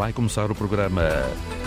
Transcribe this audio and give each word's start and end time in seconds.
Vai 0.00 0.14
começar 0.14 0.50
o 0.50 0.54
programa 0.54 1.02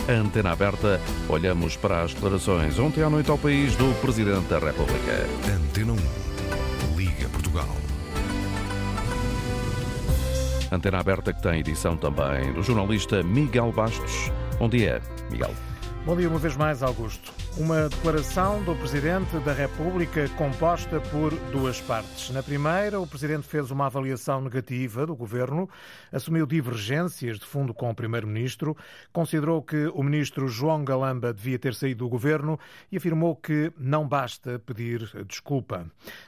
Antena 0.10 0.54
Aberta. 0.54 1.00
Olhamos 1.30 1.78
para 1.78 2.02
as 2.02 2.16
declarações 2.16 2.80
ontem 2.80 3.04
à 3.04 3.08
noite 3.08 3.30
ao 3.30 3.38
país 3.38 3.76
do 3.76 3.94
Presidente 4.02 4.48
da 4.48 4.58
República. 4.58 5.28
Antena 5.56 5.94
1. 5.94 6.98
Liga 6.98 7.30
Portugal. 7.30 7.70
Antena 10.72 10.98
Aberta 10.98 11.32
que 11.32 11.44
tem 11.44 11.60
edição 11.60 11.96
também 11.96 12.52
do 12.54 12.64
jornalista 12.64 13.22
Miguel 13.22 13.72
Bastos. 13.72 14.32
Bom 14.58 14.68
dia, 14.68 15.00
Miguel. 15.30 15.52
Bom 16.04 16.18
dia 16.18 16.28
uma 16.28 16.40
vez 16.40 16.58
mais, 16.58 16.82
Augusto. 16.82 17.32
Uma 17.56 17.88
declaração 17.88 18.64
do 18.64 18.76
Presidente 18.76 19.38
da 19.46 19.54
República 19.54 20.28
composta 20.30 21.00
por 21.00 21.32
duas 21.52 21.80
partes. 21.80 22.32
Na 22.32 22.42
primeira, 22.42 23.00
o 23.00 23.06
Presidente 23.06 23.48
fez 23.48 23.70
uma 23.70 23.86
avaliação 23.86 24.42
negativa 24.42 25.06
do 25.06 25.16
Governo, 25.16 25.70
assumiu 26.12 26.48
divergências 26.48 27.38
de 27.38 27.46
fundo 27.46 27.72
com 27.72 27.92
o 27.92 27.96
Primeiro-Ministro, 27.96 28.76
considerou 29.12 29.62
que 29.62 29.86
o 29.94 30.02
Ministro 30.02 30.48
João 30.48 30.84
Galamba 30.84 31.32
devia 31.32 31.60
ter 31.60 31.76
saído 31.76 32.06
do 32.06 32.10
Governo 32.10 32.60
e 32.92 32.98
afirmou 32.98 33.36
que 33.36 33.72
não 33.78 34.08
basta 34.08 34.58
pedir 34.58 35.24
desculpa. 35.28 35.86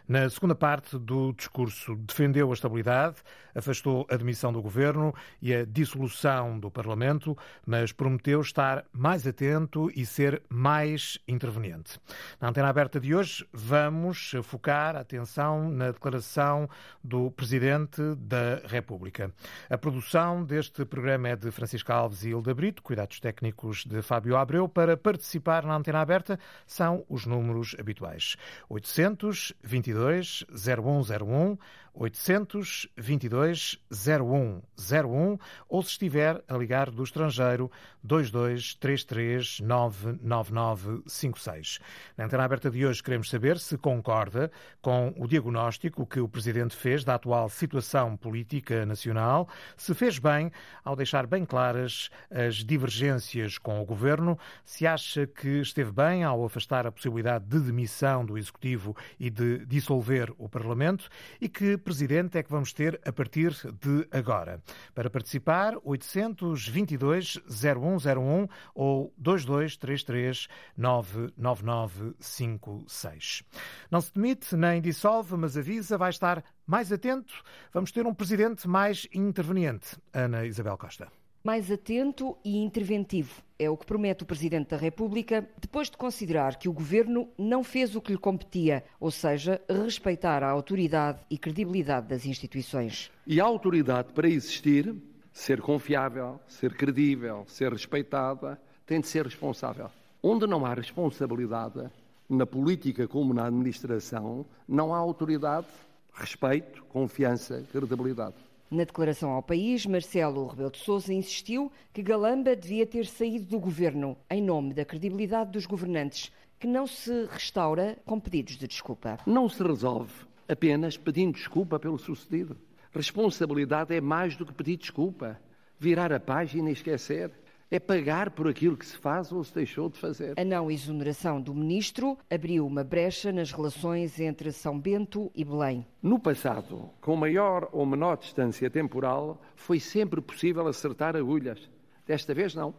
Na 0.08 0.30
segunda 0.30 0.54
parte 0.54 0.96
do 1.00 1.34
discurso, 1.34 1.96
defendeu 1.96 2.52
a 2.52 2.54
estabilidade, 2.54 3.16
afastou 3.56 4.06
a 4.12 4.16
demissão 4.16 4.54
do 4.54 4.62
Governo 4.62 5.12
e 5.42 5.56
a 5.56 5.66
dissolução 5.66 6.60
do 6.60 6.70
Parlamento, 6.70 7.36
mas 7.66 7.92
prometeu 7.92 8.42
estar 8.42 8.86
mais 8.94 9.26
atento 9.26 9.90
e 9.96 10.06
ser 10.06 10.44
mais 10.50 11.15
interveniente. 11.28 12.00
Na 12.40 12.50
antena 12.50 12.70
aberta 12.70 13.00
de 13.00 13.16
hoje, 13.16 13.48
vamos 13.52 14.34
focar 14.44 14.96
a 14.96 15.00
atenção 15.00 15.70
na 15.70 15.92
declaração 15.92 16.70
do 17.04 17.32
Presidente 17.32 18.02
da 18.18 18.62
República. 18.66 19.32
A 19.70 19.78
produção 19.78 20.44
deste 20.44 20.86
programa 20.86 21.30
é 21.30 21.36
de 21.36 21.52
Francisco 21.52 21.92
Alves 21.92 22.24
e 22.24 22.30
Hilda 22.30 22.54
Brito, 22.54 22.82
cuidados 22.82 23.20
técnicos 23.20 23.86
de 23.86 24.02
Fábio 24.02 24.38
Abreu. 24.38 24.68
Para 24.68 24.98
participar 24.98 25.64
na 25.64 25.76
antena 25.76 26.02
aberta 26.02 26.40
são 26.66 27.06
os 27.10 27.26
números 27.26 27.76
habituais: 27.80 28.36
822 28.70 30.46
0101 30.52 31.58
822 31.96 33.80
0101 33.92 35.38
ou 35.70 35.82
se 35.82 35.92
estiver 35.92 36.44
a 36.48 36.58
ligar 36.58 36.92
do 36.92 37.04
estrangeiro 37.04 37.72
2233 38.04 39.62
99956. 39.62 41.80
Na 42.18 42.26
antena 42.26 42.44
aberta 42.44 42.70
de 42.70 42.86
hoje 42.86 43.02
queremos 43.02 43.30
saber 43.30 43.58
se 43.58 43.78
concorda 43.78 44.52
com 44.82 45.14
o 45.18 45.26
diagnóstico 45.28 46.06
que 46.06 46.20
o 46.20 46.28
Presidente 46.28 46.76
fez 46.76 47.02
da 47.04 47.16
atual 47.16 47.50
situação 47.50 48.16
política 48.18 48.86
nacional, 48.86 49.50
se 49.78 49.96
fez 49.96 50.20
bem 50.20 50.52
ao 50.84 50.96
deixar 50.96 51.26
bem 51.26 51.46
claras 51.46 52.10
as 52.30 52.56
divergências 52.56 53.58
com 53.58 53.82
o 53.82 53.86
Governo, 53.86 54.38
se 54.64 54.86
acha 54.86 55.26
que 55.26 55.62
esteve 55.62 55.92
bem 55.92 56.24
ao 56.24 56.46
afastar 56.46 56.86
a 56.86 56.92
possibilidade 56.92 57.46
de 57.46 57.60
demissão 57.60 58.24
do 58.26 58.38
Executivo 58.38 58.96
e 59.20 59.30
de 59.30 59.66
dissolver 59.66 60.34
o 60.38 60.50
Parlamento 60.50 61.10
e 61.40 61.48
que 61.48 61.78
Presidente 61.86 62.38
é 62.40 62.44
que 62.44 62.50
vamos 62.50 62.74
ter 62.74 63.00
a 63.06 63.14
partir 63.14 63.52
de 63.80 64.08
agora. 64.12 64.60
Para 64.96 65.08
participar, 65.08 65.76
822 65.84 67.40
0101 67.48 68.48
ou 68.74 69.14
2233 69.16 70.48
99956. 70.76 73.44
Não 73.92 74.02
se 74.02 74.12
demite 74.12 74.58
nem 74.58 74.82
dissolve, 74.82 75.38
mas 75.38 75.56
avisa, 75.56 75.96
vai 75.96 76.10
estar 76.10 76.44
mais 76.66 76.92
atento. 76.92 77.36
Vamos 77.72 77.92
ter 77.92 78.08
um 78.08 78.16
Presidente 78.16 78.68
mais 78.68 79.08
interveniente. 79.14 79.96
Ana 80.12 80.44
Isabel 80.44 80.80
Costa 80.80 81.08
mais 81.46 81.72
atento 81.72 82.36
e 82.44 82.58
interventivo. 82.58 83.44
É 83.60 83.70
o 83.70 83.78
que 83.78 83.86
promete 83.86 84.24
o 84.24 84.26
Presidente 84.26 84.72
da 84.72 84.78
República, 84.78 85.48
depois 85.62 85.92
de 85.92 85.96
considerar 85.96 86.58
que 86.58 86.68
o 86.68 86.74
Governo 86.74 87.30
não 87.38 87.64
fez 87.64 87.96
o 87.96 88.02
que 88.02 88.12
lhe 88.12 88.18
competia, 88.18 88.84
ou 89.00 89.12
seja, 89.12 89.62
respeitar 89.70 90.42
a 90.42 90.50
autoridade 90.50 91.20
e 91.30 91.38
credibilidade 91.38 92.08
das 92.08 92.26
instituições. 92.26 93.12
E 93.28 93.40
a 93.40 93.46
autoridade, 93.46 94.12
para 94.12 94.28
existir, 94.28 94.94
ser 95.32 95.62
confiável, 95.62 96.40
ser 96.48 96.74
credível, 96.74 97.46
ser 97.48 97.72
respeitada, 97.72 98.60
tem 98.84 99.00
de 99.00 99.08
ser 99.08 99.24
responsável. 99.24 99.92
Onde 100.24 100.48
não 100.48 100.66
há 100.66 100.74
responsabilidade, 100.74 101.88
na 102.28 102.48
política 102.48 103.08
como 103.08 103.36
na 103.36 103.46
administração, 103.46 104.48
não 104.68 104.96
há 104.96 104.98
autoridade, 104.98 105.68
respeito, 106.12 106.84
confiança, 106.86 107.64
credibilidade. 107.72 108.45
Na 108.76 108.84
declaração 108.84 109.32
ao 109.32 109.42
país, 109.42 109.86
Marcelo 109.86 110.48
Rebelo 110.48 110.70
de 110.70 110.80
Sousa 110.80 111.14
insistiu 111.14 111.72
que 111.94 112.04
Galamba 112.04 112.54
devia 112.58 112.86
ter 112.86 113.06
saído 113.06 113.46
do 113.46 113.58
governo 113.58 114.18
em 114.30 114.42
nome 114.42 114.74
da 114.74 114.84
credibilidade 114.84 115.52
dos 115.52 115.66
governantes, 115.66 116.30
que 116.60 116.68
não 116.68 116.86
se 116.86 117.26
restaura 117.32 117.98
com 118.06 118.20
pedidos 118.20 118.58
de 118.58 118.68
desculpa. 118.68 119.18
Não 119.26 119.48
se 119.48 119.64
resolve 119.64 120.12
apenas 120.46 120.98
pedindo 120.98 121.36
desculpa 121.36 121.80
pelo 121.80 121.98
sucedido. 121.98 122.58
Responsabilidade 122.92 123.96
é 123.96 124.02
mais 124.02 124.36
do 124.36 124.46
que 124.46 124.52
pedir 124.52 124.76
desculpa, 124.76 125.40
virar 125.80 126.12
a 126.12 126.20
página 126.20 126.70
e 126.70 126.74
esquecer 126.74 127.32
é 127.70 127.80
pagar 127.80 128.32
por 128.32 128.48
aquilo 128.48 128.78
que 128.78 128.86
se 128.86 128.98
faz 128.98 129.32
ou 129.32 129.44
se 129.44 129.54
deixou 129.54 129.90
de 129.90 130.00
fazer. 130.00 130.40
A 130.40 130.44
não 130.44 130.70
exoneração 130.70 131.42
do 131.42 131.54
ministro 131.54 132.18
abriu 132.30 132.66
uma 132.66 132.84
brecha 132.84 133.32
nas 133.32 133.52
relações 133.52 134.20
entre 134.20 134.52
São 134.52 134.80
Bento 134.80 135.32
e 135.36 135.44
Belém. 135.44 135.86
No 136.02 136.20
passado, 136.20 136.90
com 137.02 137.16
maior 137.16 137.70
ou 137.72 137.86
menor 137.86 138.18
distância 138.18 138.70
temporal, 138.70 139.42
foi 139.56 139.80
sempre 139.80 140.22
possível 140.22 140.68
acertar 140.68 141.16
agulhas. 141.16 141.70
Desta 142.06 142.34
vez 142.34 142.54
não. 142.54 142.74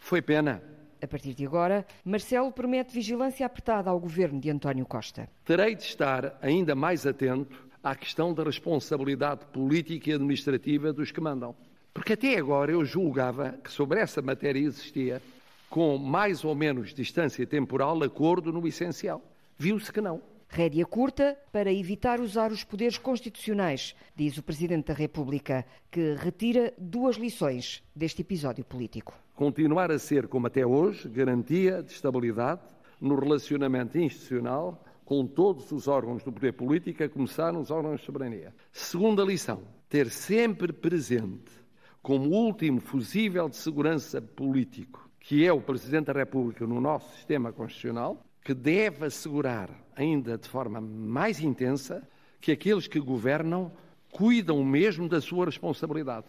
Foi 0.00 0.22
pena. 0.22 0.62
A 1.02 1.06
partir 1.06 1.34
de 1.34 1.46
agora, 1.46 1.86
Marcelo 2.04 2.52
promete 2.52 2.92
vigilância 2.92 3.46
apertada 3.46 3.88
ao 3.88 3.98
governo 3.98 4.40
de 4.40 4.50
António 4.50 4.84
Costa. 4.84 5.28
Terei 5.44 5.74
de 5.74 5.82
estar 5.82 6.38
ainda 6.42 6.74
mais 6.74 7.06
atento 7.06 7.68
à 7.82 7.94
questão 7.94 8.34
da 8.34 8.42
responsabilidade 8.42 9.46
política 9.46 10.10
e 10.10 10.12
administrativa 10.12 10.92
dos 10.92 11.10
que 11.10 11.20
mandam. 11.20 11.54
Porque 11.92 12.12
até 12.12 12.38
agora 12.38 12.70
eu 12.72 12.84
julgava 12.84 13.58
que 13.64 13.70
sobre 13.70 14.00
essa 14.00 14.22
matéria 14.22 14.60
existia, 14.60 15.20
com 15.68 15.98
mais 15.98 16.44
ou 16.44 16.54
menos 16.54 16.94
distância 16.94 17.46
temporal, 17.46 18.00
acordo 18.02 18.52
no 18.52 18.66
essencial. 18.66 19.22
Viu-se 19.58 19.92
que 19.92 20.00
não. 20.00 20.22
Rédia 20.48 20.84
curta 20.84 21.38
para 21.52 21.72
evitar 21.72 22.20
usar 22.20 22.50
os 22.50 22.64
poderes 22.64 22.98
constitucionais, 22.98 23.94
diz 24.16 24.36
o 24.36 24.42
Presidente 24.42 24.86
da 24.86 24.94
República, 24.94 25.64
que 25.90 26.14
retira 26.14 26.74
duas 26.76 27.16
lições 27.16 27.82
deste 27.94 28.22
episódio 28.22 28.64
político. 28.64 29.14
Continuar 29.36 29.92
a 29.92 29.98
ser, 29.98 30.26
como 30.26 30.48
até 30.48 30.66
hoje, 30.66 31.08
garantia 31.08 31.82
de 31.82 31.92
estabilidade 31.92 32.62
no 33.00 33.14
relacionamento 33.14 33.96
institucional 33.96 34.84
com 35.04 35.26
todos 35.26 35.70
os 35.72 35.88
órgãos 35.88 36.22
do 36.22 36.32
poder 36.32 36.52
político, 36.52 37.02
a 37.02 37.08
começar 37.08 37.52
nos 37.52 37.70
órgãos 37.70 38.00
de 38.00 38.06
soberania. 38.06 38.54
Segunda 38.72 39.24
lição: 39.24 39.62
ter 39.88 40.08
sempre 40.08 40.72
presente 40.72 41.59
como 42.02 42.30
último 42.30 42.80
fusível 42.80 43.48
de 43.48 43.56
segurança 43.56 44.20
político, 44.20 45.08
que 45.20 45.44
é 45.44 45.52
o 45.52 45.60
Presidente 45.60 46.06
da 46.06 46.12
República 46.12 46.66
no 46.66 46.80
nosso 46.80 47.14
sistema 47.16 47.52
constitucional, 47.52 48.24
que 48.42 48.54
deve 48.54 49.06
assegurar, 49.06 49.70
ainda 49.94 50.38
de 50.38 50.48
forma 50.48 50.80
mais 50.80 51.40
intensa, 51.40 52.06
que 52.40 52.52
aqueles 52.52 52.86
que 52.86 52.98
governam 52.98 53.70
cuidam 54.10 54.64
mesmo 54.64 55.08
da 55.08 55.20
sua 55.20 55.46
responsabilidade. 55.46 56.26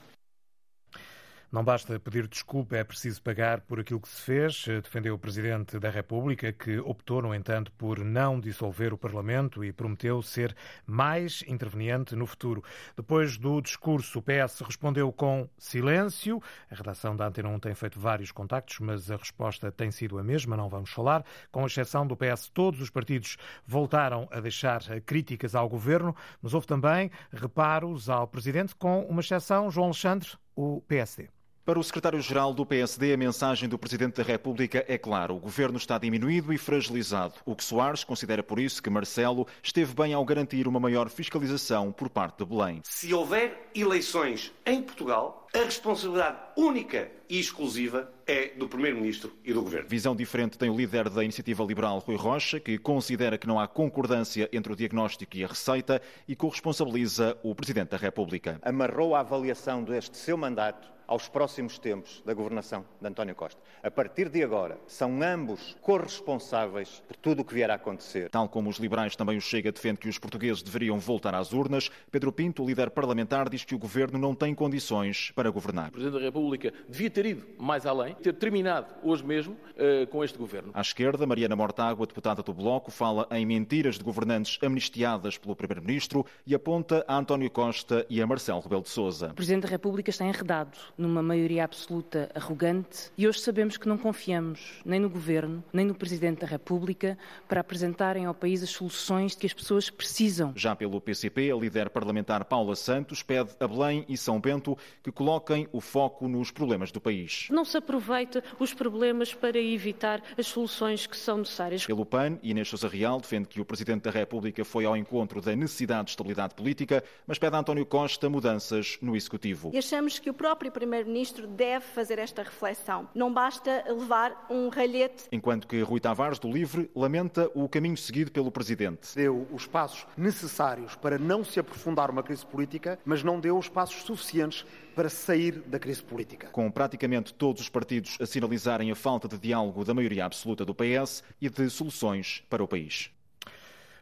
Não 1.52 1.66
basta 1.66 2.00
pedir 2.00 2.30
desculpa, 2.30 2.78
é 2.78 2.84
preciso 2.84 3.22
pagar 3.22 3.60
por 3.60 3.78
aquilo 3.78 4.00
que 4.00 4.08
se 4.08 4.22
fez, 4.22 4.64
defendeu 4.82 5.16
o 5.16 5.20
Presidente 5.20 5.78
da 5.80 5.90
República, 5.90 6.54
que 6.54 6.80
optou, 6.80 7.22
no 7.22 7.36
entanto, 7.36 7.74
por 7.74 8.00
não 8.06 8.40
dissolver 8.40 8.94
o 8.94 8.98
Parlamento 8.98 9.62
e 9.62 9.74
prometeu 9.74 10.22
ser 10.22 10.56
mais 10.86 11.44
interveniente 11.46 12.16
no 12.16 12.26
futuro. 12.26 12.64
Depois 12.96 13.38
do 13.38 13.60
discurso, 13.60 14.20
o 14.20 14.22
PS 14.22 14.62
respondeu 14.62 15.12
com 15.12 15.50
silêncio. 15.58 16.42
A 16.72 16.76
redação 16.76 17.18
da 17.18 17.28
Antena 17.28 17.50
1 17.50 17.60
tem 17.60 17.76
feito 17.76 18.00
vários 18.00 18.32
contactos, 18.32 18.80
mas 18.80 19.12
a 19.12 19.18
resposta 19.18 19.70
tem 19.70 19.92
sido 19.92 20.18
a 20.18 20.24
mesma, 20.24 20.56
não 20.56 20.70
vamos 20.70 20.92
falar. 20.92 21.22
Com 21.52 21.66
exceção 21.66 22.08
do 22.08 22.16
PS, 22.16 22.50
todos 22.54 22.80
os 22.80 22.90
partidos 22.90 23.36
voltaram 23.68 24.26
a 24.32 24.40
deixar 24.40 24.82
críticas 25.02 25.54
ao 25.54 25.68
Governo, 25.68 26.16
mas 26.42 26.54
houve 26.54 26.66
também 26.66 27.12
reparos 27.30 28.10
ao 28.10 28.26
Presidente, 28.26 28.74
com 28.74 29.02
uma 29.02 29.20
exceção, 29.20 29.70
João 29.70 29.88
Alexandre, 29.88 30.30
o 30.56 30.82
PSD. 30.88 31.41
Para 31.72 31.80
o 31.80 31.84
secretário-geral 31.86 32.54
do 32.54 32.66
PSD, 32.66 33.14
a 33.14 33.18
mensagem 33.18 33.70
do 33.70 33.80
Presidente 33.80 34.18
da 34.18 34.24
República 34.24 34.84
é 34.90 34.98
clara. 34.98 35.32
O 35.32 35.40
governo 35.40 35.78
está 35.78 35.98
diminuído 35.98 36.52
e 36.52 36.58
fragilizado. 36.58 37.36
O 37.46 37.56
que 37.56 37.64
Soares 37.64 38.04
considera 38.04 38.44
por 38.44 38.60
isso 38.60 38.84
que 38.84 38.90
Marcelo 38.90 39.48
esteve 39.64 39.94
bem 39.96 40.14
ao 40.14 40.26
garantir 40.26 40.68
uma 40.68 40.82
maior 40.82 41.10
fiscalização 41.10 41.94
por 41.94 42.10
parte 42.10 42.40
de 42.40 42.46
Belém. 42.46 42.82
Se 42.84 43.14
houver 43.14 43.70
eleições 43.74 44.52
em 44.66 44.82
Portugal, 44.82 45.48
a 45.56 45.60
responsabilidade 45.60 46.40
única 46.58 47.10
e 47.30 47.40
exclusiva 47.40 48.12
é 48.28 48.48
do 48.50 48.68
Primeiro-Ministro 48.68 49.32
e 49.42 49.54
do 49.54 49.62
Governo. 49.62 49.88
Visão 49.88 50.14
diferente 50.14 50.58
tem 50.58 50.70
o 50.70 50.76
líder 50.76 51.10
da 51.10 51.24
Iniciativa 51.24 51.64
Liberal, 51.64 52.00
Rui 52.00 52.18
Rocha, 52.18 52.60
que 52.60 52.78
considera 52.78 53.38
que 53.38 53.48
não 53.48 53.58
há 53.58 53.66
concordância 53.66 54.50
entre 54.52 54.74
o 54.74 54.76
diagnóstico 54.76 55.38
e 55.38 55.46
a 55.46 55.48
receita 55.48 56.02
e 56.28 56.36
corresponsabiliza 56.36 57.38
o 57.42 57.56
Presidente 57.56 57.92
da 57.92 57.98
República. 57.98 58.60
Amarrou 58.62 59.16
a 59.16 59.22
avaliação 59.22 59.86
deste 59.86 60.18
seu 60.18 60.36
mandato 60.38 60.92
aos 61.12 61.28
próximos 61.28 61.78
tempos 61.78 62.24
da 62.26 62.34
governação 62.34 62.86
de 63.02 63.06
António 63.06 63.36
Costa. 63.36 63.62
A 63.84 63.92
partir 63.92 64.30
de 64.30 64.42
agora, 64.42 64.80
são 64.88 65.22
ambos 65.22 65.76
corresponsáveis 65.82 67.04
por 67.06 67.18
tudo 67.18 67.42
o 67.42 67.46
que 67.46 67.54
vier 67.54 67.70
a 67.70 67.74
acontecer. 67.74 68.30
Tal 68.30 68.48
como 68.48 68.70
os 68.70 68.78
liberais, 68.78 69.14
também 69.14 69.38
o 69.38 69.42
Chega 69.42 69.74
defende 69.74 70.00
que 70.00 70.08
os 70.08 70.18
portugueses 70.18 70.64
deveriam 70.64 70.98
voltar 71.00 71.36
às 71.36 71.52
urnas. 71.52 71.92
Pedro 72.10 72.32
Pinto, 72.32 72.66
líder 72.66 72.92
parlamentar, 72.92 73.50
diz 73.50 73.66
que 73.66 73.76
o 73.76 73.78
governo 73.78 74.18
não 74.18 74.34
tem 74.34 74.56
condições 74.56 75.32
para 75.36 75.50
governar. 75.50 75.90
O 75.90 75.92
Presidente 75.92 76.18
da 76.18 76.26
República 76.26 76.74
devia 76.88 77.10
ter 77.10 77.26
ido 77.26 77.46
mais 77.60 77.86
além, 77.86 78.16
ter 78.16 78.34
terminado 78.36 78.96
hoje 79.04 79.26
mesmo 79.26 79.54
uh, 79.54 80.08
com 80.08 80.24
este 80.24 80.38
governo. 80.38 80.72
À 80.74 80.80
esquerda, 80.80 81.28
Mariana 81.28 81.58
Mortágua, 81.58 82.08
deputada 82.08 82.42
do 82.42 82.54
Bloco, 82.54 82.90
fala 82.90 83.28
em 83.32 83.46
mentiras 83.46 83.98
de 83.98 84.04
governantes 84.06 84.58
amnistiadas 84.64 85.38
pelo 85.38 85.58
Primeiro-Ministro 85.58 86.26
e 86.48 86.56
aponta 86.56 87.04
a 87.06 87.18
António 87.18 87.52
Costa 87.52 88.06
e 88.10 88.22
a 88.22 88.26
Marcelo 88.26 88.62
Rebelo 88.62 88.84
de 88.84 88.90
Sousa. 88.90 89.28
O 89.32 89.34
Presidente 89.34 89.64
da 89.64 89.70
República 89.70 90.10
está 90.10 90.24
enredado 90.24 90.78
numa 91.02 91.22
maioria 91.24 91.64
absoluta 91.64 92.30
arrogante 92.36 93.12
e 93.18 93.28
hoje 93.28 93.40
sabemos 93.40 93.76
que 93.76 93.88
não 93.88 93.98
confiamos 93.98 94.82
nem 94.86 95.00
no 95.00 95.10
Governo, 95.10 95.64
nem 95.74 95.86
no 95.86 95.96
Presidente 95.96 96.42
da 96.42 96.48
República 96.48 97.18
para 97.48 97.62
apresentarem 97.62 98.26
ao 98.26 98.34
país 98.34 98.62
as 98.62 98.70
soluções 98.70 99.36
que 99.36 99.46
as 99.46 99.54
pessoas 99.54 99.90
precisam. 99.90 100.54
Já 100.56 100.76
pelo 100.76 101.02
PCP, 101.02 101.52
a 101.52 101.56
líder 101.56 101.90
parlamentar 101.90 102.46
Paula 102.46 102.76
Santos 102.76 103.24
pede 103.24 103.52
a 103.60 103.68
Belém 103.68 104.06
e 104.08 104.16
São 104.16 104.40
Bento 104.40 104.78
que 105.02 105.12
coloquem 105.12 105.68
o 105.72 105.82
foco 105.82 106.28
nos 106.28 106.52
problemas 106.52 106.92
do 106.92 107.02
país. 107.02 107.48
Não 107.50 107.66
se 107.66 107.78
aproveita 107.78 108.44
os 108.60 108.74
problemas 108.74 109.34
para 109.34 109.60
evitar 109.60 110.22
as 110.38 110.48
soluções 110.48 111.08
que 111.08 111.18
são 111.18 111.40
necessárias. 111.40 111.86
Pelo 111.86 112.06
PAN, 112.06 112.38
Inês 112.44 112.70
Sousa 112.70 112.88
Real 112.88 113.20
defende 113.20 113.48
que 113.48 113.60
o 113.60 113.66
Presidente 113.66 114.04
da 114.04 114.12
República 114.12 114.64
foi 114.64 114.86
ao 114.86 114.96
encontro 114.96 115.42
da 115.42 115.56
necessidade 115.56 116.06
de 116.06 116.10
estabilidade 116.12 116.54
política, 116.54 117.04
mas 117.26 117.40
pede 117.40 117.56
a 117.56 117.60
António 117.60 117.86
Costa 117.86 118.30
mudanças 118.30 118.98
no 119.02 119.16
Executivo. 119.16 119.72
E 119.74 119.78
achamos 119.78 120.20
que 120.20 120.30
o 120.30 120.34
próprio 120.34 120.72
Primeiro-Ministro 120.92 121.48
deve 121.48 121.86
fazer 121.86 122.20
esta 122.20 122.44
reflexão. 122.44 123.08
Não 123.16 123.34
basta 123.34 123.82
levar 123.88 124.46
um 124.50 124.68
ralhete. 124.68 125.24
Enquanto 125.32 125.66
que 125.66 125.82
Rui 125.82 126.02
Tavares, 126.02 126.38
do 126.38 126.52
Livre, 126.52 126.92
lamenta 126.94 127.50
o 127.56 127.70
caminho 127.70 127.96
seguido 127.96 128.30
pelo 128.30 128.52
Presidente. 128.52 129.16
Deu 129.16 129.48
os 129.54 129.66
passos 129.66 130.06
necessários 130.18 130.94
para 130.96 131.18
não 131.18 131.46
se 131.46 131.62
aprofundar 131.62 132.12
uma 132.12 132.22
crise 132.22 132.46
política, 132.46 133.00
mas 133.06 133.24
não 133.24 133.40
deu 133.40 133.58
os 133.58 133.70
passos 133.70 134.04
suficientes 134.04 134.66
para 134.94 135.08
sair 135.08 135.62
da 135.62 135.80
crise 135.80 136.04
política. 136.04 136.50
Com 136.52 136.70
praticamente 136.70 137.34
todos 137.34 137.62
os 137.62 137.70
partidos 137.70 138.18
a 138.20 138.26
sinalizarem 138.26 138.92
a 138.92 138.96
falta 138.96 139.30
de 139.30 139.40
diálogo 139.40 139.86
da 139.86 139.94
maioria 139.94 140.26
absoluta 140.26 140.66
do 140.66 140.76
PS 140.76 141.24
e 141.40 141.50
de 141.50 141.70
soluções 141.70 142.44
para 142.50 142.62
o 142.62 142.68
país. 142.68 143.10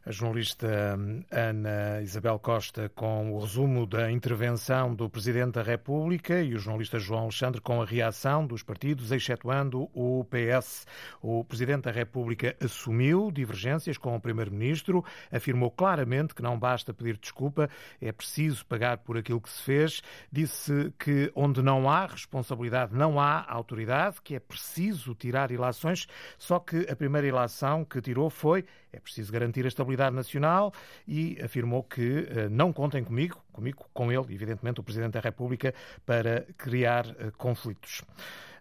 A 0.05 0.11
jornalista 0.11 0.95
hum, 0.97 1.21
Ana 1.29 2.01
Isabel 2.01 2.39
Costa 2.39 2.89
com 2.95 3.33
o 3.33 3.39
resumo 3.41 3.85
da 3.85 4.09
intervenção 4.09 4.95
do 4.95 5.09
Presidente 5.09 5.55
da 5.55 5.61
República 5.61 6.41
e 6.41 6.55
o 6.55 6.57
jornalista 6.57 6.97
João 6.97 7.23
Alexandre 7.23 7.59
com 7.59 7.81
a 7.81 7.85
reação 7.85 8.47
dos 8.47 8.63
partidos, 8.63 9.11
excetuando 9.11 9.89
o 9.93 10.25
PS. 10.25 10.87
O 11.21 11.43
Presidente 11.43 11.83
da 11.83 11.91
República 11.91 12.55
assumiu 12.63 13.29
divergências 13.29 13.97
com 13.97 14.15
o 14.15 14.21
Primeiro-Ministro, 14.21 15.03
afirmou 15.29 15.69
claramente 15.69 16.33
que 16.33 16.41
não 16.41 16.57
basta 16.57 16.93
pedir 16.93 17.17
desculpa, 17.17 17.69
é 18.01 18.11
preciso 18.13 18.65
pagar 18.65 18.99
por 18.99 19.17
aquilo 19.17 19.41
que 19.41 19.49
se 19.49 19.61
fez. 19.61 20.01
Disse 20.31 20.93
que 20.97 21.29
onde 21.35 21.61
não 21.61 21.89
há 21.89 22.05
responsabilidade, 22.05 22.95
não 22.95 23.19
há 23.19 23.45
autoridade, 23.49 24.21
que 24.23 24.33
é 24.33 24.39
preciso 24.39 25.13
tirar 25.13 25.51
ilações, 25.51 26.07
só 26.37 26.57
que 26.57 26.89
a 26.89 26.95
primeira 26.95 27.27
ilação 27.27 27.83
que 27.83 28.01
tirou 28.01 28.29
foi 28.29 28.65
é 28.91 28.99
preciso 28.99 29.31
garantir 29.31 29.65
a 29.65 29.67
estabilidade 29.67 30.15
nacional 30.15 30.73
e 31.07 31.37
afirmou 31.43 31.83
que 31.83 32.21
uh, 32.21 32.49
não 32.49 32.73
contem 32.73 33.03
comigo, 33.03 33.41
comigo, 33.51 33.85
com 33.93 34.11
ele, 34.11 34.33
evidentemente, 34.33 34.79
o 34.79 34.83
Presidente 34.83 35.13
da 35.13 35.19
República, 35.19 35.73
para 36.05 36.45
criar 36.57 37.05
uh, 37.05 37.31
conflitos. 37.37 38.03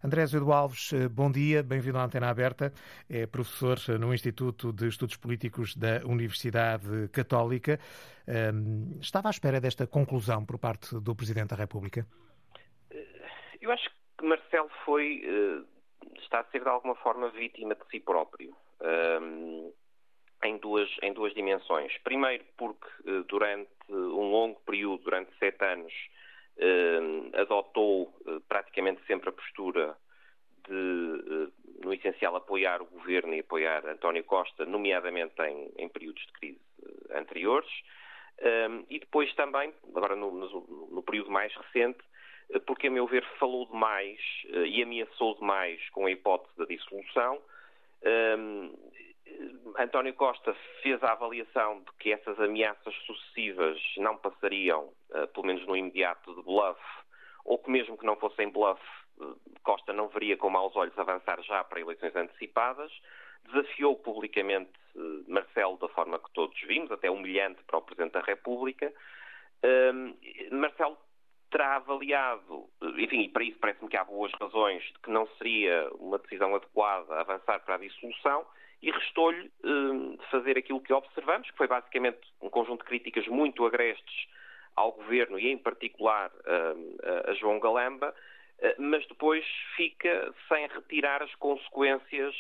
André 0.05 0.23
Azevedo 0.23 0.53
Alves, 0.53 0.93
uh, 0.93 1.09
bom 1.09 1.31
dia, 1.31 1.63
bem-vindo 1.63 1.99
à 1.99 2.05
Antena 2.05 2.29
Aberta. 2.29 2.73
É 3.09 3.27
professor 3.27 3.79
no 3.99 4.13
Instituto 4.13 4.73
de 4.73 4.89
Estudos 4.89 5.17
Políticos 5.17 5.75
da 5.75 6.05
Universidade 6.05 7.09
Católica. 7.09 7.81
Ehm, 8.27 8.99
estava 9.01 9.29
à 9.29 9.31
espera 9.31 9.61
desta 9.61 9.87
conclusão 9.87 10.45
por 10.45 10.59
parte 10.59 10.95
do 11.01 11.17
Presidente 11.17 11.51
da 11.51 11.57
República? 11.57 12.07
Eu 13.61 13.73
acho 13.73 13.89
que 14.19 14.27
Marcelo 14.27 14.71
foi, 14.85 15.23
está 16.19 16.41
a 16.41 16.45
ser 16.45 16.63
de 16.63 16.69
alguma 16.69 16.95
forma 16.97 17.31
vítima 17.31 17.75
de 17.75 17.81
si 17.91 18.01
próprio. 18.01 18.55
Em 20.45 20.57
duas, 20.59 20.89
em 21.03 21.13
duas 21.13 21.35
dimensões. 21.35 21.97
Primeiro, 22.05 22.45
porque 22.57 22.87
eh, 23.07 23.25
durante 23.27 23.69
um 23.91 24.31
longo 24.31 24.61
período, 24.61 25.03
durante 25.03 25.37
sete 25.37 25.65
anos, 25.65 25.93
eh, 26.57 27.01
adotou 27.41 28.15
eh, 28.25 28.39
praticamente 28.49 29.05
sempre 29.07 29.31
a 29.31 29.33
postura 29.33 29.97
de, 30.69 31.51
no 31.83 31.93
essencial, 31.93 32.37
apoiar 32.37 32.81
o 32.81 32.87
governo 32.87 33.35
e 33.35 33.41
apoiar 33.41 33.85
António 33.87 34.23
Costa, 34.23 34.65
nomeadamente 34.65 35.35
em, 35.43 35.73
em 35.77 35.89
períodos 35.89 36.25
de 36.27 36.33
crise 36.33 36.61
anteriores. 37.13 37.71
E 38.89 39.01
depois 39.01 39.35
também, 39.35 39.75
agora 39.97 40.15
no, 40.15 40.31
no, 40.31 40.89
no 40.93 41.03
período 41.03 41.29
mais 41.31 41.53
recente, 41.57 41.99
porque, 42.67 42.87
a 42.87 42.91
meu 42.91 43.05
ver, 43.07 43.25
falou 43.41 43.67
demais 43.67 44.21
e 44.67 44.81
ameaçou 44.81 45.35
demais 45.37 45.81
com 45.91 46.07
a 46.07 46.11
hipótese 46.11 46.57
da 46.57 46.65
dissolução. 46.65 47.41
António 49.79 50.13
Costa 50.15 50.55
fez 50.83 51.03
a 51.03 51.13
avaliação 51.13 51.81
de 51.81 51.93
que 51.99 52.13
essas 52.13 52.39
ameaças 52.41 52.95
sucessivas 53.07 53.81
não 53.99 54.17
passariam, 54.17 54.93
uh, 55.11 55.29
pelo 55.29 55.47
menos 55.47 55.65
no 55.67 55.77
imediato, 55.77 56.35
de 56.35 56.43
bluff, 56.43 56.81
ou 57.45 57.59
que 57.59 57.71
mesmo 57.71 57.97
que 57.97 58.05
não 58.05 58.17
fossem 58.17 58.51
bluff, 58.51 58.81
uh, 59.19 59.39
Costa 59.63 59.93
não 59.93 60.09
veria 60.09 60.37
com 60.37 60.51
maus 60.51 60.75
olhos 60.75 60.99
avançar 60.99 61.41
já 61.43 61.63
para 61.63 61.81
eleições 61.81 62.15
antecipadas. 62.17 62.93
Desafiou 63.47 63.97
publicamente 63.97 64.73
Marcelo 65.29 65.79
da 65.79 65.89
forma 65.91 66.19
que 66.19 66.31
todos 66.33 66.61
vimos, 66.63 66.91
até 66.91 67.11
humilhante 67.11 67.63
para 67.65 67.79
o 67.79 67.83
Presidente 67.83 68.13
da 68.13 68.21
República. 68.21 68.93
Marcelo 70.51 70.99
terá 71.51 71.77
avaliado, 71.77 72.69
enfim, 72.99 73.23
e 73.23 73.29
para 73.29 73.45
isso 73.45 73.59
parece-me 73.59 73.89
que 73.89 73.97
há 73.97 74.05
boas 74.05 74.33
razões 74.41 74.83
de 74.83 74.99
que 74.99 75.11
não 75.11 75.27
seria 75.39 75.89
uma 75.95 76.19
decisão 76.19 76.55
adequada 76.55 77.21
avançar 77.21 77.61
para 77.61 77.77
a 77.77 77.79
dissolução 77.79 78.45
e 78.83 78.91
restou-lhe 78.91 79.51
uh, 79.65 80.19
fazer 80.31 80.57
aquilo 80.57 80.81
que 80.81 80.93
observamos, 80.93 81.51
que 81.51 81.57
foi 81.57 81.67
basicamente 81.67 82.21
um 82.41 82.49
conjunto 82.49 82.81
de 82.81 82.87
críticas 82.87 83.27
muito 83.27 83.67
agrestes 83.67 84.27
ao 84.77 84.93
governo 84.93 85.39
e, 85.39 85.49
em 85.49 85.59
particular, 85.59 86.31
uh, 86.31 87.31
a 87.31 87.35
João 87.35 87.59
Galamba, 87.59 88.15
uh, 88.59 88.83
mas 88.83 89.07
depois 89.09 89.45
fica 89.77 90.33
sem 90.49 90.67
retirar 90.69 91.23
as 91.23 91.35
consequências 91.37 92.35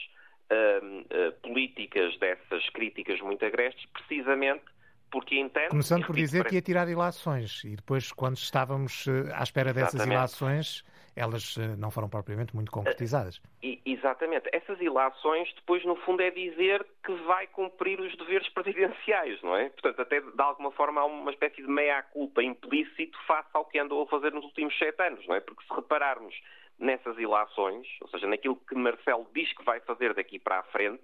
políticas 1.42 2.18
dessas 2.18 2.66
críticas 2.70 3.20
muito 3.20 3.44
agrestes, 3.44 3.84
precisamente 3.92 4.64
porque 5.10 5.38
entende. 5.38 5.68
Começando 5.68 6.06
por 6.06 6.16
dizer 6.16 6.38
parece... 6.38 6.48
que 6.48 6.54
ia 6.54 6.62
tirar 6.62 6.88
ilações 6.88 7.62
e 7.64 7.76
depois, 7.76 8.12
quando 8.12 8.38
estávamos 8.38 9.04
à 9.34 9.42
espera 9.42 9.74
dessas 9.74 9.96
Exatamente. 9.96 10.16
ilações 10.16 10.84
elas 11.18 11.56
eh, 11.58 11.76
não 11.76 11.90
foram 11.90 12.08
propriamente 12.08 12.54
muito 12.54 12.70
concretizadas. 12.70 13.38
Uh, 13.38 13.78
exatamente. 13.84 14.48
Essas 14.52 14.80
ilações, 14.80 15.52
depois, 15.54 15.84
no 15.84 15.96
fundo, 15.96 16.22
é 16.22 16.30
dizer 16.30 16.86
que 17.04 17.12
vai 17.26 17.46
cumprir 17.48 18.00
os 18.00 18.16
deveres 18.16 18.48
presidenciais, 18.50 19.42
não 19.42 19.56
é? 19.56 19.68
Portanto, 19.70 20.00
até 20.00 20.20
de 20.20 20.40
alguma 20.40 20.70
forma 20.70 21.00
há 21.00 21.04
uma 21.04 21.30
espécie 21.30 21.62
de 21.62 21.68
meia-culpa 21.68 22.42
implícito 22.42 23.18
face 23.26 23.48
ao 23.52 23.64
que 23.64 23.78
andou 23.78 24.02
a 24.02 24.06
fazer 24.06 24.32
nos 24.32 24.44
últimos 24.44 24.76
sete 24.78 25.02
anos, 25.02 25.26
não 25.26 25.34
é? 25.34 25.40
Porque 25.40 25.64
se 25.64 25.74
repararmos 25.74 26.34
nessas 26.78 27.18
ilações, 27.18 27.86
ou 28.00 28.08
seja, 28.08 28.26
naquilo 28.26 28.56
que 28.56 28.74
Marcelo 28.74 29.26
diz 29.34 29.52
que 29.52 29.64
vai 29.64 29.80
fazer 29.80 30.14
daqui 30.14 30.38
para 30.38 30.60
a 30.60 30.62
frente, 30.64 31.02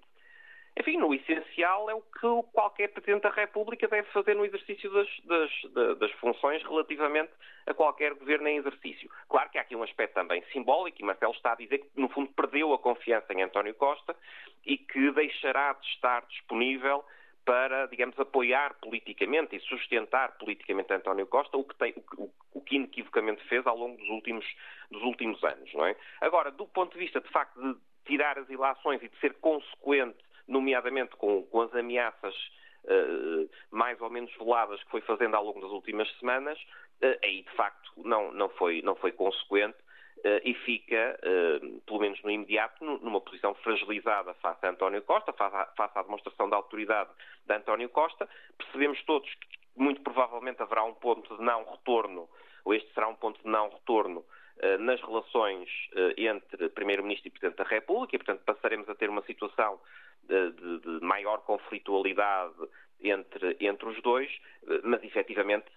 enfim, 0.77 0.97
no 0.97 1.13
essencial 1.13 1.89
é 1.89 1.93
o 1.93 2.01
que 2.01 2.51
qualquer 2.51 2.89
Presidente 2.89 3.23
da 3.23 3.29
República 3.29 3.87
deve 3.87 4.07
fazer 4.09 4.35
no 4.35 4.45
exercício 4.45 4.91
das, 4.91 5.07
das, 5.23 5.97
das, 5.99 6.11
funções 6.13 6.61
relativamente 6.63 7.31
a 7.65 7.73
qualquer 7.73 8.13
governo 8.13 8.47
em 8.49 8.57
exercício. 8.57 9.09
Claro 9.29 9.49
que 9.49 9.57
há 9.57 9.61
aqui 9.61 9.75
um 9.75 9.83
aspecto 9.83 10.15
também 10.15 10.43
simbólico, 10.51 11.01
e 11.01 11.05
Marcelo 11.05 11.33
está 11.33 11.53
a 11.53 11.55
dizer 11.55 11.79
que, 11.79 11.89
no 11.95 12.09
fundo, 12.09 12.29
perdeu 12.33 12.73
a 12.73 12.79
confiança 12.79 13.33
em 13.33 13.41
António 13.41 13.73
Costa 13.75 14.15
e 14.65 14.77
que 14.77 15.11
deixará 15.11 15.73
de 15.73 15.87
estar 15.87 16.25
disponível 16.25 17.05
para, 17.45 17.85
digamos, 17.85 18.19
apoiar 18.19 18.73
politicamente 18.81 19.55
e 19.55 19.59
sustentar 19.61 20.37
politicamente 20.37 20.91
António 20.91 21.27
Costa, 21.27 21.55
o 21.55 21.63
que, 21.63 21.75
tem, 21.75 21.93
o, 22.17 22.29
o 22.53 22.61
que 22.61 22.75
inequivocamente 22.75 23.41
fez 23.47 23.65
ao 23.65 23.77
longo 23.77 23.97
dos 23.97 24.09
últimos, 24.09 24.45
dos 24.91 25.03
últimos 25.03 25.41
anos. 25.43 25.71
Não 25.73 25.85
é? 25.85 25.95
Agora, 26.19 26.51
do 26.51 26.67
ponto 26.67 26.93
de 26.93 26.99
vista, 26.99 27.21
de 27.21 27.29
facto, 27.29 27.61
de 27.61 27.79
tirar 28.05 28.37
as 28.37 28.49
ilações 28.49 29.01
e 29.01 29.07
de 29.07 29.17
ser 29.19 29.35
consequente 29.35 30.17
nomeadamente 30.47 31.15
com, 31.15 31.43
com 31.43 31.61
as 31.61 31.73
ameaças 31.73 32.35
uh, 32.85 33.49
mais 33.71 33.99
ou 34.01 34.09
menos 34.09 34.31
veladas 34.37 34.81
que 34.83 34.91
foi 34.91 35.01
fazendo 35.01 35.35
ao 35.35 35.43
longo 35.43 35.61
das 35.61 35.71
últimas 35.71 36.09
semanas, 36.19 36.59
uh, 37.01 37.17
aí 37.23 37.43
de 37.43 37.51
facto 37.51 37.91
não, 37.97 38.31
não, 38.31 38.49
foi, 38.49 38.81
não 38.81 38.95
foi 38.95 39.11
consequente 39.11 39.77
uh, 40.19 40.41
e 40.43 40.53
fica, 40.53 41.19
pelo 41.85 41.99
menos 41.99 42.21
no 42.23 42.31
imediato, 42.31 42.83
numa 42.83 43.21
posição 43.21 43.53
fragilizada 43.55 44.33
face 44.35 44.65
a 44.65 44.69
António 44.69 45.01
Costa, 45.01 45.33
face 45.33 45.55
à, 45.55 45.65
face 45.77 45.97
à 45.97 46.03
demonstração 46.03 46.49
da 46.49 46.57
autoridade 46.57 47.09
de 47.45 47.53
António 47.53 47.89
Costa. 47.89 48.27
Percebemos 48.57 49.01
todos 49.03 49.29
que 49.33 49.47
muito 49.75 50.01
provavelmente 50.01 50.61
haverá 50.61 50.83
um 50.83 50.93
ponto 50.93 51.35
de 51.35 51.43
não 51.43 51.63
retorno, 51.65 52.29
ou 52.63 52.73
este 52.73 52.91
será 52.93 53.07
um 53.07 53.15
ponto 53.15 53.41
de 53.41 53.47
não 53.47 53.69
retorno 53.69 54.25
nas 54.79 55.01
relações 55.01 55.69
entre 56.15 56.69
Primeiro-Ministro 56.69 57.27
e 57.27 57.31
Presidente 57.31 57.57
da 57.57 57.65
República 57.65 58.15
e, 58.15 58.19
portanto, 58.19 58.41
passaremos 58.45 58.87
a 58.87 58.95
ter 58.95 59.09
uma 59.09 59.21
situação 59.23 59.77
de, 60.27 60.79
de 60.79 61.05
maior 61.05 61.39
conflitualidade 61.39 62.53
entre, 63.01 63.57
entre 63.59 63.89
os 63.89 64.01
dois, 64.01 64.29
mas 64.83 65.03
efetivamente, 65.03 65.67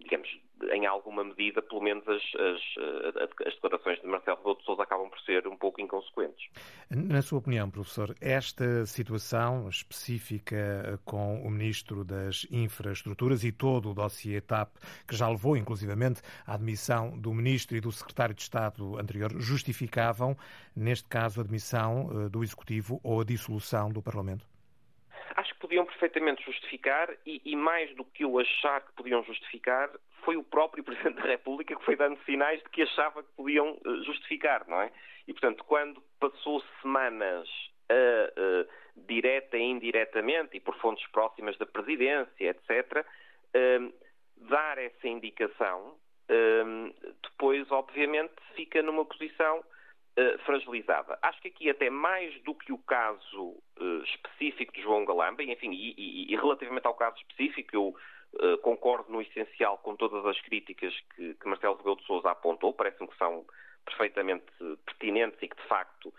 digamos, 0.00 0.28
em 0.72 0.86
alguma 0.86 1.24
medida, 1.24 1.62
pelo 1.62 1.80
menos 1.80 2.06
as, 2.08 2.22
as, 2.34 3.46
as 3.46 3.54
declarações 3.54 4.00
de 4.00 4.06
Marcelo 4.06 4.36
Rebelo 4.38 4.56
de 4.58 4.64
Sousa 4.64 4.82
acabam 4.82 5.08
por 5.08 5.20
ser 5.20 5.46
um 5.46 5.56
pouco 5.56 5.80
inconsequentes. 5.80 6.48
Na 6.90 7.22
sua 7.22 7.38
opinião, 7.38 7.70
professor, 7.70 8.14
esta 8.20 8.84
situação 8.86 9.68
específica 9.68 11.00
com 11.04 11.40
o 11.42 11.50
Ministro 11.50 12.04
das 12.04 12.46
Infraestruturas 12.50 13.44
e 13.44 13.52
todo 13.52 13.90
o 13.90 13.94
dossiê 13.94 14.40
TAP, 14.40 14.70
que 15.06 15.16
já 15.16 15.28
levou 15.28 15.56
inclusivamente 15.56 16.20
à 16.46 16.54
admissão 16.54 17.16
do 17.18 17.32
Ministro 17.32 17.76
e 17.76 17.80
do 17.80 17.92
Secretário 17.92 18.34
de 18.34 18.42
Estado 18.42 18.98
anterior, 18.98 19.30
justificavam, 19.38 20.36
neste 20.74 21.08
caso, 21.08 21.40
a 21.40 21.44
admissão 21.44 22.28
do 22.28 22.42
Executivo 22.42 23.00
ou 23.02 23.20
a 23.20 23.24
dissolução 23.24 23.90
do 23.90 24.02
Parlamento? 24.02 24.49
Acho 25.40 25.54
que 25.54 25.60
podiam 25.60 25.86
perfeitamente 25.86 26.44
justificar 26.44 27.08
e, 27.24 27.40
e, 27.46 27.56
mais 27.56 27.94
do 27.96 28.04
que 28.04 28.24
eu 28.24 28.38
achar 28.38 28.82
que 28.82 28.92
podiam 28.92 29.22
justificar, 29.24 29.90
foi 30.22 30.36
o 30.36 30.44
próprio 30.44 30.84
Presidente 30.84 31.16
da 31.16 31.28
República 31.28 31.74
que 31.74 31.84
foi 31.84 31.96
dando 31.96 32.22
sinais 32.24 32.62
de 32.62 32.68
que 32.68 32.82
achava 32.82 33.22
que 33.22 33.30
podiam 33.34 33.72
uh, 33.72 34.04
justificar, 34.04 34.68
não 34.68 34.82
é? 34.82 34.92
E, 35.26 35.32
portanto, 35.32 35.64
quando 35.64 36.02
passou 36.20 36.62
semanas 36.82 37.48
uh, 37.90 38.64
uh, 38.66 38.68
direta 39.06 39.56
e 39.56 39.62
indiretamente 39.62 40.58
e 40.58 40.60
por 40.60 40.76
fontes 40.76 41.06
próximas 41.10 41.56
da 41.56 41.64
Presidência, 41.64 42.50
etc., 42.50 43.06
dar 44.36 44.78
essa 44.78 45.08
indicação, 45.08 45.96
depois, 47.22 47.68
obviamente, 47.70 48.34
fica 48.54 48.82
numa 48.82 49.04
posição 49.04 49.64
Uh, 50.18 50.36
fragilizada. 50.40 51.16
Acho 51.22 51.40
que 51.40 51.48
aqui 51.48 51.70
até 51.70 51.88
mais 51.88 52.34
do 52.42 52.52
que 52.52 52.72
o 52.72 52.78
caso 52.78 53.42
uh, 53.42 53.62
específico 54.04 54.72
de 54.72 54.82
João 54.82 55.04
Galamba, 55.04 55.42
enfim, 55.42 55.72
e, 55.72 55.94
e, 55.96 56.32
e, 56.32 56.36
relativamente 56.36 56.86
ao 56.86 56.94
caso 56.94 57.16
específico, 57.18 57.74
eu 57.74 57.94
uh, 58.34 58.58
concordo 58.58 59.10
no 59.10 59.22
essencial 59.22 59.78
com 59.78 59.96
todas 59.96 60.24
as 60.26 60.40
críticas 60.40 60.94
que, 61.14 61.34
que 61.34 61.48
Marcelo 61.48 61.76
Rebelo 61.76 61.96
de 61.96 62.06
Sousa 62.06 62.30
apontou, 62.30 62.72
parece-me 62.72 63.08
que 63.08 63.16
são 63.16 63.44
perfeitamente 63.84 64.44
pertinentes 64.84 65.42
e 65.42 65.48
que, 65.48 65.56
de 65.56 65.68
facto, 65.68 66.12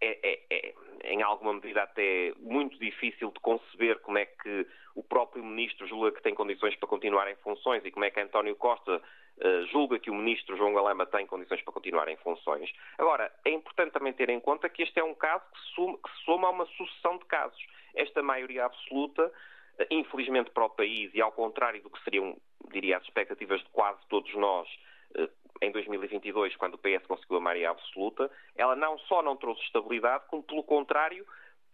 é, 0.00 0.18
é, 0.22 0.40
é, 0.50 0.74
em 1.04 1.22
alguma 1.22 1.54
medida 1.54 1.82
até 1.82 2.32
muito 2.38 2.78
difícil 2.78 3.30
de 3.30 3.40
conceber 3.40 3.98
como 4.00 4.18
é 4.18 4.26
que 4.26 4.66
o 4.94 5.02
próprio 5.02 5.42
Ministro 5.42 5.86
julga 5.86 6.12
que 6.12 6.22
tem 6.22 6.34
condições 6.34 6.76
para 6.76 6.88
continuar 6.88 7.30
em 7.30 7.36
funções 7.36 7.84
e 7.84 7.90
como 7.90 8.04
é 8.04 8.10
que 8.10 8.20
António 8.20 8.56
Costa 8.56 9.00
uh, 9.38 9.66
julga 9.66 9.98
que 9.98 10.10
o 10.10 10.14
Ministro 10.14 10.56
João 10.56 10.74
Galamba 10.74 11.06
tem 11.06 11.26
condições 11.26 11.62
para 11.62 11.72
continuar 11.72 12.08
em 12.08 12.16
funções. 12.16 12.70
Agora, 12.98 13.32
é 13.44 13.50
importante 13.50 13.92
também 13.92 14.12
ter 14.12 14.28
em 14.30 14.40
conta 14.40 14.68
que 14.68 14.82
este 14.82 14.98
é 14.98 15.04
um 15.04 15.14
caso 15.14 15.44
que, 15.52 15.74
suma, 15.74 15.98
que 15.98 16.24
soma 16.24 16.48
a 16.48 16.50
uma 16.50 16.66
sucessão 16.66 17.18
de 17.18 17.24
casos. 17.26 17.66
Esta 17.94 18.22
maioria 18.22 18.64
absoluta, 18.66 19.26
uh, 19.26 19.86
infelizmente 19.90 20.50
para 20.50 20.64
o 20.64 20.70
país 20.70 21.10
e 21.14 21.20
ao 21.20 21.32
contrário 21.32 21.82
do 21.82 21.90
que 21.90 22.02
seriam, 22.04 22.36
diria, 22.70 22.98
as 22.98 23.04
expectativas 23.04 23.60
de 23.60 23.68
quase 23.70 24.00
todos 24.08 24.34
nós, 24.34 24.68
uh, 25.16 25.28
em 25.62 25.70
2022, 25.70 26.56
quando 26.56 26.74
o 26.74 26.78
PS 26.78 27.06
conseguiu 27.06 27.38
a 27.38 27.40
maioria 27.40 27.70
absoluta, 27.70 28.30
ela 28.56 28.76
não 28.76 28.98
só 28.98 29.22
não 29.22 29.36
trouxe 29.36 29.62
estabilidade, 29.62 30.24
como 30.28 30.42
pelo 30.42 30.62
contrário, 30.62 31.24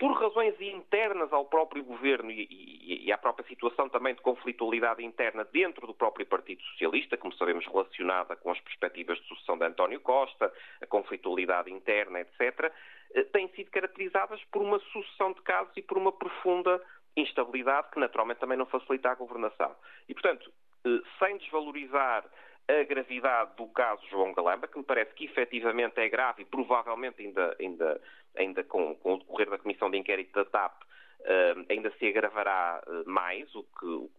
por 0.01 0.13
razões 0.13 0.59
internas 0.59 1.31
ao 1.31 1.45
próprio 1.45 1.85
governo 1.85 2.31
e, 2.31 2.49
e, 2.51 3.05
e, 3.05 3.13
à 3.13 3.19
própria 3.19 3.47
situação 3.47 3.87
também 3.87 4.15
de 4.15 4.23
conflitualidade 4.23 5.05
interna 5.05 5.45
dentro 5.45 5.87
do 5.87 5.93
próprio 5.93 6.25
Partido 6.25 6.63
Socialista, 6.63 7.19
como 7.19 7.35
sabemos 7.35 7.67
relacionada 7.67 8.35
com 8.35 8.51
as 8.51 8.59
perspectivas 8.61 9.19
de 9.19 9.29
sucessão 9.29 9.59
de 9.59 9.67
António 9.67 10.01
Costa, 10.01 10.51
a 10.81 10.87
conflitualidade 10.87 11.71
interna, 11.71 12.19
etc., 12.19 12.73
eh, 13.15 13.25
têm 13.25 13.49
sido 13.51 13.71
caracterizadas 13.71 14.43
por 14.51 14.63
uma 14.63 14.79
sucessão 14.79 15.35
de 15.35 15.43
casos 15.43 15.77
e 15.77 15.83
por 15.83 15.99
uma 15.99 16.13
profunda 16.13 16.81
instabilidade 17.15 17.91
que 17.91 18.01
naturalmente 18.01 18.39
também 18.39 18.57
não 18.57 18.65
facilita 18.65 19.11
a 19.11 19.15
governação. 19.15 19.77
E, 20.09 20.15
portanto, 20.15 20.51
eh, 20.87 21.01
sem 21.19 21.37
desvalorizar 21.37 22.25
a 22.71 22.85
gravidade 22.85 23.57
do 23.57 23.67
caso 23.69 24.07
João 24.09 24.33
Galamba, 24.33 24.69
que 24.69 24.79
me 24.79 24.85
parece 24.85 25.13
que 25.15 25.25
efetivamente 25.25 25.99
é 25.99 26.09
grave 26.09 26.43
e 26.43 26.45
provavelmente 26.45 27.23
ainda, 27.23 27.57
ainda, 27.59 28.01
ainda 28.37 28.65
com, 28.65 28.95
com 28.97 29.15
o 29.15 29.19
decorrer 29.19 29.51
da 29.51 29.59
Comissão 29.59 29.91
de 29.91 29.99
Inquérito 29.99 30.33
da 30.33 30.45
TAP 30.45 30.83
uh, 31.21 31.67
ainda 31.69 31.91
se 31.99 32.07
agravará 32.07 32.83
uh, 32.87 33.09
mais, 33.09 33.53
o 33.55 33.63
que, 33.63 33.87
o, 33.87 34.11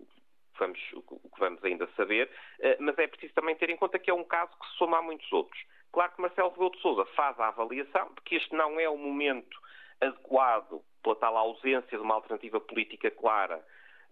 vamos, 0.58 0.80
o 0.94 1.02
que 1.02 1.40
vamos 1.40 1.64
ainda 1.64 1.88
saber, 1.96 2.30
uh, 2.60 2.76
mas 2.80 2.98
é 2.98 3.08
preciso 3.08 3.34
também 3.34 3.56
ter 3.56 3.70
em 3.70 3.78
conta 3.78 4.00
que 4.00 4.10
é 4.10 4.14
um 4.14 4.24
caso 4.24 4.52
que 4.60 4.68
se 4.68 4.78
soma 4.78 4.98
a 4.98 5.02
muitos 5.02 5.32
outros. 5.32 5.62
Claro 5.92 6.12
que 6.14 6.22
Marcelo 6.22 6.50
Rebelo 6.50 6.72
de 6.72 6.82
Sousa 6.82 7.06
faz 7.16 7.40
a 7.40 7.50
avaliação 7.50 8.10
de 8.16 8.22
que 8.22 8.36
este 8.36 8.56
não 8.56 8.80
é 8.80 8.88
o 8.88 8.98
momento 8.98 9.60
adequado 10.00 10.82
pela 11.04 11.16
tal 11.16 11.38
ausência 11.38 11.98
de 11.98 12.04
uma 12.04 12.16
alternativa 12.16 12.60
política 12.60 13.12
clara 13.12 13.64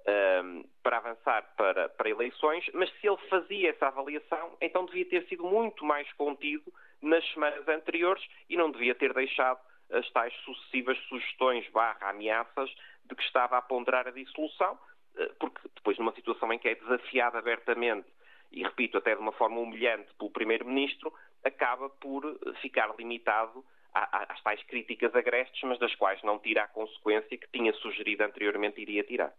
um, 0.09 0.63
para 0.81 0.97
avançar 0.97 1.43
para, 1.55 1.89
para 1.89 2.09
eleições, 2.09 2.65
mas 2.73 2.89
se 2.99 3.07
ele 3.07 3.17
fazia 3.29 3.69
essa 3.69 3.87
avaliação, 3.87 4.57
então 4.61 4.85
devia 4.85 5.05
ter 5.05 5.25
sido 5.27 5.43
muito 5.43 5.85
mais 5.85 6.11
contido 6.13 6.71
nas 7.01 7.25
semanas 7.31 7.67
anteriores 7.67 8.23
e 8.49 8.57
não 8.57 8.71
devia 8.71 8.95
ter 8.95 9.13
deixado 9.13 9.59
as 9.91 10.09
tais 10.11 10.33
sucessivas 10.45 10.97
sugestões 11.07 11.67
barra 11.69 12.09
ameaças 12.09 12.69
de 13.05 13.15
que 13.15 13.23
estava 13.23 13.57
a 13.57 13.61
ponderar 13.61 14.07
a 14.07 14.11
dissolução, 14.11 14.77
eh, 15.17 15.31
porque 15.39 15.61
depois 15.75 15.97
numa 15.97 16.13
situação 16.13 16.51
em 16.53 16.59
que 16.59 16.69
é 16.69 16.75
desafiado 16.75 17.37
abertamente 17.37 18.07
e, 18.51 18.63
repito, 18.63 18.97
até 18.97 19.15
de 19.15 19.21
uma 19.21 19.31
forma 19.31 19.59
humilhante 19.59 20.13
pelo 20.17 20.31
Primeiro-Ministro, 20.31 21.13
acaba 21.43 21.89
por 21.89 22.23
ficar 22.61 22.93
limitado 22.97 23.63
às 23.93 24.41
tais 24.41 24.61
críticas 24.63 25.15
agrestes, 25.15 25.61
mas 25.63 25.79
das 25.79 25.93
quais 25.95 26.21
não 26.23 26.39
tira 26.39 26.63
a 26.63 26.67
consequência 26.67 27.37
que 27.37 27.47
tinha 27.51 27.73
sugerido 27.73 28.23
anteriormente 28.23 28.81
iria 28.81 29.03
tirar. 29.03 29.33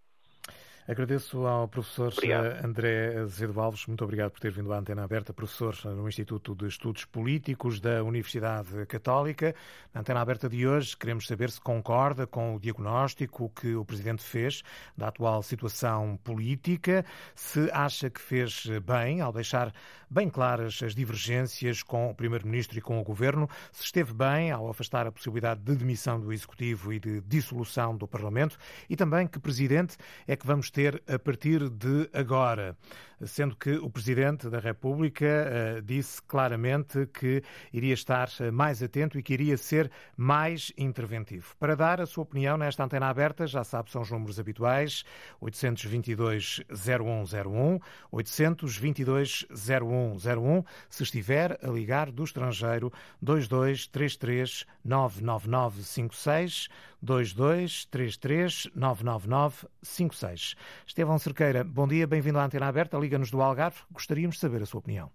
Agradeço 0.89 1.47
ao 1.47 1.69
professor 1.69 2.13
obrigado. 2.13 2.65
André 2.65 3.19
Azevedo 3.19 3.61
Alves, 3.61 3.87
muito 3.87 4.03
obrigado 4.03 4.31
por 4.33 4.41
ter 4.41 4.51
vindo 4.51 4.73
à 4.73 4.79
Antena 4.79 5.05
Aberta, 5.05 5.33
professor 5.33 5.77
no 5.85 6.09
Instituto 6.09 6.55
de 6.55 6.67
Estudos 6.67 7.05
Políticos 7.05 7.81
da 7.81 8.03
Universidade 8.03 8.87
Católica. 8.87 9.55
Na 9.95 10.01
Antena 10.01 10.21
Aberta 10.21 10.49
de 10.49 10.67
hoje, 10.67 10.97
queremos 10.97 11.27
saber 11.27 11.51
se 11.51 11.61
concorda 11.61 12.27
com 12.27 12.57
o 12.57 12.61
diagnóstico 12.61 13.51
que 13.51 13.75
o 13.75 13.85
Presidente 13.85 14.23
fez 14.23 14.63
da 14.97 15.09
atual 15.09 15.43
situação 15.43 16.19
política, 16.25 17.05
se 17.35 17.71
acha 17.73 18.11
que 18.11 18.21
fez 18.21 18.67
bem 18.85 19.21
ao 19.21 19.33
deixar 19.33 19.73
bem 20.11 20.29
claras 20.29 20.83
as 20.83 20.93
divergências 20.93 21.85
com 21.85 22.11
o 22.11 22.15
Primeiro-Ministro 22.15 22.77
e 22.77 22.81
com 22.81 23.01
o 23.01 23.05
Governo, 23.05 23.49
se 23.71 23.85
esteve 23.85 24.13
bem 24.13 24.51
ao 24.51 24.69
afastar 24.69 25.07
a 25.07 25.13
possibilidade 25.13 25.61
de 25.61 25.77
demissão 25.77 26.21
do 26.21 26.33
Executivo 26.33 26.93
e 26.93 26.99
de 26.99 27.21
dissolução 27.21 27.97
do 27.97 28.09
Parlamento. 28.09 28.59
E 28.89 28.97
também 28.97 29.29
que 29.29 29.39
Presidente 29.39 29.97
é 30.27 30.35
que 30.35 30.47
vamos 30.47 30.71
ter 30.71 31.01
a 31.07 31.19
partir 31.19 31.69
de 31.69 32.11
agora, 32.13 32.77
sendo 33.25 33.57
que 33.57 33.73
o 33.73 33.91
Presidente 33.91 34.49
da 34.49 34.59
República 34.59 35.27
uh, 35.27 35.83
disse 35.83 36.23
claramente 36.23 37.07
que 37.07 37.43
iria 37.73 37.95
estar 37.95 38.29
eh, 38.41 38.51
mais 38.51 38.83
atento 38.83 39.17
e 39.19 39.23
que 39.23 39.35
iria 39.35 39.57
ser 39.57 39.89
mais 40.17 40.73
interventivo. 40.77 41.55
Para 41.59 41.77
dar 41.77 42.01
a 42.01 42.07
sua 42.07 42.23
opinião 42.23 42.57
nesta 42.57 42.85
antena 42.85 43.09
aberta, 43.09 43.47
já 43.47 43.63
sabe, 43.65 43.91
são 43.91 44.01
os 44.03 44.11
números 44.11 44.41
habituais: 44.41 45.05
822-0101, 45.43 47.81
822-0101, 48.13 50.65
se 50.89 51.03
estiver 51.03 51.59
a 51.63 51.69
ligar 51.69 52.11
do 52.11 52.25
estrangeiro, 52.25 52.91
2233 53.21 54.65
99956, 54.85 56.69
2233 57.03 58.69
99956. 58.75 60.55
Estevão 60.87 61.19
Cerqueira, 61.19 61.65
bom 61.65 61.89
dia, 61.89 62.07
bem-vindo 62.07 62.39
à 62.39 62.45
Antena 62.45 62.67
Aberta, 62.67 62.99
Liga-nos 63.11 63.33
do 63.33 63.43
Algarve. 63.43 63.81
Gostaríamos 63.91 64.37
de 64.37 64.41
saber 64.41 64.63
a 64.63 64.67
sua 64.67 64.79
opinião. 64.79 65.11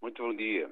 Muito 0.00 0.22
bom 0.22 0.34
dia. 0.34 0.70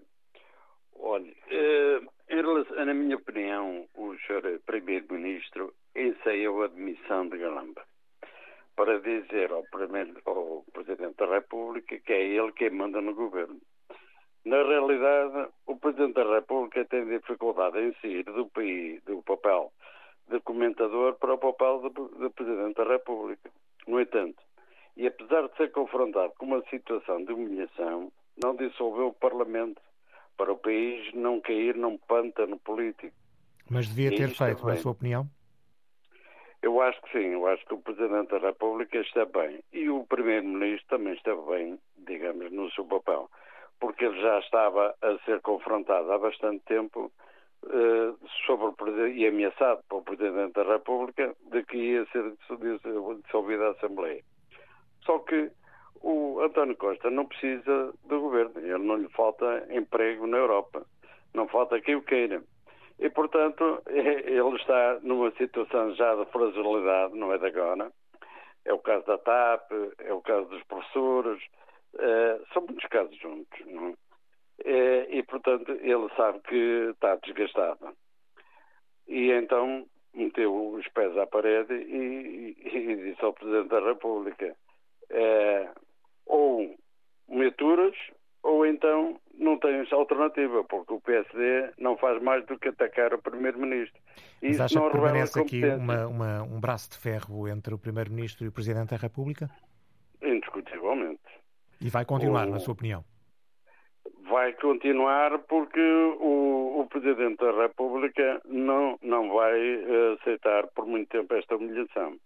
Olha, 0.94 1.30
eh, 1.50 2.00
relação, 2.30 2.82
na 2.82 2.94
minha 2.94 3.16
opinião, 3.16 3.86
o 3.94 4.14
Sr. 4.14 4.58
Primeiro-Ministro 4.64 5.74
ensaiou 5.94 6.62
a 6.62 6.64
admissão 6.64 7.28
de 7.28 7.36
Galamba 7.36 7.84
para 8.74 9.00
dizer 9.00 9.52
ao, 9.52 9.58
ao 9.58 10.64
Presidente 10.72 11.16
da 11.18 11.26
República 11.26 11.98
que 11.98 12.12
é 12.14 12.24
ele 12.24 12.52
quem 12.52 12.70
manda 12.70 13.02
no 13.02 13.14
governo. 13.14 13.60
Na 14.46 14.62
realidade, 14.62 15.52
o 15.66 15.76
Presidente 15.76 16.14
da 16.14 16.36
República 16.36 16.86
tem 16.86 17.04
dificuldade 17.04 17.78
em 17.80 17.92
sair 18.00 18.24
do 18.24 18.46
país, 18.46 19.02
do 19.04 19.22
papel 19.24 19.70
de 20.30 20.40
comentador 20.40 21.16
para 21.16 21.34
o 21.34 21.38
papel 21.38 21.82
de, 21.82 22.18
de 22.18 22.30
Presidente 22.30 22.76
da 22.76 22.84
República. 22.84 23.50
No 23.86 24.00
entanto, 24.00 24.42
e 24.96 25.06
apesar 25.06 25.48
de 25.48 25.56
ser 25.56 25.70
confrontado 25.72 26.32
com 26.38 26.46
uma 26.46 26.62
situação 26.70 27.24
de 27.24 27.32
humilhação, 27.32 28.12
não 28.42 28.54
dissolveu 28.56 29.08
o 29.08 29.14
Parlamento 29.14 29.80
para 30.36 30.52
o 30.52 30.58
país 30.58 31.12
não 31.14 31.40
cair 31.40 31.76
num 31.76 31.96
pântano 31.96 32.58
político. 32.58 33.14
Mas 33.70 33.88
devia 33.88 34.10
ter 34.16 34.28
feito, 34.28 34.66
na 34.66 34.76
sua 34.76 34.92
opinião? 34.92 35.26
Eu 36.62 36.80
acho 36.80 37.00
que 37.02 37.12
sim, 37.12 37.26
eu 37.26 37.46
acho 37.46 37.64
que 37.66 37.74
o 37.74 37.78
Presidente 37.78 38.30
da 38.30 38.38
República 38.38 38.98
está 38.98 39.24
bem 39.26 39.60
e 39.72 39.88
o 39.88 40.04
Primeiro-Ministro 40.04 40.96
também 40.96 41.14
está 41.14 41.34
bem, 41.34 41.78
digamos, 42.06 42.50
no 42.50 42.70
seu 42.72 42.84
papel. 42.84 43.28
porque 43.80 44.04
ele 44.04 44.20
já 44.20 44.38
estava 44.38 44.94
a 45.02 45.18
ser 45.26 45.40
confrontado 45.42 46.10
há 46.10 46.18
bastante 46.18 46.64
tempo 46.64 47.12
uh, 47.64 48.18
sobre 48.46 49.12
e 49.12 49.26
ameaçado 49.26 49.82
pelo 49.88 50.02
Presidente 50.02 50.54
da 50.54 50.62
República 50.62 51.34
de 51.50 51.62
que 51.64 51.76
ia 51.76 52.06
ser 52.06 52.32
dissolvida 53.22 53.66
a 53.66 53.70
Assembleia. 53.72 54.22
Só 55.04 55.18
que 55.20 55.50
o 56.02 56.40
António 56.40 56.76
Costa 56.76 57.10
não 57.10 57.26
precisa 57.26 57.94
do 58.04 58.20
governo, 58.20 58.58
ele 58.58 58.84
não 58.84 58.96
lhe 58.96 59.08
falta 59.10 59.66
emprego 59.70 60.26
na 60.26 60.36
Europa, 60.36 60.86
não 61.32 61.48
falta 61.48 61.80
quem 61.80 61.96
o 61.96 62.02
queira. 62.02 62.42
E, 62.98 63.08
portanto, 63.10 63.82
ele 63.88 64.56
está 64.56 64.98
numa 65.02 65.30
situação 65.32 65.94
já 65.94 66.14
de 66.14 66.30
fragilidade, 66.30 67.14
não 67.14 67.32
é 67.32 67.38
de 67.38 67.46
agora. 67.46 67.90
É 68.64 68.72
o 68.72 68.78
caso 68.78 69.04
da 69.06 69.18
TAP, 69.18 69.70
é 69.98 70.12
o 70.12 70.22
caso 70.22 70.48
dos 70.48 70.62
professores, 70.64 71.42
é, 71.98 72.40
são 72.52 72.62
muitos 72.62 72.86
casos 72.88 73.16
juntos. 73.18 73.66
Não 73.66 73.88
é? 73.88 75.06
E, 75.10 75.22
portanto, 75.24 75.72
ele 75.72 76.08
sabe 76.16 76.40
que 76.40 76.90
está 76.92 77.16
desgastado. 77.16 77.94
E 79.06 79.30
então 79.32 79.86
meteu 80.14 80.70
os 80.72 80.86
pés 80.88 81.16
à 81.18 81.26
parede 81.26 81.74
e, 81.74 82.56
e, 82.58 82.76
e 82.76 82.96
disse 82.96 83.24
ao 83.24 83.34
Presidente 83.34 83.68
da 83.68 83.80
República: 83.80 84.56
é, 85.10 85.68
ou 86.26 86.74
meturas 87.28 87.94
ou 88.44 88.66
então 88.66 89.18
não 89.38 89.58
tens 89.58 89.90
alternativa, 89.92 90.62
porque 90.64 90.92
o 90.92 91.00
PSD 91.00 91.72
não 91.78 91.96
faz 91.96 92.22
mais 92.22 92.44
do 92.46 92.58
que 92.58 92.68
atacar 92.68 93.12
o 93.14 93.18
Primeiro-Ministro. 93.20 94.00
Mas 94.40 94.60
acha 94.60 94.80
que 94.80 94.90
permanece 94.90 95.40
aqui 95.40 95.64
uma, 95.64 96.06
uma, 96.06 96.42
um 96.42 96.60
braço 96.60 96.90
de 96.90 96.98
ferro 96.98 97.48
entre 97.48 97.74
o 97.74 97.78
Primeiro-Ministro 97.78 98.44
e 98.44 98.48
o 98.48 98.52
Presidente 98.52 98.90
da 98.90 98.96
República? 98.96 99.48
Indiscutivelmente. 100.22 101.22
E 101.80 101.88
vai 101.88 102.04
continuar, 102.04 102.46
o... 102.46 102.50
na 102.50 102.58
sua 102.60 102.74
opinião? 102.74 103.02
Vai 104.28 104.52
continuar 104.52 105.38
porque 105.40 105.80
o, 105.80 106.80
o, 106.80 106.86
Presidente 106.86 107.38
da 107.38 107.62
República 107.62 108.40
não, 108.44 108.98
não 109.02 109.32
vai 109.32 109.58
uh, 109.58 110.18
aceitar 110.20 110.66
por 110.68 110.86
muito 110.86 111.08
tempo 111.08 111.34
esta 111.34 111.56
humilhação. 111.56 112.16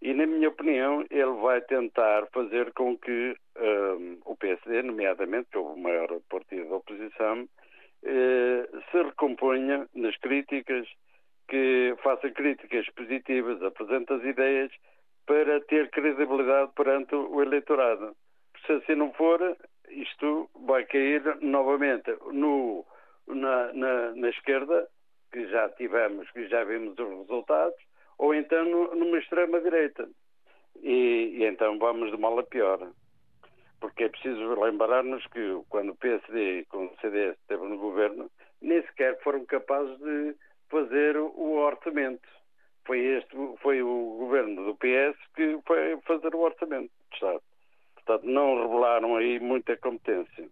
E, 0.00 0.14
na 0.14 0.26
minha 0.26 0.48
opinião, 0.48 1.04
ele 1.10 1.32
vai 1.42 1.60
tentar 1.62 2.26
fazer 2.32 2.72
com 2.72 2.96
que 2.96 3.36
um, 3.56 4.18
o 4.24 4.36
PSD, 4.36 4.82
nomeadamente, 4.82 5.48
que 5.50 5.58
é 5.58 5.60
o 5.60 5.76
maior 5.76 6.08
partido 6.28 6.68
da 6.68 6.76
oposição, 6.76 7.48
eh, 8.04 8.68
se 8.90 9.02
recomponha 9.02 9.88
nas 9.94 10.16
críticas, 10.18 10.86
que 11.48 11.96
faça 12.02 12.30
críticas 12.30 12.88
positivas, 12.90 13.60
apresente 13.62 14.12
as 14.12 14.22
ideias 14.22 14.70
para 15.26 15.60
ter 15.62 15.90
credibilidade 15.90 16.72
perante 16.76 17.14
o 17.14 17.42
eleitorado. 17.42 18.14
Se 18.66 18.72
assim 18.72 18.94
não 18.94 19.12
for, 19.14 19.56
isto 19.90 20.48
vai 20.66 20.84
cair 20.84 21.22
novamente 21.40 22.10
no, 22.32 22.84
na, 23.26 23.72
na, 23.72 24.14
na 24.14 24.28
esquerda, 24.28 24.88
que 25.32 25.46
já 25.48 25.68
tivemos, 25.70 26.30
que 26.30 26.46
já 26.48 26.64
vimos 26.64 26.98
os 26.98 27.18
resultados, 27.20 27.87
ou 28.18 28.34
então 28.34 28.64
numa 28.94 29.18
extrema-direita. 29.18 30.08
E, 30.82 31.38
e, 31.38 31.44
então 31.44 31.78
vamos 31.78 32.10
de 32.10 32.16
mal 32.18 32.38
a 32.38 32.42
pior. 32.42 32.90
Porque 33.80 34.04
é 34.04 34.08
preciso 34.08 34.60
lembrar-nos 34.60 35.24
que 35.28 35.62
quando 35.68 35.90
o 35.90 35.96
PSD 35.96 36.66
com 36.68 36.86
o 36.86 36.96
CDS 37.00 37.38
esteve 37.38 37.64
no 37.64 37.78
governo, 37.78 38.28
nem 38.60 38.82
sequer 38.82 39.20
foram 39.22 39.44
capazes 39.46 39.96
de 39.98 40.34
fazer 40.68 41.16
o 41.16 41.52
orçamento. 41.58 42.28
Foi, 42.84 42.98
este, 42.98 43.36
foi 43.60 43.82
o 43.82 44.16
governo 44.18 44.64
do 44.64 44.74
PS 44.74 45.16
que 45.36 45.58
foi 45.66 45.96
fazer 46.06 46.34
o 46.34 46.40
orçamento 46.40 46.90
do 46.90 47.14
Estado. 47.14 47.42
Portanto, 47.94 48.24
não 48.24 48.62
revelaram 48.62 49.16
aí 49.16 49.38
muita 49.38 49.76
competência. 49.76 50.48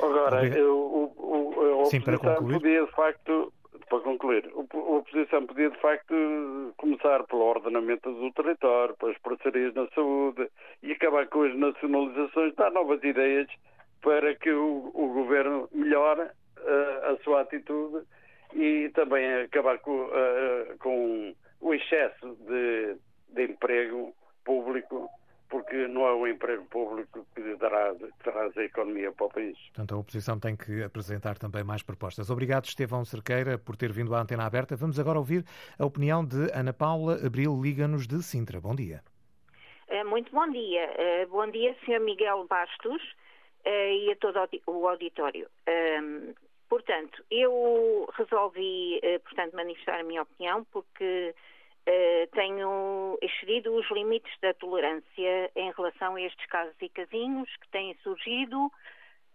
Agora, 0.00 0.46
eu, 0.46 0.76
o, 0.76 1.14
o, 1.16 1.60
a 1.60 1.76
oposição 1.76 2.36
podia, 2.36 2.84
de 2.84 2.92
facto, 2.92 3.52
para 3.88 4.00
concluir, 4.00 4.50
a 4.54 4.58
oposição 4.58 5.46
podia 5.46 5.70
de 5.70 5.78
facto 5.80 6.14
começar 6.76 7.24
pelo 7.24 7.42
ordenamento 7.42 8.12
do 8.12 8.32
território, 8.32 8.96
pelas 8.96 9.18
parcerias 9.18 9.74
na 9.74 9.86
saúde 9.88 10.48
e 10.82 10.92
acabar 10.92 11.26
com 11.28 11.42
as 11.42 11.54
nacionalizações, 11.56 12.54
dar 12.54 12.70
novas 12.70 13.02
ideias 13.02 13.48
para 14.02 14.34
que 14.34 14.50
o, 14.50 14.90
o 14.94 15.08
governo 15.08 15.68
melhore 15.72 16.22
uh, 16.22 17.12
a 17.12 17.16
sua 17.24 17.42
atitude 17.42 18.06
e 18.54 18.90
também 18.94 19.42
acabar 19.42 19.78
com, 19.78 20.04
uh, 20.04 20.78
com 20.78 21.34
o 21.60 21.74
excesso 21.74 22.36
de, 22.46 22.96
de 23.30 23.52
emprego 23.52 24.14
público 24.44 25.08
porque 25.48 25.88
não 25.88 26.06
é 26.06 26.12
o 26.12 26.26
emprego 26.26 26.64
público 26.66 27.26
que 27.34 27.56
dará, 27.56 27.94
traz 28.22 28.56
a 28.56 28.64
economia 28.64 29.10
para 29.12 29.26
o 29.26 29.28
país. 29.30 29.58
Portanto, 29.68 29.94
a 29.94 29.98
oposição 29.98 30.38
tem 30.38 30.56
que 30.56 30.82
apresentar 30.82 31.38
também 31.38 31.64
mais 31.64 31.82
propostas. 31.82 32.30
Obrigado, 32.30 32.66
Estevão 32.66 33.04
Cerqueira, 33.04 33.58
por 33.58 33.76
ter 33.76 33.92
vindo 33.92 34.14
à 34.14 34.20
antena 34.20 34.44
aberta. 34.44 34.76
Vamos 34.76 34.98
agora 34.98 35.18
ouvir 35.18 35.44
a 35.78 35.86
opinião 35.86 36.24
de 36.24 36.50
Ana 36.52 36.72
Paula 36.72 37.18
Abril 37.24 37.58
Liga-nos 37.60 38.06
de 38.06 38.22
Sintra. 38.22 38.60
Bom 38.60 38.74
dia. 38.74 39.02
Eh, 39.88 40.04
muito 40.04 40.30
bom 40.32 40.48
dia. 40.50 40.84
Eh, 40.98 41.26
bom 41.26 41.50
dia, 41.50 41.74
Sr. 41.84 42.00
Miguel 42.00 42.46
Bastos 42.48 43.02
eh, 43.64 43.94
e 43.94 44.12
a 44.12 44.16
todo 44.16 44.38
o 44.66 44.86
auditório. 44.86 45.48
Ehm, 45.66 46.34
portanto, 46.68 47.24
eu 47.30 48.06
resolvi, 48.14 49.00
portanto, 49.24 49.56
manifestar 49.56 50.00
a 50.00 50.04
minha 50.04 50.22
opinião 50.22 50.64
porque 50.64 51.34
tenho 52.32 53.18
excedido 53.22 53.74
os 53.74 53.90
limites 53.90 54.32
da 54.40 54.52
tolerância 54.54 55.50
em 55.56 55.72
relação 55.72 56.16
a 56.16 56.20
estes 56.20 56.46
casos 56.46 56.74
e 56.80 56.88
casinhos 56.88 57.48
que 57.56 57.68
têm 57.68 57.94
surgido 58.02 58.70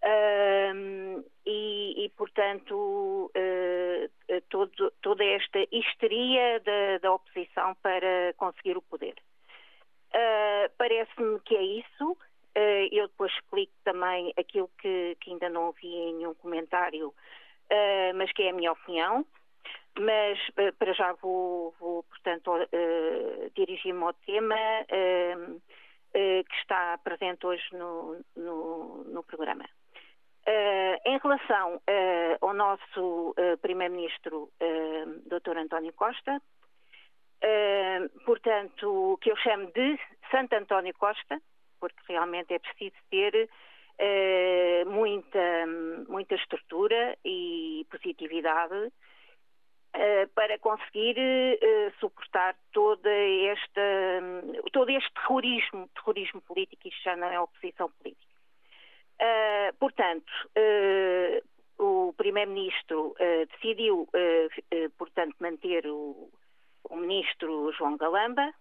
uh, 0.03 1.25
e, 1.45 2.05
e, 2.05 2.09
portanto, 2.09 3.31
uh, 3.35 4.41
todo, 4.49 4.91
toda 5.01 5.23
esta 5.23 5.59
histeria 5.71 6.59
da, 6.59 6.97
da, 6.99 7.13
oposição 7.13 7.75
para 7.81 8.33
conseguir 8.37 8.77
o 8.77 8.81
poder. 8.81 9.15
Uh, 10.13 10.69
Parece-me 10.77 11.39
que 11.39 11.55
é 11.55 11.63
isso. 11.63 12.17
eu 12.91 13.07
depois 13.07 13.31
explico 13.33 13.73
também 13.83 14.31
aquilo 14.37 14.69
que, 14.79 15.17
que, 15.19 15.31
ainda 15.31 15.49
não 15.49 15.67
ouvi 15.67 15.87
em 15.87 16.13
nenhum 16.15 16.35
comentário, 16.35 17.13
mas 18.15 18.31
que 18.33 18.43
é 18.43 18.49
a 18.51 18.53
minha 18.53 18.71
opinião 18.71 19.25
mas 19.99 20.39
eh, 20.57 20.71
para 20.71 20.93
já 20.93 21.13
vou, 21.13 21.73
vou 21.79 22.03
portanto, 22.23 22.51
uh, 22.51 23.51
dirigir-me 23.53 24.03
ao 24.03 24.13
tema 24.13 24.55
uh, 24.55 25.51
uh, 25.51 25.59
que 26.13 26.55
está 26.61 26.97
presente 27.03 27.45
hoje 27.45 27.63
no, 27.73 28.17
no, 28.35 29.03
no 29.03 29.23
programa. 29.23 29.65
em 31.05 31.17
relação 31.19 31.81
ao 32.41 32.53
nosso 32.53 33.33
Primeiro-Ministro, 33.61 34.49
Dr. 35.25 35.57
António 35.57 35.93
Costa, 35.93 36.41
portanto, 38.25 39.17
que 39.21 39.31
eu 39.31 39.37
chamo 39.37 39.71
de 39.71 39.97
Santo 40.29 40.53
António 40.53 40.93
Costa, 40.97 41.39
porque 41.79 42.01
realmente 42.09 42.53
é 42.53 42.59
preciso 42.59 42.97
ter 43.09 43.49
muita, 44.85 45.65
muita 46.09 46.35
estrutura 46.35 47.17
e 47.23 47.85
positividade 47.89 48.75
eh, 48.75 48.91
para 50.33 50.57
conseguir 50.57 51.15
uh, 51.17 51.99
suportar 51.99 52.55
toda 52.71 53.09
esta, 53.09 53.81
todo 54.71 54.89
este 54.89 55.13
terrorismo, 55.13 55.87
terrorismo 55.93 56.41
político, 56.41 56.87
isto 56.87 57.03
já 57.03 57.15
não 57.15 57.27
é 57.27 57.39
oposição 57.39 57.91
política. 57.91 58.33
Uh, 59.21 59.73
portanto, 59.77 60.31
o 61.77 62.13
Primeiro-Ministro 62.17 63.15
decidiu, 63.51 64.07
portanto, 64.97 65.35
manter 65.39 65.85
o, 65.87 66.29
o, 66.89 66.95
Ministro 66.95 67.71
João 67.73 67.97
Galamba, 67.97 68.53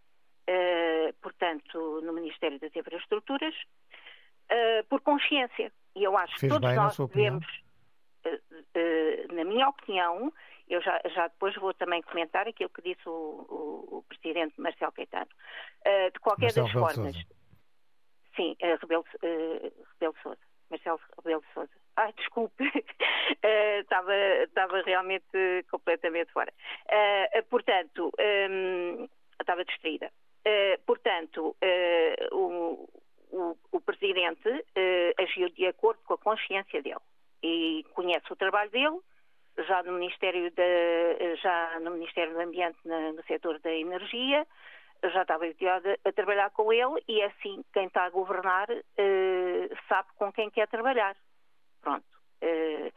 portanto, 1.21 2.01
no 2.03 2.12
Ministério 2.12 2.59
das 2.59 2.75
Infraestruturas, 2.75 3.55
por 4.88 5.01
consciência. 5.03 5.73
E 5.95 6.05
eu 6.05 6.16
acho 6.16 6.38
Fez 6.38 6.53
que 6.53 6.61
todos 6.61 6.75
nós 6.75 6.97
devemos, 6.97 7.47
na 9.33 9.45
minha 9.45 9.68
opinião, 9.68 10.33
eu 10.68 10.81
já, 10.83 11.01
já, 11.14 11.29
depois 11.29 11.55
vou 11.57 11.75
também 11.75 12.03
comentar 12.03 12.46
aquilo 12.46 12.70
que 12.70 12.83
disse 12.83 13.09
o, 13.09 13.11
o, 13.12 13.98
o 13.98 14.05
Presidente 14.09 14.61
Marcelo 14.61 14.92
Caetano. 14.92 15.29
Uh, 15.87 16.11
de 16.12 16.20
qualquer 16.20 16.46
Marcelo 16.46 16.66
das 16.66 16.75
Rebelo 16.75 16.94
formas. 16.94 17.14
Sousa. 17.14 17.29
Sim, 18.37 18.57
uh, 18.62 18.79
Rebelo, 18.81 19.05
uh, 19.22 19.85
Rebelo 19.94 20.14
Souza. 20.22 20.38
Marcelo 20.70 21.01
Rebelo 21.18 21.44
Souza. 21.53 21.72
Ai, 21.96 22.12
desculpe, 22.14 22.64
estava, 23.81 24.14
estava 24.14 24.81
realmente 24.83 25.64
completamente 25.70 26.33
fora. 26.33 26.51
portanto, 27.51 28.11
um, 28.51 29.07
estava 29.38 29.62
distraída. 29.62 30.11
portanto, 30.87 31.55
o, 32.33 32.88
o, 33.31 33.59
o, 33.72 33.81
Presidente 33.83 34.64
agiu 35.18 35.51
de 35.51 35.66
acordo 35.66 36.01
com 36.05 36.14
a 36.14 36.18
consciência 36.18 36.81
dele 36.81 36.96
e 37.42 37.85
conhece 37.92 38.33
o 38.33 38.37
trabalho 38.37 38.70
dele, 38.70 38.98
já 39.59 39.83
no 39.83 39.93
Ministério, 39.93 40.53
já 41.43 41.81
no 41.81 41.93
Ministério 41.93 42.35
do 42.35 42.41
Ambiente, 42.41 42.79
na, 42.85 43.12
no 43.12 43.23
setor 43.25 43.59
da 43.61 43.73
energia, 43.73 44.47
já 45.11 45.23
estava 45.23 45.45
habituada 45.45 45.99
a 46.05 46.12
trabalhar 46.12 46.51
com 46.51 46.73
ele 46.73 47.03
e 47.09 47.21
é 47.21 47.27
assim, 47.27 47.65
quem 47.73 47.87
está 47.87 48.05
a 48.05 48.11
governar 48.11 48.71
uh, 48.71 49.77
sabe 49.88 50.09
com 50.17 50.33
quem 50.33 50.51
quer 50.51 50.69
trabalhar. 50.69 51.17
Pronto. 51.81 52.07
Uh, 52.43 52.93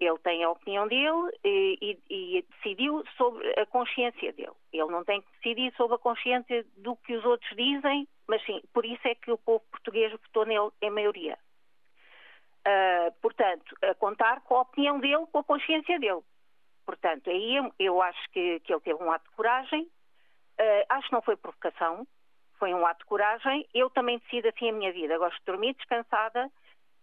ele 0.00 0.18
tem 0.22 0.44
a 0.44 0.50
opinião 0.50 0.86
dele 0.86 1.36
e, 1.44 1.98
e, 2.08 2.36
e, 2.38 2.42
decidiu 2.42 3.02
sobre 3.16 3.48
a 3.60 3.66
consciência 3.66 4.32
dele. 4.32 4.52
Ele 4.72 4.90
não 4.92 5.04
tem 5.04 5.20
que 5.20 5.28
decidir 5.32 5.74
sobre 5.76 5.96
a 5.96 5.98
consciência 5.98 6.64
do 6.76 6.94
que 6.96 7.16
os 7.16 7.24
outros 7.24 7.50
dizem, 7.56 8.06
mas 8.28 8.44
sim, 8.44 8.62
por 8.72 8.84
isso 8.84 9.06
é 9.08 9.16
que 9.16 9.32
o 9.32 9.38
povo 9.38 9.64
português 9.72 10.12
votou 10.12 10.46
nele 10.46 10.70
em 10.80 10.90
maioria. 10.90 11.36
Uh, 12.68 13.10
portanto, 13.22 13.74
a 13.82 13.94
contar 13.94 14.42
com 14.42 14.56
a 14.56 14.60
opinião 14.60 15.00
dele, 15.00 15.26
com 15.32 15.38
a 15.38 15.44
consciência 15.44 15.98
dele. 15.98 16.20
Portanto, 16.84 17.30
aí 17.30 17.56
eu 17.78 18.02
acho 18.02 18.30
que, 18.30 18.60
que 18.60 18.72
ele 18.72 18.80
teve 18.82 19.02
um 19.02 19.10
ato 19.10 19.24
de 19.30 19.36
coragem, 19.36 19.84
uh, 19.84 20.84
acho 20.90 21.08
que 21.08 21.14
não 21.14 21.22
foi 21.22 21.36
provocação, 21.36 22.06
foi 22.58 22.74
um 22.74 22.86
ato 22.86 23.00
de 23.00 23.06
coragem. 23.06 23.66
Eu 23.72 23.88
também 23.88 24.18
decido 24.18 24.48
assim 24.48 24.68
a 24.68 24.72
minha 24.72 24.92
vida. 24.92 25.16
Gosto 25.16 25.38
de 25.38 25.44
dormir 25.46 25.74
descansada 25.74 26.50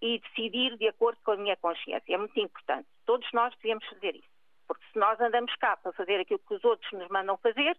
e 0.01 0.19
decidir 0.19 0.77
de 0.77 0.87
acordo 0.87 1.19
com 1.23 1.31
a 1.31 1.37
minha 1.37 1.57
consciência. 1.57 2.13
É 2.13 2.17
muito 2.17 2.39
importante. 2.39 2.87
Todos 3.05 3.27
nós 3.33 3.55
devemos 3.55 3.85
fazer 3.87 4.15
isso. 4.15 4.35
Porque 4.67 4.85
se 4.91 4.99
nós 4.99 5.19
andamos 5.19 5.55
cá 5.55 5.77
para 5.77 5.93
fazer 5.93 6.19
aquilo 6.19 6.39
que 6.39 6.53
os 6.53 6.63
outros 6.63 6.91
nos 6.91 7.07
mandam 7.07 7.37
fazer, 7.37 7.77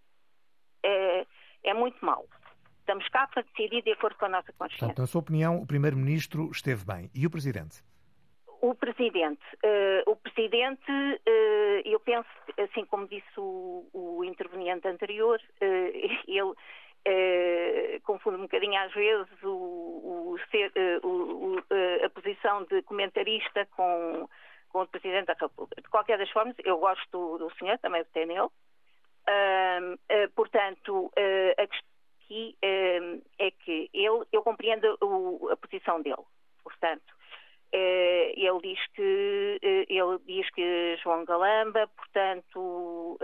é, 0.83 1.27
é 1.65 1.75
muito 1.75 2.05
mau. 2.05 2.27
Estamos 2.87 3.09
cá 3.09 3.27
para 3.27 3.43
decidir 3.43 3.83
de 3.83 3.91
acordo 3.91 4.17
com 4.17 4.27
a 4.27 4.29
nossa 4.29 4.53
consciência. 4.53 4.87
Portanto, 4.87 5.01
na 5.01 5.09
sua 5.09 5.21
opinião, 5.21 5.61
o 5.61 5.67
Primeiro-Ministro 5.67 6.49
esteve 6.53 6.85
bem. 6.85 7.11
E 7.13 7.27
o 7.27 7.31
Presidente? 7.31 7.83
O 8.63 8.77
Presidente. 8.77 9.43
Uh, 9.57 10.09
o 10.09 10.15
Presidente, 10.15 10.93
uh, 10.93 11.83
eu 11.85 11.99
penso, 11.99 12.29
assim 12.57 12.85
como 12.87 13.09
disse 13.09 13.27
o, 13.37 13.89
o 13.93 14.23
interveniente 14.23 14.87
anterior, 14.87 15.41
uh, 15.61 15.67
ele 16.29 16.55
Uh, 17.09 18.01
confunde 18.03 18.37
um 18.37 18.43
bocadinho 18.43 18.77
às 18.81 18.93
vezes 18.93 19.41
o, 19.45 19.49
o, 19.49 20.35
uh, 20.35 21.57
uh, 21.57 22.05
a 22.05 22.11
posição 22.11 22.65
de 22.65 22.83
comentarista 22.83 23.65
com, 23.77 24.29
com, 24.71 24.83
o 24.83 24.89
Presidente 24.89 25.27
da 25.27 25.37
República. 25.41 25.81
De 25.83 25.89
qualquer 25.89 26.19
das 26.19 26.29
formas, 26.31 26.57
eu 26.65 26.79
gosto 26.79 27.09
do, 27.13 27.39
do 27.39 27.55
senhor, 27.59 27.79
também 27.79 28.03
votei 28.03 28.27
nele. 28.27 28.49
portanto, 30.35 31.13
a 31.57 31.67
questão 31.69 31.86
aqui 32.27 32.57
é 32.63 33.51
que 33.51 33.91
ele, 33.93 34.25
eu 34.33 34.43
compreendo 34.43 34.97
o, 35.01 35.49
a 35.51 35.57
posição 35.57 36.03
dele. 36.03 36.25
Portanto, 36.63 37.15
ele 37.73 38.61
diz 38.63 38.79
que 38.95 39.59
ele 39.63 40.19
diz 40.27 40.51
que 40.51 40.97
João 41.03 41.25
Galamba, 41.25 41.89
portanto, 41.97 43.19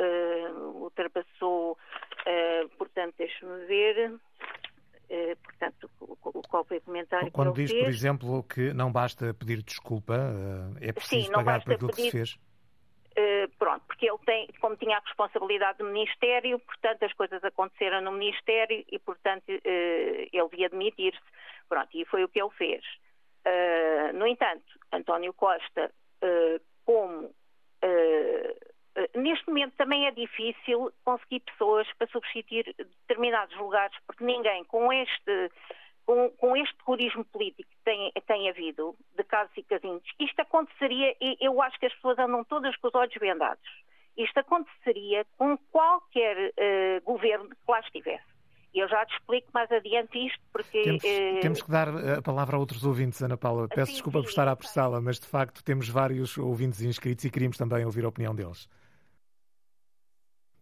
ultrapassou 0.74 1.78
Uh, 2.22 2.68
portanto, 2.76 3.14
deixe-me 3.18 3.64
ver. 3.66 4.12
Uh, 4.12 5.36
portanto, 5.42 5.90
qual 6.48 6.64
foi 6.64 6.78
o 6.78 6.80
comentário 6.80 7.30
Quando 7.32 7.52
que 7.52 7.62
diz, 7.62 7.70
fez. 7.70 7.84
por 7.84 7.90
exemplo, 7.90 8.42
que 8.44 8.72
não 8.72 8.90
basta 8.92 9.34
pedir 9.34 9.62
desculpa, 9.62 10.14
uh, 10.14 10.76
é 10.80 10.92
preciso 10.92 11.26
Sim, 11.26 11.32
pagar 11.32 11.64
pedir, 11.64 11.88
que 11.88 12.02
se 12.02 12.10
fez? 12.10 12.38
Pronto, 13.62 13.84
porque 13.86 14.10
ele 14.10 14.18
tem, 14.26 14.48
como 14.60 14.76
tinha 14.76 14.96
a 14.96 15.00
responsabilidade 15.00 15.78
do 15.78 15.84
Ministério, 15.84 16.58
portanto, 16.58 17.04
as 17.04 17.12
coisas 17.12 17.44
aconteceram 17.44 18.00
no 18.00 18.10
Ministério 18.10 18.84
e, 18.90 18.98
portanto, 18.98 19.44
ele 19.48 20.48
devia 20.50 20.66
admitir-se. 20.66 21.20
Pronto, 21.68 21.88
e 21.94 22.04
foi 22.06 22.24
o 22.24 22.28
que 22.28 22.42
ele 22.42 22.50
fez. 22.50 22.84
no 24.14 24.26
entanto, 24.26 24.64
António 24.92 25.32
Costa, 25.32 25.92
como 26.84 27.32
eh, 28.94 29.08
neste 29.16 29.46
momento 29.48 29.74
também 29.76 30.06
é 30.06 30.10
difícil 30.10 30.92
conseguir 31.04 31.40
pessoas 31.40 31.86
para 31.94 32.06
substituir 32.08 32.74
determinados 32.76 33.56
lugares, 33.56 33.96
porque 34.06 34.24
ninguém 34.24 34.64
com 34.64 34.92
este, 34.92 35.50
com, 36.04 36.30
com 36.30 36.56
este 36.56 36.76
terrorismo 36.76 37.24
político 37.26 37.68
que 37.70 37.84
tem, 37.84 38.12
tem 38.26 38.48
havido, 38.48 38.94
de 39.16 39.24
casos 39.24 39.56
e 39.56 39.62
casinhos, 39.62 40.02
isto 40.18 40.40
aconteceria, 40.40 41.16
e 41.20 41.36
eu 41.40 41.60
acho 41.62 41.78
que 41.78 41.86
as 41.86 41.94
pessoas 41.94 42.18
andam 42.18 42.44
todas 42.44 42.76
com 42.76 42.88
os 42.88 42.94
olhos 42.94 43.14
vendados. 43.20 43.68
Isto 44.16 44.40
aconteceria 44.40 45.24
com 45.38 45.56
qualquer 45.70 46.36
uh, 46.36 47.04
governo 47.04 47.48
que 47.48 47.56
lá 47.70 47.80
estivesse. 47.80 48.32
E 48.74 48.78
eu 48.78 48.88
já 48.88 49.04
te 49.04 49.14
explico 49.14 49.48
mais 49.52 49.70
adiante 49.70 50.18
isto, 50.26 50.40
porque. 50.50 50.82
Temos, 50.82 51.04
uh... 51.04 51.40
temos, 51.40 51.62
que 51.62 51.70
dar 51.70 51.88
a 51.88 52.22
palavra 52.22 52.56
a 52.56 52.58
outros 52.58 52.84
ouvintes, 52.84 53.22
Ana 53.22 53.36
Paula. 53.36 53.68
Peço 53.68 53.86
sim, 53.86 53.92
desculpa 53.92 54.18
sim, 54.18 54.24
por 54.24 54.30
estar 54.30 54.48
a 54.48 54.52
apressá-la, 54.52 55.00
mas 55.00 55.20
de 55.20 55.26
facto 55.26 55.62
temos 55.62 55.88
vários 55.88 56.38
ouvintes 56.38 56.80
inscritos 56.80 57.24
e 57.24 57.30
queríamos 57.30 57.58
também 57.58 57.84
ouvir 57.84 58.04
a 58.04 58.08
opinião 58.08 58.34
deles. 58.34 58.68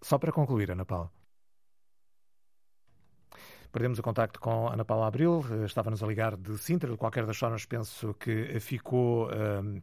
Só 0.03 0.19
para 0.19 0.33
concluir, 0.33 0.71
Ana 0.71 0.85
Paula. 0.85 1.11
Perdemos 3.73 4.01
o 4.01 4.03
contacto 4.03 4.41
com 4.41 4.69
Ana 4.69 4.85
Paula 4.85 5.07
Abril, 5.07 5.45
estava-nos 5.65 6.03
a 6.03 6.07
ligar 6.07 6.37
de 6.37 6.59
Sintra. 6.59 6.91
De 6.91 6.97
qualquer 6.97 7.25
das 7.25 7.37
formas, 7.37 7.65
penso 7.65 8.13
que 8.15 8.59
ficou, 8.59 9.29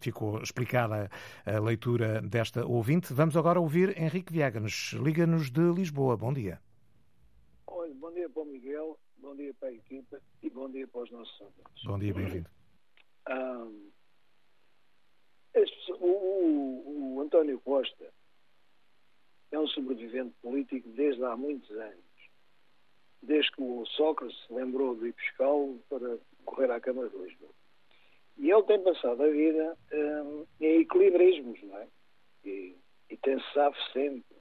ficou 0.01 0.41
explicada 0.41 1.09
a 1.45 1.59
leitura 1.59 2.21
desta 2.21 2.65
ouvinte. 2.65 3.13
Vamos 3.13 3.37
agora 3.37 3.61
ouvir 3.61 3.97
Henrique 3.97 4.33
Viegas, 4.33 4.93
liga-nos 5.01 5.49
de 5.49 5.61
Lisboa. 5.71 6.17
Bom 6.17 6.33
dia. 6.33 6.59
Olha, 7.65 7.93
bom 7.95 8.11
dia 8.11 8.29
para 8.29 8.41
o 8.41 8.45
Miguel, 8.45 8.99
bom 9.19 9.35
dia 9.35 9.53
para 9.53 9.69
a 9.69 9.73
equipa 9.73 10.19
e 10.43 10.49
bom 10.49 10.69
dia 10.69 10.87
para 10.87 11.03
os 11.03 11.11
nossos 11.11 11.39
ouvintes. 11.39 11.83
Bom 11.85 11.99
dia, 11.99 12.13
bem-vindo. 12.13 12.49
Um, 13.29 13.89
o, 16.01 17.15
o 17.15 17.21
António 17.21 17.59
Costa 17.61 18.13
é 19.51 19.59
um 19.59 19.67
sobrevivente 19.67 20.35
político 20.41 20.89
desde 20.89 21.23
há 21.23 21.37
muitos 21.37 21.71
anos. 21.71 22.06
Desde 23.21 23.51
que 23.51 23.61
o 23.61 23.85
Sócrates 23.87 24.37
se 24.45 24.53
lembrou 24.53 24.95
de 24.95 25.07
ir 25.07 25.15
para 25.89 26.17
correr 26.45 26.71
à 26.71 26.79
Câmara 26.79 27.09
de 27.09 27.17
Lisboa. 27.17 27.51
E 28.37 28.51
ele 28.51 28.63
tem 28.63 28.81
passado 28.83 29.23
a 29.23 29.29
vida 29.29 29.77
hum, 29.91 30.45
em 30.61 30.81
equilibrismos, 30.81 31.61
não 31.63 31.77
é? 31.77 31.87
E, 32.45 32.75
e 33.09 33.17
tem 33.17 33.39
sabe 33.53 33.75
sempre. 33.91 34.37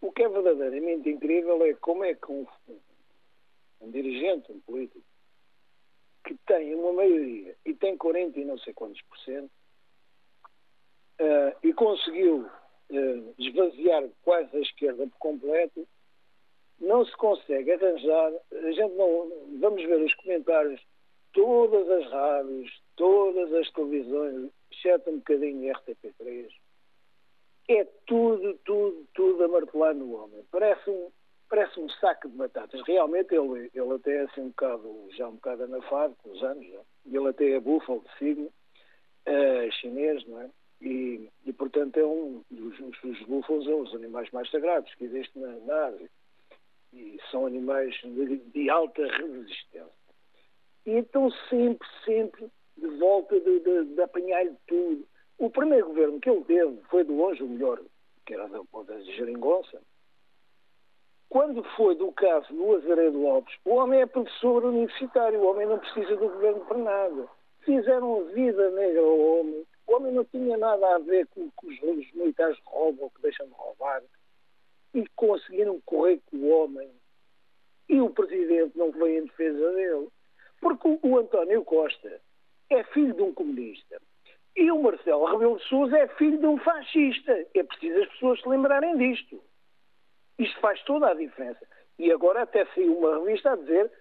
O 0.00 0.12
que 0.12 0.22
é 0.22 0.28
verdadeiramente 0.28 1.08
incrível 1.08 1.64
é 1.64 1.72
como 1.74 2.04
é 2.04 2.14
que 2.14 2.30
um, 2.30 2.46
um 3.80 3.90
dirigente, 3.90 4.52
um 4.52 4.60
político, 4.60 5.04
que 6.24 6.36
tem 6.46 6.74
uma 6.74 6.92
maioria 6.92 7.56
e 7.64 7.74
tem 7.74 7.96
40 7.96 8.38
e 8.38 8.44
não 8.44 8.58
sei 8.58 8.74
quantos 8.74 9.00
por 9.02 9.18
cento, 9.20 9.50
uh, 11.20 11.56
e 11.62 11.72
conseguiu 11.72 12.40
uh, 12.40 13.34
esvaziar 13.38 14.08
quase 14.22 14.54
a 14.56 14.60
esquerda 14.60 15.06
por 15.06 15.18
completo, 15.18 15.88
não 16.80 17.04
se 17.04 17.16
consegue 17.16 17.72
arranjar. 17.72 18.32
A 18.52 18.70
gente 18.70 18.94
não. 18.94 19.30
Vamos 19.60 19.82
ver 19.82 20.00
os 20.02 20.14
comentários, 20.14 20.80
todas 21.32 21.88
as 21.90 22.10
rádios, 22.10 22.80
todas 22.96 23.52
as 23.52 23.70
televisões, 23.72 24.50
exceto 24.72 25.10
um 25.10 25.18
bocadinho 25.18 25.72
RTP3, 25.74 26.48
é 27.68 27.84
tudo, 28.06 28.54
tudo, 28.64 29.06
tudo 29.14 29.44
a 29.44 29.48
martelar 29.48 29.94
no 29.94 30.14
homem. 30.14 30.44
Parece 30.50 30.88
um, 30.88 31.10
parece 31.48 31.78
um 31.80 31.88
saco 31.90 32.28
de 32.28 32.36
batatas. 32.36 32.80
Realmente 32.86 33.34
ele, 33.34 33.70
ele 33.74 33.94
até 33.94 34.16
é 34.16 34.20
assim 34.22 34.42
um 34.42 34.48
bocado, 34.48 35.08
já 35.16 35.28
um 35.28 35.34
bocado 35.34 35.64
anafado, 35.64 36.16
com 36.22 36.30
os 36.30 36.42
anos, 36.42 36.66
já. 36.66 36.80
ele 37.06 37.28
até 37.28 37.50
é 37.50 37.60
búfalo 37.60 38.02
de 38.02 38.18
signo, 38.18 38.46
uh, 38.46 39.72
chinês, 39.80 40.24
não 40.26 40.40
é? 40.40 40.50
E, 40.80 41.28
e, 41.44 41.52
portanto, 41.52 41.96
é 41.96 42.04
um 42.04 42.42
dos 42.50 42.78
os 43.02 43.22
búfalos 43.22 43.64
são 43.64 43.80
os 43.80 43.94
animais 43.94 44.30
mais 44.30 44.50
sagrados 44.50 44.94
que 44.94 45.04
existem 45.04 45.42
na, 45.42 45.56
na 45.60 45.86
Ásia. 45.86 46.10
E 46.96 47.20
são 47.30 47.44
animais 47.44 47.94
de, 48.02 48.38
de 48.38 48.70
alta 48.70 49.06
resistência. 49.06 49.86
E 50.86 50.92
estão 50.92 51.30
sempre, 51.50 51.86
sempre 52.06 52.50
de 52.74 52.86
volta 52.98 53.38
de, 53.38 53.60
de, 53.60 53.84
de 53.84 54.00
apanhar 54.00 54.46
tudo. 54.66 55.06
O 55.36 55.50
primeiro 55.50 55.88
governo 55.88 56.18
que 56.18 56.30
ele 56.30 56.44
teve 56.44 56.80
foi 56.88 57.04
de 57.04 57.12
longe 57.12 57.42
o 57.42 57.48
melhor, 57.48 57.78
que 58.24 58.32
era 58.32 58.48
da, 58.48 58.60
da 58.86 59.00
Geringonça. 59.02 59.78
Quando 61.28 61.62
foi 61.76 61.94
do 61.96 62.10
caso 62.12 62.50
do 62.54 62.76
Azaredo 62.76 63.26
Alves, 63.26 63.54
o 63.66 63.74
homem 63.74 64.00
é 64.00 64.06
professor 64.06 64.64
universitário, 64.64 65.40
o 65.40 65.50
homem 65.50 65.66
não 65.66 65.78
precisa 65.78 66.16
do 66.16 66.30
governo 66.30 66.64
para 66.64 66.78
nada. 66.78 67.28
Fizeram 67.60 68.24
vida 68.26 68.70
negra 68.70 69.00
ao 69.00 69.18
homem, 69.18 69.66
o 69.86 69.96
homem 69.96 70.12
não 70.12 70.24
tinha 70.24 70.56
nada 70.56 70.94
a 70.94 70.98
ver 70.98 71.26
com, 71.26 71.50
com 71.50 71.66
os, 71.66 71.74
os 71.82 72.12
militares 72.12 72.58
roubam, 72.64 73.10
que 73.10 73.20
deixam 73.20 73.46
de 73.46 73.52
roubar. 73.52 74.02
E 74.96 75.06
conseguiram 75.14 75.78
correr 75.82 76.20
com 76.30 76.38
o 76.38 76.48
homem. 76.48 76.90
E 77.86 78.00
o 78.00 78.08
presidente 78.10 78.76
não 78.76 78.90
veio 78.90 79.20
em 79.20 79.26
defesa 79.26 79.72
dele. 79.72 80.08
Porque 80.58 80.98
o, 81.02 81.18
António 81.18 81.62
Costa 81.64 82.20
é 82.70 82.82
filho 82.84 83.12
de 83.12 83.20
um 83.22 83.34
comunista. 83.34 84.00
E 84.56 84.70
o 84.70 84.82
Marcelo 84.82 85.26
Rebelo 85.26 85.58
de 85.58 85.68
Sousa 85.68 85.98
é 85.98 86.08
filho 86.08 86.38
de 86.38 86.46
um 86.46 86.58
fascista. 86.58 87.46
É 87.54 87.62
preciso 87.62 88.02
as 88.02 88.08
pessoas 88.08 88.40
se 88.40 88.48
lembrarem 88.48 88.96
disto. 88.96 89.38
Isto 90.38 90.58
faz 90.60 90.82
toda 90.84 91.10
a 91.10 91.14
diferença. 91.14 91.64
E 91.98 92.10
agora 92.10 92.42
até 92.42 92.64
saiu 92.74 92.98
uma 92.98 93.18
revista 93.18 93.52
a 93.52 93.56
dizer 93.56 93.92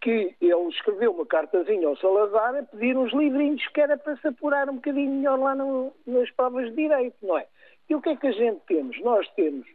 que 0.00 0.34
ele 0.40 0.68
escreveu 0.70 1.12
uma 1.12 1.26
cartazinha 1.26 1.86
ao 1.86 1.96
Salazar 1.98 2.56
a 2.56 2.62
pedir 2.62 2.96
uns 2.96 3.12
livrinhos 3.12 3.66
que 3.68 3.80
era 3.80 3.98
para 3.98 4.16
se 4.16 4.28
apurar 4.28 4.68
um 4.68 4.76
bocadinho 4.76 5.12
melhor 5.12 5.38
lá 5.38 5.54
no, 5.54 5.92
nas 6.06 6.30
provas 6.32 6.70
de 6.70 6.76
direito, 6.76 7.16
não 7.22 7.38
é? 7.38 7.46
E 7.88 7.94
o 7.94 8.00
que 8.00 8.08
é 8.08 8.16
que 8.16 8.26
a 8.26 8.32
gente 8.32 8.60
temos? 8.66 8.98
Nós 9.00 9.28
temos 9.34 9.66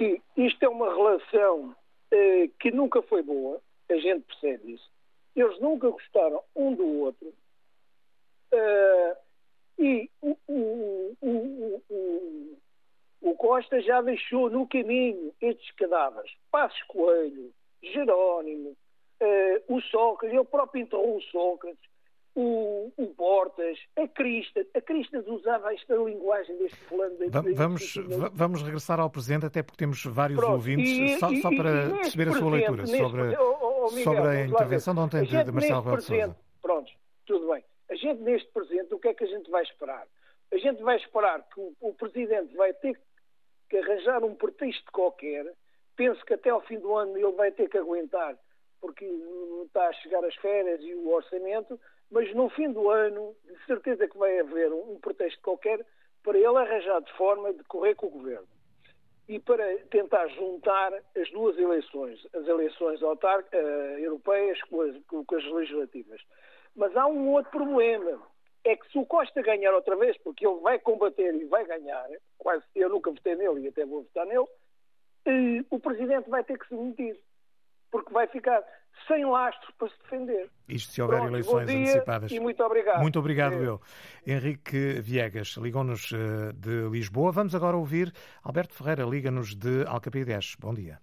que 0.00 0.22
isto 0.34 0.62
é 0.62 0.68
uma 0.68 0.94
relação 0.94 1.76
uh, 2.10 2.48
que 2.58 2.70
nunca 2.70 3.02
foi 3.02 3.22
boa, 3.22 3.60
a 3.90 3.96
gente 3.96 4.22
percebe 4.22 4.72
isso. 4.72 4.90
Eles 5.36 5.60
nunca 5.60 5.90
gostaram 5.90 6.42
um 6.56 6.74
do 6.74 6.86
outro. 7.00 7.28
Uh, 8.50 9.16
e 9.78 10.10
o, 10.22 10.36
o, 10.48 11.16
o, 11.20 12.58
o, 13.20 13.34
Costa 13.36 13.82
já 13.82 14.00
deixou 14.00 14.48
no 14.48 14.66
caminho 14.66 15.34
estes 15.38 15.70
cadáveres. 15.72 16.32
Passos 16.50 16.82
Coelho, 16.84 17.52
Jerónimo, 17.82 18.70
uh, 18.70 19.74
o 19.76 19.82
Sócrates, 19.82 20.34
ele 20.34 20.46
próprio 20.46 20.82
enterrou 20.82 21.18
o 21.18 21.22
Sócrates, 21.24 21.90
o, 22.34 22.92
o 22.96 23.06
Portas, 23.14 23.78
a 23.96 24.06
Cristas. 24.08 24.66
A 24.74 24.80
Cristas 24.80 25.26
usava 25.26 25.72
esta 25.74 25.94
linguagem 25.94 26.56
deste 26.58 26.78
plano. 26.88 27.16
Vamos, 27.54 27.94
vamos 28.32 28.62
regressar 28.62 29.00
ao 29.00 29.10
presente, 29.10 29.46
até 29.46 29.62
porque 29.62 29.78
temos 29.78 30.04
vários 30.04 30.38
Pronto, 30.38 30.52
ouvintes, 30.52 30.90
e, 30.90 31.18
só, 31.18 31.30
e, 31.30 31.40
só, 31.40 31.50
para 31.50 31.86
e 31.86 31.90
perceber 31.98 32.28
a 32.28 32.32
sua 32.32 32.50
leitura 32.50 32.86
sobre, 32.86 33.36
oh, 33.36 33.58
oh, 33.60 33.86
oh, 33.86 33.90
Miguel, 33.90 34.04
sobre 34.04 34.28
a 34.28 34.46
intervenção 34.46 34.94
de 34.94 35.00
ontem 35.00 35.24
de, 35.24 35.44
de 35.44 35.52
Marcelo 35.52 35.80
Rebelo 35.80 36.02
Sousa. 36.02 36.36
Pronto, 36.62 36.92
tudo 37.26 37.52
bem. 37.52 37.64
A 37.90 37.94
gente 37.94 38.22
neste 38.22 38.48
presente, 38.52 38.94
o 38.94 38.98
que 38.98 39.08
é 39.08 39.14
que 39.14 39.24
a 39.24 39.28
gente 39.28 39.50
vai 39.50 39.62
esperar? 39.62 40.06
A 40.52 40.56
gente 40.56 40.82
vai 40.82 40.96
esperar 40.96 41.42
que 41.52 41.60
o, 41.60 41.74
o 41.80 41.94
Presidente 41.94 42.54
vai 42.56 42.72
ter 42.74 42.98
que 43.68 43.76
arranjar 43.76 44.24
um 44.24 44.34
pretexto 44.34 44.90
qualquer, 44.92 45.46
penso 45.96 46.24
que 46.24 46.34
até 46.34 46.50
ao 46.50 46.60
fim 46.62 46.78
do 46.78 46.94
ano 46.96 47.16
ele 47.16 47.32
vai 47.32 47.52
ter 47.52 47.68
que 47.68 47.78
aguentar, 47.78 48.36
porque 48.80 49.04
está 49.66 49.88
a 49.88 49.92
chegar 49.94 50.24
as 50.24 50.34
férias 50.36 50.80
e 50.82 50.94
o 50.94 51.08
orçamento, 51.10 51.78
mas 52.10 52.34
no 52.34 52.48
fim 52.50 52.72
do 52.72 52.90
ano, 52.90 53.34
de 53.44 53.66
certeza 53.66 54.08
que 54.08 54.18
vai 54.18 54.38
haver 54.40 54.72
um, 54.72 54.92
um 54.92 55.00
pretexto 55.00 55.40
qualquer 55.42 55.84
para 56.22 56.36
ele 56.36 56.56
arranjar 56.56 57.00
de 57.00 57.12
forma 57.12 57.52
de 57.52 57.62
correr 57.64 57.94
com 57.94 58.06
o 58.06 58.10
governo. 58.10 58.48
E 59.28 59.38
para 59.38 59.78
tentar 59.90 60.26
juntar 60.28 60.92
as 61.16 61.30
duas 61.30 61.56
eleições, 61.56 62.18
as 62.34 62.46
eleições 62.48 63.02
autar 63.02 63.40
uh, 63.40 63.98
europeias 63.98 64.60
com 64.62 64.80
as, 64.82 64.96
com 65.06 65.36
as 65.36 65.44
legislativas. 65.44 66.20
Mas 66.74 66.96
há 66.96 67.06
um 67.06 67.30
outro 67.30 67.50
problema. 67.50 68.20
É 68.62 68.76
que 68.76 68.90
se 68.90 68.98
o 68.98 69.06
Costa 69.06 69.40
ganhar 69.40 69.72
outra 69.72 69.96
vez, 69.96 70.18
porque 70.18 70.46
ele 70.46 70.60
vai 70.60 70.78
combater 70.78 71.34
e 71.34 71.44
vai 71.44 71.64
ganhar, 71.64 72.06
quase 72.36 72.62
eu 72.74 72.90
nunca 72.90 73.10
votei 73.10 73.34
nele 73.34 73.60
e 73.60 73.68
até 73.68 73.86
vou 73.86 74.02
votar 74.02 74.26
nele, 74.26 74.46
eh, 75.24 75.64
o 75.70 75.78
Presidente 75.78 76.28
vai 76.28 76.44
ter 76.44 76.58
que 76.58 76.68
se 76.68 76.74
demitir. 76.74 77.18
Porque 77.90 78.12
vai 78.12 78.26
ficar 78.28 78.62
sem 79.06 79.24
lastro 79.24 79.72
para 79.78 79.88
se 79.88 79.98
defender. 80.02 80.50
Isto 80.68 80.92
se 80.92 81.02
houver 81.02 81.18
Pronto, 81.18 81.32
eleições 81.32 81.68
antecipadas. 81.68 82.32
E 82.32 82.40
muito 82.40 82.62
obrigado. 82.62 83.00
Muito 83.00 83.18
obrigado, 83.18 83.54
é. 83.54 83.66
eu. 83.66 83.80
Henrique 84.26 85.00
Viegas 85.00 85.56
ligou-nos 85.56 86.12
eh, 86.12 86.52
de 86.54 86.88
Lisboa. 86.88 87.32
Vamos 87.32 87.54
agora 87.54 87.76
ouvir 87.76 88.12
Alberto 88.44 88.74
Ferreira, 88.74 89.04
liga-nos 89.04 89.54
de 89.54 89.84
Alcapidez. 89.86 90.56
Bom 90.60 90.74
dia. 90.74 90.98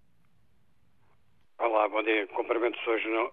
Olá, 1.59 1.89
bom 1.89 2.03
dia. 2.03 2.27
Cumprimentos 2.27 2.85
hoje 2.87 3.07
no... 3.09 3.31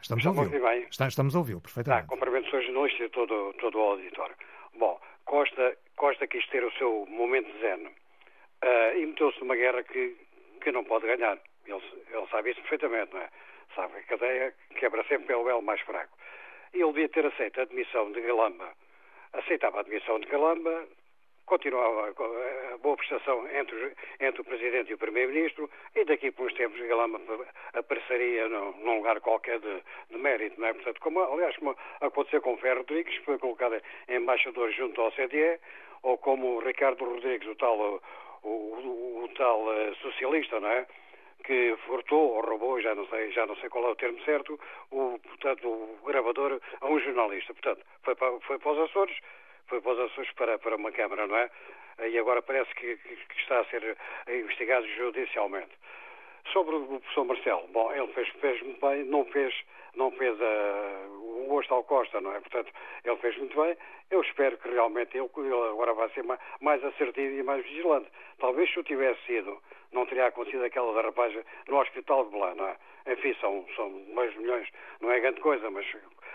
Estamos 0.00 0.26
a 0.26 0.30
ouvi-lo. 0.30 0.88
Estamos 0.90 1.34
a 1.34 1.38
ouvi-lo, 1.38 1.60
perfeitamente. 1.60 2.04
Ah, 2.04 2.08
cumprimentos 2.08 2.52
hoje 2.52 2.70
no 2.72 2.86
e 2.86 3.08
todo, 3.10 3.52
todo 3.60 3.78
o 3.78 3.82
auditório. 3.82 4.34
Bom, 4.78 4.98
Costa, 5.24 5.76
Costa 5.96 6.26
quis 6.26 6.46
ter 6.48 6.64
o 6.64 6.72
seu 6.72 7.06
momento 7.06 7.50
zen 7.60 7.86
uh, 7.86 8.96
e 8.96 9.06
meteu-se 9.06 9.38
numa 9.40 9.54
guerra 9.54 9.82
que, 9.82 10.16
que 10.60 10.72
não 10.72 10.84
pode 10.84 11.06
ganhar. 11.06 11.38
Ele, 11.66 11.82
ele 12.12 12.26
sabe 12.30 12.50
isso 12.50 12.60
perfeitamente, 12.62 13.12
não 13.12 13.20
é? 13.20 13.28
Sabe 13.74 13.94
que 13.94 14.14
a 14.14 14.18
cadeia 14.18 14.54
quebra 14.78 15.02
sempre 15.04 15.28
pelo 15.28 15.44
belo 15.44 15.62
mais 15.62 15.80
fraco. 15.82 16.16
Ele 16.72 16.86
devia 16.86 17.08
ter 17.08 17.26
aceito 17.26 17.60
a 17.60 17.62
admissão 17.62 18.12
de 18.12 18.20
Galamba. 18.20 18.68
Aceitava 19.32 19.78
a 19.78 19.80
admissão 19.80 20.18
de 20.18 20.26
Galamba, 20.26 20.88
continuava 21.50 22.08
a 22.08 22.78
boa 22.78 22.96
prestação 22.96 23.44
entre, 23.50 23.92
entre 24.20 24.40
o 24.40 24.44
Presidente 24.44 24.90
e 24.90 24.94
o 24.94 24.98
Primeiro-Ministro 24.98 25.68
e 25.96 26.04
daqui 26.04 26.30
por 26.30 26.46
uns 26.46 26.54
tempos 26.54 26.80
Galamba 26.80 27.20
apareceria 27.74 28.48
num, 28.48 28.72
num 28.78 28.96
lugar 28.98 29.20
qualquer 29.20 29.58
de, 29.58 29.82
de, 30.10 30.16
mérito, 30.16 30.60
não 30.60 30.68
é? 30.68 30.72
Portanto, 30.72 31.00
como, 31.00 31.20
aliás, 31.20 31.56
como 31.56 31.76
aconteceu 32.00 32.40
com 32.40 32.54
o 32.54 32.58
Ferro 32.58 32.78
Rodrigues, 32.78 33.18
que 33.18 33.24
foi 33.24 33.38
colocado 33.38 33.82
embaixador 34.08 34.70
junto 34.70 35.00
ao 35.00 35.10
CDE, 35.10 35.58
ou 36.04 36.16
como 36.18 36.56
o 36.56 36.60
Ricardo 36.60 37.04
Rodrigues, 37.04 37.48
o 37.48 37.56
tal, 37.56 38.00
o, 38.42 38.48
o, 38.48 39.24
o 39.24 39.28
tal 39.34 39.62
uh, 39.64 39.94
socialista, 39.96 40.60
não 40.60 40.68
é? 40.68 40.86
que 41.44 41.76
furtou 41.86 42.34
ou 42.34 42.42
roubou, 42.42 42.80
já 42.80 42.94
não 42.94 43.06
sei, 43.06 43.30
já 43.32 43.46
não 43.46 43.56
sei 43.56 43.68
qual 43.68 43.86
é 43.86 43.88
o 43.88 43.96
termo 43.96 44.22
certo, 44.24 44.60
o, 44.90 45.18
portanto, 45.18 45.66
o 45.68 45.98
gravador 46.06 46.60
a 46.80 46.86
um 46.86 47.00
jornalista. 47.00 47.54
Portanto, 47.54 47.84
foi 48.02 48.14
para, 48.14 48.40
foi 48.40 48.58
para 48.58 48.72
os 48.72 48.78
Açores, 48.90 49.16
foi 49.66 49.80
para 49.80 49.92
os 49.92 49.98
Açores 50.00 50.32
para, 50.32 50.58
para 50.58 50.76
uma 50.76 50.92
Câmara, 50.92 51.26
não 51.26 51.36
é? 51.36 51.50
E 52.08 52.18
agora 52.18 52.42
parece 52.42 52.72
que, 52.74 52.96
que 52.96 53.40
está 53.40 53.60
a 53.60 53.64
ser 53.66 53.96
investigado 54.28 54.86
judicialmente. 54.88 55.70
Sobre 56.52 56.74
o 56.74 56.86
professor 56.86 57.24
Marcelo, 57.24 57.68
bom, 57.68 57.92
ele 57.92 58.08
fez, 58.12 58.28
fez 58.40 58.62
bem, 58.80 59.04
não 59.04 59.24
fez, 59.26 59.54
não 59.94 60.10
fez 60.12 60.34
uh, 60.40 61.49
o 61.60 61.62
gosto 61.62 61.74
ao 61.74 61.84
Costa, 61.84 62.20
não 62.20 62.32
é? 62.34 62.40
Portanto, 62.40 62.72
ele 63.04 63.16
fez 63.16 63.36
muito 63.36 63.60
bem. 63.60 63.76
Eu 64.10 64.22
espero 64.22 64.56
que 64.58 64.68
realmente 64.68 65.16
ele, 65.16 65.28
ele 65.36 65.68
agora 65.68 65.92
vai 65.94 66.08
ser 66.10 66.24
mais, 66.60 66.84
assertivo 66.84 67.34
e 67.34 67.42
mais 67.42 67.62
vigilante. 67.64 68.10
Talvez 68.38 68.70
se 68.70 68.78
eu 68.78 68.84
tivesse 68.84 69.20
sido, 69.26 69.60
não 69.92 70.06
teria 70.06 70.26
acontecido 70.26 70.64
aquela 70.64 70.94
derrapagem 70.94 71.42
no 71.68 71.78
Hospital 71.78 72.24
de 72.24 72.30
Belém, 72.30 72.54
não 72.54 72.66
é? 72.66 72.76
Enfim, 73.06 73.34
são, 73.40 73.66
são 73.76 73.90
milhões, 74.36 74.68
não 75.00 75.10
é 75.10 75.20
grande 75.20 75.40
coisa, 75.40 75.70
mas 75.70 75.86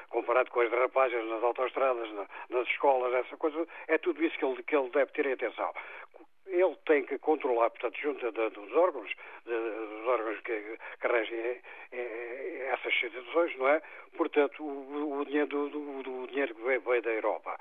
comparado 0.09 0.49
com 0.51 0.61
as 0.61 0.69
derrapagens 0.69 1.25
nas 1.27 1.43
autoestradas, 1.43 2.09
nas 2.49 2.67
escolas, 2.67 3.13
essa 3.13 3.37
coisa, 3.37 3.67
é 3.87 3.97
tudo 3.97 4.23
isso 4.23 4.37
que 4.37 4.45
ele, 4.45 4.63
que 4.63 4.75
ele 4.75 4.89
deve 4.89 5.11
ter 5.11 5.25
em 5.25 5.33
atenção. 5.33 5.73
Ele 6.47 6.75
tem 6.85 7.03
que 7.03 7.17
controlar, 7.17 7.69
portanto, 7.71 7.97
junto 7.99 8.31
de, 8.31 8.49
dos 8.49 8.71
órgãos, 8.73 9.11
de, 9.45 9.51
dos 9.51 10.07
órgãos 10.07 10.39
que, 10.41 10.77
que 11.01 11.07
regem 11.07 11.61
é, 11.91 12.69
essas 12.71 12.93
situações, 12.99 13.55
não 13.57 13.67
é? 13.67 13.81
Portanto, 14.15 14.63
o, 14.63 15.19
o 15.19 15.25
dinheiro, 15.25 15.47
do, 15.47 15.69
do, 15.69 16.03
do, 16.03 16.27
dinheiro 16.27 16.53
que 16.53 16.61
veio 16.61 17.01
da 17.01 17.11
Europa, 17.11 17.57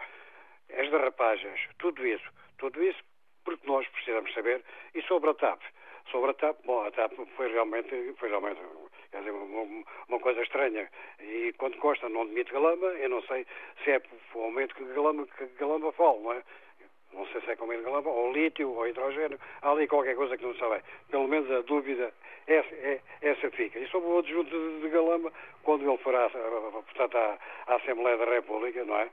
as 0.70 0.90
derrapagens, 0.90 1.60
tudo 1.78 2.06
isso, 2.06 2.28
tudo 2.58 2.82
isso, 2.82 3.02
porque 3.44 3.66
nós 3.66 3.86
precisamos 3.88 4.32
saber, 4.34 4.62
e 4.94 5.02
sobre 5.02 5.30
a 5.30 5.34
TAP, 5.34 5.60
sobre 6.10 6.30
a 6.30 6.34
TAP, 6.34 6.58
bom, 6.64 6.84
a 6.84 6.90
TAP 6.90 7.12
foi 7.36 7.52
realmente, 7.52 8.14
foi 8.18 8.28
realmente 8.28 8.60
quer 9.10 9.18
dizer, 9.18 9.30
uma, 9.30 9.84
uma, 10.08 10.20
coisa 10.20 10.42
estranha. 10.42 10.88
E 11.20 11.52
quando 11.56 11.78
Costa 11.78 12.08
não 12.08 12.26
demite 12.26 12.52
Galamba, 12.52 12.86
eu 12.86 13.08
não 13.08 13.22
sei 13.22 13.46
se 13.82 13.92
é 13.92 14.02
aumento 14.34 14.74
que 14.74 14.84
Galamba, 14.84 15.26
que 15.26 15.46
Galamba 15.58 15.92
fala, 15.92 16.20
não 16.20 16.32
é? 16.32 16.42
Não 17.14 17.26
sei 17.26 17.40
se 17.42 17.50
é 17.50 17.56
com 17.56 17.66
Galamba, 17.66 18.10
ou 18.10 18.32
lítio, 18.32 18.70
ou 18.70 18.86
hidrogênio, 18.86 19.38
há 19.62 19.70
ali 19.70 19.86
qualquer 19.86 20.16
coisa 20.16 20.36
que 20.36 20.44
não 20.44 20.54
sabe. 20.56 20.82
Pelo 21.10 21.28
menos 21.28 21.50
a 21.50 21.60
dúvida, 21.60 22.12
essa, 22.46 22.74
é, 22.74 23.00
essa 23.22 23.50
fica. 23.50 23.78
E 23.78 23.86
sobre 23.88 24.08
o 24.08 24.18
adjunto 24.18 24.50
de, 24.50 24.80
de 24.80 24.88
Galamba, 24.88 25.32
quando 25.62 25.88
ele 25.88 25.98
for 25.98 26.14
à, 26.14 26.28
portanto, 26.28 27.16
à, 27.16 27.38
à 27.66 27.76
Assembleia 27.76 28.16
da 28.16 28.24
República, 28.24 28.84
não 28.84 28.96
é? 28.96 29.08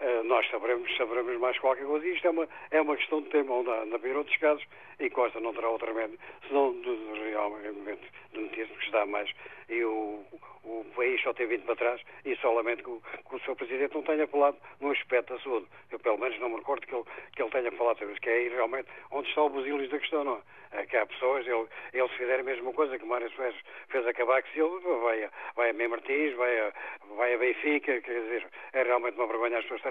Eh, 0.00 0.22
nós 0.24 0.48
saberemos, 0.50 0.94
saberemos 0.96 1.38
mais 1.38 1.58
qualquer 1.58 1.86
coisa. 1.86 2.06
Isto 2.06 2.26
é 2.26 2.30
uma, 2.30 2.48
é 2.70 2.80
uma 2.80 2.96
questão 2.96 3.22
de 3.22 3.28
tempo 3.30 3.62
na, 3.62 3.84
na 3.86 3.98
maioria 3.98 4.24
dos 4.24 4.36
casos 4.36 4.64
e 4.98 5.10
Costa 5.10 5.40
não 5.40 5.54
terá 5.54 5.68
outro 5.68 5.88
remédio 5.88 6.18
senão 6.46 6.72
de, 6.72 6.96
de, 6.96 7.30
realmente 7.30 8.00
demitir-se, 8.32 8.72
porque 8.72 8.86
está 8.86 9.06
mais. 9.06 9.30
E 9.68 9.82
o, 9.84 10.24
o 10.64 10.84
país 10.94 11.20
só 11.22 11.32
tem 11.32 11.46
vindo 11.46 11.64
para 11.64 11.76
trás 11.76 12.00
e 12.24 12.36
só 12.36 12.52
lamento 12.52 12.82
que 12.82 12.90
o, 12.90 13.02
que 13.28 13.36
o 13.36 13.38
Sr. 13.40 13.56
Presidente 13.56 13.94
não 13.94 14.02
tenha 14.02 14.26
falado 14.26 14.56
no 14.80 14.90
aspecto 14.90 15.34
da 15.34 15.40
saúde. 15.40 15.66
Eu, 15.90 15.98
pelo 15.98 16.18
menos, 16.18 16.38
não 16.40 16.48
me 16.48 16.56
recordo 16.56 16.86
que 16.86 16.94
ele, 16.94 17.04
que 17.34 17.42
ele 17.42 17.50
tenha 17.50 17.72
falado 17.72 17.98
sobre 17.98 18.12
isso, 18.12 18.20
que 18.20 18.30
é 18.30 18.34
aí 18.34 18.48
realmente 18.48 18.88
onde 19.10 19.28
está 19.28 19.42
o 19.42 19.50
busilis 19.50 19.90
da 19.90 19.98
questão, 19.98 20.24
não 20.24 20.42
é? 20.72 20.80
é? 20.80 20.86
Que 20.86 20.96
há 20.96 21.06
pessoas, 21.06 21.46
ele, 21.46 21.66
ele 21.92 22.08
se 22.08 22.16
fizer 22.16 22.40
a 22.40 22.42
mesma 22.42 22.72
coisa 22.72 22.98
que 22.98 23.04
o 23.04 23.08
Mário 23.08 23.30
Soares 23.32 23.56
fez 23.88 24.06
a 24.06 24.12
Cavaco 24.12 24.48
Silva, 24.50 24.98
vai 24.98 25.28
vai 25.54 25.70
a 25.70 25.72
Mem 25.72 25.88
Martins, 25.88 26.34
vai 26.34 26.60
a, 26.60 26.72
vai 27.16 27.34
a 27.34 27.38
Benfica, 27.38 28.00
quer 28.00 28.20
dizer, 28.22 28.46
é 28.72 28.82
realmente 28.82 29.16
uma 29.16 29.26
vergonha 29.26 29.58
as 29.58 29.64
pessoas 29.64 29.82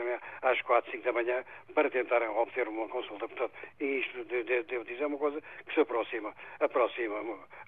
às 0.41 0.61
4, 0.61 0.91
5 0.91 1.03
da 1.03 1.11
manhã 1.11 1.43
para 1.73 1.89
tentarem 1.89 2.27
obter 2.29 2.67
uma 2.67 2.87
consulta. 2.87 3.27
Portanto, 3.27 3.53
isto, 3.79 4.23
devo 4.25 4.83
dizer 4.85 5.05
uma 5.05 5.17
coisa 5.17 5.41
que 5.65 5.73
se 5.73 5.81
aproxima, 5.81 6.33
aproxima 6.59 7.15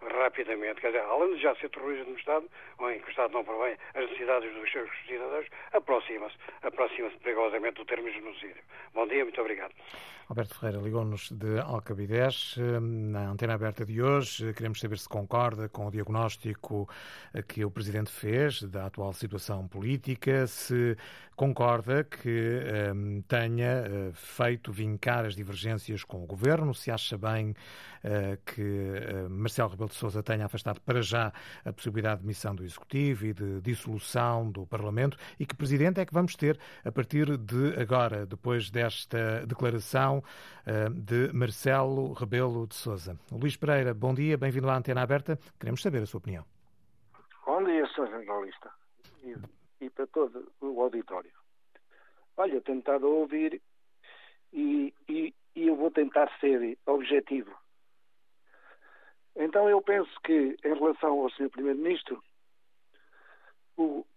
rapidamente, 0.02 0.82
quer 0.82 0.88
dizer, 0.88 1.04
além 1.04 1.36
de 1.36 1.42
já 1.42 1.56
ser 1.56 1.70
terrorismo 1.70 2.12
no 2.12 2.18
Estado, 2.18 2.46
em 2.82 3.00
que 3.00 3.08
o 3.08 3.10
Estado 3.10 3.34
não 3.34 3.44
provém 3.44 3.78
as 3.94 4.04
necessidades 4.04 4.54
dos 4.54 4.72
seus 4.72 4.90
cidadãos, 5.08 5.48
aproxima-se, 5.74 6.36
aproxima-se 6.64 7.18
perigosamente 7.18 7.76
do 7.76 7.86
termo 7.86 8.10
genocídio. 8.10 8.64
Bom 8.94 9.08
dia, 9.08 9.24
muito 9.24 9.40
obrigado. 9.42 9.74
Alberto 10.28 10.58
Ferreira 10.60 10.82
ligou-nos 10.82 11.30
de 11.32 11.60
Alcabidez. 11.60 12.56
Na 12.82 13.30
antena 13.30 13.54
aberta 13.54 13.86
de 13.86 14.02
hoje, 14.02 14.54
queremos 14.54 14.80
saber 14.80 14.98
se 14.98 15.08
concorda 15.08 15.70
com 15.70 15.86
o 15.86 15.92
diagnóstico 15.92 16.90
que 17.48 17.64
o 17.64 17.70
Presidente 17.70 18.10
fez 18.10 18.64
da 18.64 18.88
atual 18.88 19.14
situação 19.14 19.68
política, 19.68 20.48
se 20.48 20.98
concorda 21.36 22.04
que 22.04 22.62
um, 22.94 23.22
tenha 23.22 23.84
uh, 23.84 24.14
feito 24.14 24.72
vincar 24.72 25.26
as 25.26 25.36
divergências 25.36 26.04
com 26.04 26.24
o 26.24 26.26
Governo, 26.26 26.74
se 26.74 26.90
acha 26.90 27.18
bem 27.18 27.52
uh, 27.52 28.38
que 28.46 28.62
uh, 28.62 29.30
Marcelo 29.30 29.70
Rebelo 29.70 29.90
de 29.90 29.96
Sousa 29.96 30.24
tenha 30.24 30.46
afastado 30.46 30.80
para 30.82 31.02
já 31.02 31.34
a 31.64 31.74
possibilidade 31.74 32.22
de 32.22 32.28
missão 32.28 32.56
do 32.56 32.64
Executivo 32.64 33.26
e 33.26 33.34
de 33.34 33.62
dissolução 33.62 34.50
do 34.50 34.66
Parlamento 34.66 35.18
e 35.40 35.46
que 35.46 35.56
Presidente 35.56 36.00
é 36.00 36.06
que 36.06 36.14
vamos 36.14 36.36
ter 36.36 36.58
a 36.84 36.92
partir 36.92 37.38
de 37.38 37.80
agora, 37.80 38.26
depois 38.26 38.70
desta 38.70 39.46
declaração 39.46 40.24
de 40.94 41.32
Marcelo 41.34 42.14
Rebelo 42.14 42.68
de 42.68 42.76
Sousa. 42.76 43.18
Luís 43.32 43.56
Pereira, 43.56 43.94
bom 43.94 44.14
dia, 44.14 44.38
bem-vindo 44.38 44.70
à 44.70 44.78
Antena 44.78 45.02
Aberta. 45.02 45.38
Queremos 45.60 45.82
saber 45.82 46.02
a 46.04 46.06
sua 46.06 46.18
opinião. 46.20 46.46
Bom 47.46 47.64
dia, 47.64 47.86
Sr. 47.88 48.10
Jornalista 48.10 48.70
e, 49.86 49.90
para 49.90 50.08
todo 50.08 50.52
o 50.62 50.82
auditório. 50.82 51.32
Olha, 52.38 52.56
eu 52.56 52.62
tenho 52.62 52.82
tentado 52.82 53.08
ouvir 53.08 53.62
e, 54.52 54.94
e, 55.08 55.34
e 55.56 55.68
eu 55.68 55.76
vou 55.76 55.92
tentar 55.92 56.30
ser 56.40 56.78
objetivo. 56.86 57.56
Então 59.36 59.70
eu 59.70 59.82
penso 59.82 60.12
que, 60.22 60.58
em 60.64 60.74
relação 60.74 61.20
ao 61.22 61.30
Sr. 61.30 61.50
Primeiro-Ministro, 61.50 62.24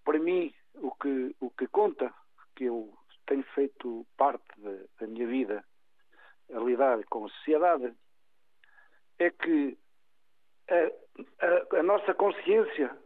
para 0.04 0.18
mim, 0.18 0.54
o 0.74 0.92
que, 0.92 1.34
o 1.40 1.50
que 1.50 1.66
conta, 1.66 2.12
que 2.54 2.64
eu 2.64 2.92
tenho 3.26 3.42
feito 3.54 4.06
parte 4.16 4.44
da, 4.58 4.70
da 5.00 5.06
minha 5.06 5.26
vida 5.26 5.64
a 6.52 6.58
lidar 6.58 7.04
com 7.06 7.26
a 7.26 7.28
sociedade, 7.28 7.92
é 9.18 9.30
que 9.30 9.76
a, 10.68 11.74
a, 11.76 11.80
a 11.80 11.82
nossa 11.82 12.14
consciência 12.14 12.96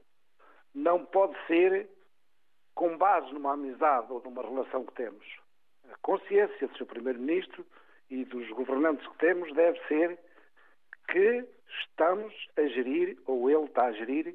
não 0.75 1.05
pode 1.07 1.35
ser 1.46 1.88
com 2.75 2.97
base 2.97 3.33
numa 3.33 3.53
amizade 3.53 4.13
ou 4.13 4.23
numa 4.23 4.43
relação 4.43 4.85
que 4.85 4.95
temos. 4.95 5.27
A 5.91 5.97
consciência 5.99 6.69
do 6.69 6.77
seu 6.77 6.87
Primeiro-Ministro 6.87 7.67
e 8.11 8.25
dos 8.25 8.49
governantes 8.51 9.07
que 9.07 9.19
temos 9.19 9.53
deve 9.55 9.79
ser 9.87 10.19
que 11.09 11.47
estamos 11.81 12.35
a 12.57 12.63
gerir, 12.63 13.19
ou 13.27 13.51
ele 13.51 13.65
está 13.65 13.85
a 13.85 13.93
gerir, 13.93 14.35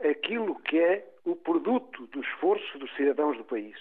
aquilo 0.00 0.58
que 0.62 0.78
é 0.78 1.08
o 1.24 1.34
produto 1.36 2.06
do 2.08 2.20
esforço 2.20 2.78
dos 2.78 2.94
cidadãos 2.96 3.36
do 3.36 3.44
país. 3.44 3.78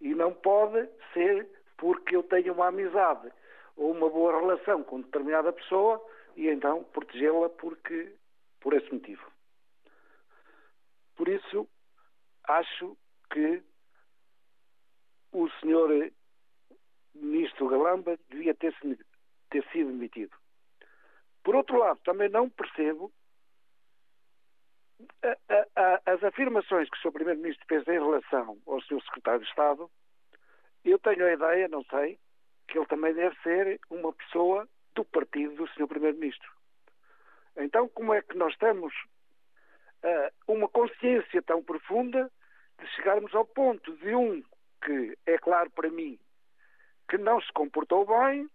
E 0.00 0.14
não 0.14 0.32
pode 0.32 0.88
ser 1.12 1.48
porque 1.76 2.16
eu 2.16 2.22
tenho 2.22 2.52
uma 2.52 2.68
amizade 2.68 3.30
ou 3.76 3.92
uma 3.92 4.08
boa 4.10 4.38
relação 4.40 4.82
com 4.82 5.00
determinada 5.00 5.52
pessoa 5.52 6.04
e 6.36 6.48
então 6.48 6.84
protegê-la 6.84 7.48
porque 7.48 8.12
por 8.60 8.74
esse 8.74 8.92
motivo. 8.92 9.24
Por 11.16 11.28
isso, 11.28 11.68
acho 12.48 12.96
que 13.30 13.62
o 15.32 15.48
senhor 15.60 15.90
ministro 17.14 17.68
Galamba 17.68 18.18
devia 18.30 18.54
ter, 18.54 18.74
ter 19.50 19.64
sido 19.70 19.92
demitido. 19.92 20.34
Por 21.42 21.54
outro 21.54 21.78
lado, 21.78 22.00
também 22.04 22.28
não 22.28 22.48
percebo 22.48 23.12
a, 25.22 25.54
a, 25.54 25.66
a, 25.76 26.12
as 26.12 26.24
afirmações 26.24 26.88
que 26.90 26.96
o 26.96 27.00
Sr. 27.00 27.12
Primeiro-Ministro 27.12 27.66
fez 27.68 27.86
em 27.86 27.92
relação 27.92 28.58
ao 28.66 28.80
Sr. 28.82 29.02
Secretário 29.04 29.40
de 29.40 29.48
Estado. 29.48 29.90
Eu 30.84 30.98
tenho 30.98 31.26
a 31.26 31.32
ideia, 31.32 31.68
não 31.68 31.84
sei, 31.84 32.18
que 32.66 32.78
ele 32.78 32.86
também 32.86 33.14
deve 33.14 33.36
ser 33.42 33.80
uma 33.90 34.12
pessoa 34.12 34.68
do 34.94 35.04
partido 35.04 35.54
do 35.54 35.68
Sr. 35.68 35.86
Primeiro-Ministro. 35.86 36.50
Então, 37.56 37.88
como 37.88 38.14
é 38.14 38.22
que 38.22 38.36
nós 38.36 38.52
estamos 38.52 38.92
uh, 40.04 40.52
uma 40.52 40.68
consciência 40.68 41.42
tão 41.42 41.62
profunda 41.62 42.30
de 42.78 42.86
chegarmos 42.94 43.34
ao 43.34 43.44
ponto 43.44 43.96
de 43.96 44.14
um 44.14 44.42
que 44.84 45.16
é 45.26 45.38
claro 45.38 45.70
para 45.70 45.90
mim 45.90 46.18
que 47.08 47.18
não 47.18 47.40
se 47.40 47.52
comportou 47.52 48.06
bem 48.06 48.48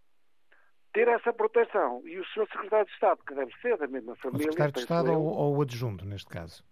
ter 0.93 1.07
essa 1.07 1.33
proteção. 1.33 2.07
E 2.07 2.19
o 2.19 2.25
Sr. 2.25 2.47
Secretário 2.51 2.85
de 2.85 2.93
Estado, 2.93 3.19
que 3.25 3.33
deve 3.33 3.51
ser 3.61 3.77
da 3.77 3.87
mesma 3.87 4.15
família. 4.15 4.49
O 4.49 4.51
Secretário 4.51 4.73
de 4.73 4.79
Estado 4.79 5.07
eu, 5.11 5.19
ou, 5.19 5.35
ou 5.35 5.57
o 5.57 5.61
adjunto, 5.61 6.05
neste 6.05 6.29
caso? 6.29 6.63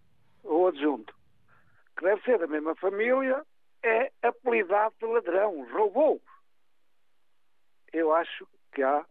O 0.43 0.67
adjunto, 0.67 1.13
que 1.97 2.03
deve 2.03 2.21
ser 2.21 2.37
da 2.37 2.47
mesma 2.47 2.75
família, 2.75 3.43
é 3.83 4.11
apelidado 4.21 4.93
de 4.99 5.05
ladrão, 5.07 5.67
roubou. 5.71 6.21
Eu 7.91 8.13
acho 8.13 8.47
que 8.73 8.83
há 8.83 9.03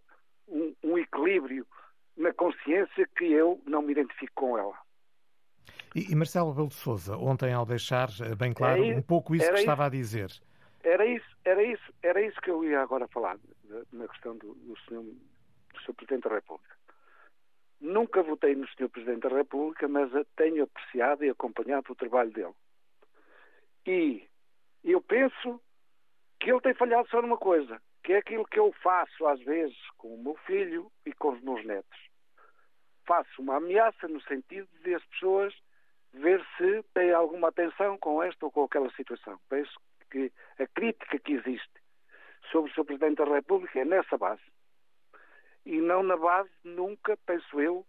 um, 0.48 0.74
um 0.82 0.96
equilíbrio 0.96 1.66
na 2.16 2.32
consciência 2.32 3.08
que 3.16 3.24
eu 3.24 3.60
não 3.66 3.82
me 3.82 3.92
identifico 3.92 4.32
com 4.34 4.58
ela. 4.58 4.78
E, 5.94 6.12
e 6.12 6.14
Marcelo 6.14 6.50
Rebelo 6.50 6.68
de 6.68 6.74
Sousa, 6.74 7.16
ontem 7.16 7.52
ao 7.52 7.66
deixar 7.66 8.08
eh, 8.20 8.34
bem 8.34 8.52
claro 8.52 8.82
um 8.82 9.02
pouco 9.02 9.34
isso 9.34 9.46
que 9.46 9.52
isso, 9.52 9.60
estava 9.60 9.86
a 9.86 9.88
dizer. 9.88 10.30
Era 10.82 11.04
isso, 11.04 11.36
era 11.44 11.62
isso, 11.62 11.92
era 12.02 12.22
isso 12.22 12.40
que 12.40 12.50
eu 12.50 12.64
ia 12.64 12.80
agora 12.80 13.08
falar 13.08 13.36
na 13.92 14.08
questão 14.08 14.36
do, 14.36 14.54
do 14.54 14.78
senhor, 14.88 15.02
do 15.02 15.80
senhor 15.80 15.94
Presidente 15.94 16.28
da 16.28 16.34
República. 16.34 16.76
Nunca 17.80 18.22
votei 18.22 18.54
no 18.54 18.68
senhor 18.68 18.88
Presidente 18.88 19.28
da 19.28 19.36
República, 19.36 19.88
mas 19.88 20.10
tenho 20.36 20.64
apreciado 20.64 21.24
e 21.24 21.30
acompanhado 21.30 21.92
o 21.92 21.96
trabalho 21.96 22.30
dele. 22.30 22.54
E 23.86 24.28
eu 24.84 25.00
penso 25.00 25.60
que 26.38 26.50
ele 26.50 26.60
tem 26.60 26.74
falhado 26.74 27.08
só 27.08 27.20
numa 27.20 27.36
coisa, 27.36 27.80
que 28.02 28.12
é 28.12 28.18
aquilo 28.18 28.46
que 28.46 28.58
eu 28.58 28.72
faço 28.82 29.26
às 29.26 29.40
vezes 29.40 29.76
com 29.96 30.14
o 30.14 30.22
meu 30.22 30.36
filho 30.46 30.90
e 31.04 31.12
com 31.12 31.32
os 31.32 31.40
meus 31.42 31.64
netos. 31.64 31.98
Faço 33.06 33.42
uma 33.42 33.56
ameaça 33.56 34.06
no 34.08 34.20
sentido 34.22 34.68
de 34.82 34.94
as 34.94 35.04
pessoas 35.06 35.54
ver 36.12 36.44
se 36.56 36.82
têm 36.94 37.12
alguma 37.12 37.48
atenção 37.48 37.96
com 37.98 38.22
esta 38.22 38.46
ou 38.46 38.52
com 38.52 38.64
aquela 38.64 38.90
situação. 38.92 39.38
Penso 39.48 39.72
que 40.10 40.32
a 40.58 40.66
crítica 40.66 41.18
que 41.18 41.34
existe 41.34 41.80
sobre 42.50 42.70
o 42.70 42.74
Sr. 42.74 42.84
Presidente 42.84 43.18
da 43.18 43.24
República 43.24 43.80
é 43.80 43.84
nessa 43.84 44.18
base. 44.18 44.42
E 45.64 45.80
não 45.80 46.02
na 46.02 46.16
base, 46.16 46.50
nunca, 46.64 47.16
penso 47.26 47.60
eu, 47.60 47.86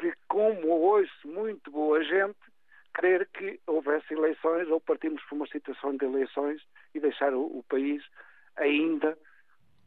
de 0.00 0.12
como 0.28 0.68
ouço 0.68 1.28
muito 1.28 1.70
boa 1.70 2.02
gente 2.02 2.36
querer 2.94 3.28
que 3.28 3.60
houvesse 3.66 4.14
eleições 4.14 4.68
ou 4.68 4.80
partimos 4.80 5.22
por 5.24 5.36
uma 5.36 5.46
situação 5.48 5.96
de 5.96 6.04
eleições 6.04 6.62
e 6.94 7.00
deixar 7.00 7.34
o, 7.34 7.58
o 7.58 7.64
país 7.68 8.02
ainda 8.56 9.18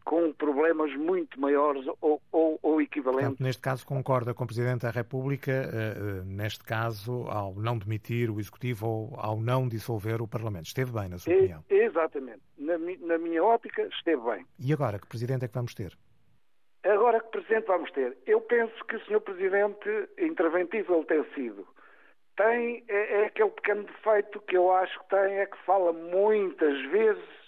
com 0.07 0.31
problemas 0.31 0.95
muito 0.95 1.37
maiores 1.39 1.85
ou, 1.99 2.21
ou, 2.31 2.57
ou 2.63 2.81
equivalentes. 2.81 3.27
Portanto, 3.27 3.43
neste 3.43 3.61
caso, 3.61 3.85
concorda 3.85 4.33
com 4.33 4.45
o 4.45 4.47
Presidente 4.47 4.83
da 4.83 4.89
República, 4.89 5.51
uh, 5.51 6.21
uh, 6.21 6.25
neste 6.25 6.63
caso, 6.63 7.27
ao 7.27 7.53
não 7.55 7.77
demitir 7.77 8.31
o 8.31 8.39
Executivo 8.39 8.87
ou 8.87 9.19
ao 9.19 9.37
não 9.37 9.67
dissolver 9.67 10.21
o 10.21 10.27
Parlamento. 10.27 10.67
Esteve 10.67 10.93
bem, 10.93 11.09
na 11.09 11.17
sua 11.17 11.33
e, 11.33 11.37
opinião? 11.37 11.65
Exatamente. 11.69 12.39
Na, 12.57 12.77
na, 12.77 13.17
minha 13.17 13.43
ótica, 13.43 13.85
esteve 13.87 14.21
bem. 14.21 14.45
E 14.57 14.71
agora, 14.71 14.97
que 14.97 15.07
Presidente 15.07 15.43
é 15.43 15.47
que 15.49 15.53
vamos 15.53 15.73
ter? 15.73 15.91
Agora, 16.85 17.19
que 17.19 17.29
Presidente 17.29 17.67
vamos 17.67 17.91
ter? 17.91 18.17
Eu 18.25 18.39
penso 18.39 18.85
que 18.85 18.95
o 18.95 19.05
Sr. 19.07 19.19
Presidente, 19.19 19.89
interventivo 20.19 20.95
ele 20.95 21.05
tem 21.05 21.25
sido. 21.35 21.67
Tem, 22.37 22.85
é, 22.87 23.23
é 23.23 23.25
aquele 23.25 23.49
pequeno 23.49 23.83
defeito 23.83 24.39
que 24.39 24.55
eu 24.55 24.71
acho 24.71 24.97
que 25.01 25.09
tem, 25.09 25.39
é 25.39 25.45
que 25.45 25.57
fala 25.65 25.91
muitas 25.91 26.81
vezes 26.91 27.46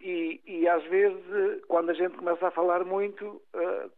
e, 0.00 0.40
e, 0.46 0.66
às 0.66 0.82
vezes, 0.84 1.22
quando 1.68 1.90
a 1.90 1.94
gente 1.94 2.16
começa 2.16 2.48
a 2.48 2.50
falar 2.50 2.84
muito, 2.84 3.26
uh, 3.26 3.90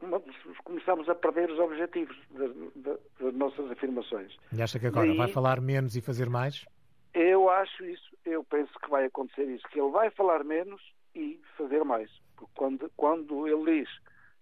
começamos 0.64 1.08
a 1.08 1.14
perder 1.14 1.48
os 1.50 1.60
objetivos 1.60 2.16
das, 2.30 2.50
das, 2.74 3.34
nossas 3.34 3.70
afirmações. 3.70 4.36
E 4.52 4.60
acha 4.60 4.80
que 4.80 4.86
agora 4.86 5.06
e, 5.06 5.16
vai 5.16 5.28
falar 5.28 5.60
menos 5.60 5.94
e 5.94 6.00
fazer 6.00 6.28
mais? 6.28 6.66
Eu 7.14 7.48
acho 7.48 7.84
isso, 7.84 8.16
eu 8.24 8.42
penso 8.42 8.72
que 8.80 8.90
vai 8.90 9.04
acontecer 9.04 9.44
isso, 9.44 9.68
que 9.68 9.78
ele 9.78 9.90
vai 9.90 10.10
falar 10.10 10.42
menos 10.42 10.80
e 11.14 11.40
fazer 11.56 11.84
mais. 11.84 12.10
Porque 12.36 12.52
quando, 12.56 12.90
quando 12.96 13.46
ele 13.46 13.82
diz 13.82 13.88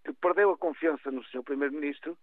que 0.04 0.12
perdeu 0.14 0.52
a 0.52 0.56
confiança 0.56 1.10
no 1.10 1.22
seu 1.24 1.42
Primeiro-Ministro, 1.42 2.16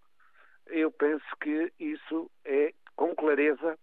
eu 0.65 0.91
penso 0.91 1.26
que 1.39 1.71
isso 1.80 2.32
é, 2.43 2.73
com 2.95 3.13
clareza, 3.15 3.78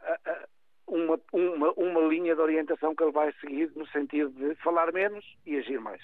a, 0.00 0.18
a, 0.26 0.48
uma, 0.86 1.18
uma, 1.32 1.72
uma 1.72 2.00
linha 2.02 2.34
de 2.34 2.40
orientação 2.40 2.94
que 2.94 3.02
ele 3.02 3.12
vai 3.12 3.32
seguir 3.40 3.70
no 3.76 3.86
sentido 3.88 4.30
de 4.30 4.54
falar 4.56 4.92
menos 4.92 5.24
e 5.46 5.56
agir 5.56 5.80
mais. 5.80 6.02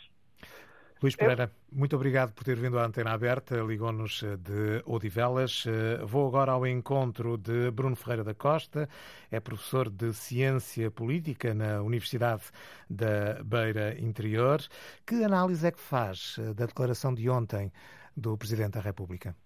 Luís 1.00 1.14
Pereira, 1.14 1.52
muito 1.70 1.94
obrigado 1.94 2.32
por 2.32 2.42
ter 2.42 2.56
vindo 2.56 2.76
à 2.76 2.84
Antena 2.84 3.12
Aberta, 3.12 3.54
ligou-nos 3.60 4.20
eh, 4.24 4.36
de 4.36 4.82
Odivelas. 4.84 5.64
Eh, 5.64 6.04
vou 6.04 6.26
agora 6.26 6.50
ao 6.50 6.66
encontro 6.66 7.38
de 7.38 7.70
Bruno 7.70 7.94
Ferreira 7.94 8.24
da 8.24 8.34
Costa, 8.34 8.88
é 9.30 9.38
professor 9.38 9.88
de 9.88 10.12
Ciência 10.12 10.90
Política 10.90 11.54
na 11.54 11.82
Universidade 11.82 12.42
da 12.90 13.40
Beira 13.44 13.96
Interior. 14.00 14.60
Que 15.06 15.22
análise 15.22 15.64
é 15.68 15.70
que 15.70 15.80
faz 15.80 16.34
eh, 16.36 16.52
da 16.52 16.66
declaração 16.66 17.14
de 17.14 17.30
ontem 17.30 17.72
do 18.16 18.36
Presidente 18.36 18.72
da 18.72 18.80
República? 18.80 19.36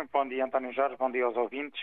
Muito 0.00 0.12
bom 0.12 0.26
dia, 0.26 0.46
António 0.46 0.72
Jorge, 0.72 0.96
bom 0.96 1.10
dia 1.10 1.26
aos 1.26 1.36
ouvintes. 1.36 1.78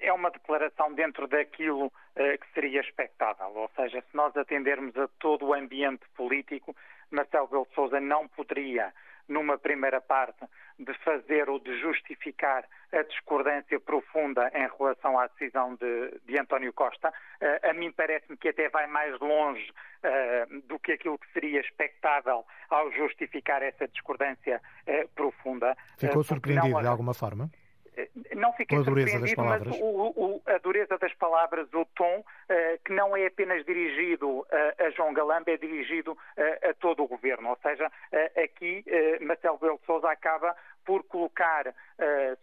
É 0.00 0.10
uma 0.10 0.30
declaração 0.30 0.94
dentro 0.94 1.28
daquilo 1.28 1.92
eh, 2.14 2.38
que 2.38 2.46
seria 2.54 2.80
expectável, 2.80 3.52
ou 3.54 3.70
seja, 3.76 4.00
se 4.00 4.16
nós 4.16 4.34
atendermos 4.34 4.96
a 4.96 5.06
todo 5.18 5.44
o 5.44 5.52
ambiente 5.52 6.08
político, 6.16 6.74
Marcelo 7.10 7.46
Belo 7.46 7.68
Souza 7.74 8.00
não 8.00 8.26
poderia 8.26 8.90
numa 9.28 9.58
primeira 9.58 10.00
parte, 10.00 10.44
de 10.78 10.92
fazer 11.04 11.48
ou 11.48 11.58
de 11.58 11.80
justificar 11.80 12.64
a 12.92 13.02
discordância 13.02 13.80
profunda 13.80 14.50
em 14.54 14.68
relação 14.78 15.18
à 15.18 15.26
decisão 15.26 15.74
de, 15.74 16.20
de 16.24 16.38
António 16.38 16.72
Costa. 16.72 17.08
Uh, 17.08 17.70
a 17.70 17.72
mim 17.72 17.90
parece-me 17.92 18.36
que 18.36 18.48
até 18.48 18.68
vai 18.68 18.86
mais 18.86 19.18
longe 19.18 19.70
uh, 19.70 20.60
do 20.66 20.78
que 20.78 20.92
aquilo 20.92 21.18
que 21.18 21.32
seria 21.32 21.60
expectável 21.60 22.44
ao 22.68 22.92
justificar 22.92 23.62
essa 23.62 23.88
discordância 23.88 24.60
uh, 24.86 25.08
profunda. 25.14 25.76
Ficou 25.96 26.22
surpreendido 26.22 26.68
não, 26.68 26.82
de 26.82 26.88
alguma 26.88 27.14
forma? 27.14 27.50
Não 28.34 28.52
fiquei 28.52 28.82
surpreendido, 28.82 29.42
mas 29.42 29.62
o, 29.80 30.12
o, 30.16 30.42
a 30.46 30.58
dureza 30.58 30.98
das 30.98 31.12
palavras, 31.14 31.72
o 31.72 31.84
tom, 31.94 32.18
uh, 32.20 32.84
que 32.84 32.92
não 32.92 33.16
é 33.16 33.26
apenas 33.26 33.64
dirigido 33.64 34.40
uh, 34.40 34.46
a 34.78 34.90
João 34.90 35.14
Galamba, 35.14 35.50
é 35.50 35.56
dirigido 35.56 36.12
uh, 36.12 36.70
a 36.70 36.74
todo 36.74 37.02
o 37.02 37.08
governo. 37.08 37.50
Ou 37.50 37.58
seja, 37.62 37.90
aqui 38.42 38.84
Marcelo 39.20 39.58
Belo 39.58 39.80
Souza 39.86 40.10
acaba 40.10 40.54
por 40.84 41.02
colocar 41.04 41.74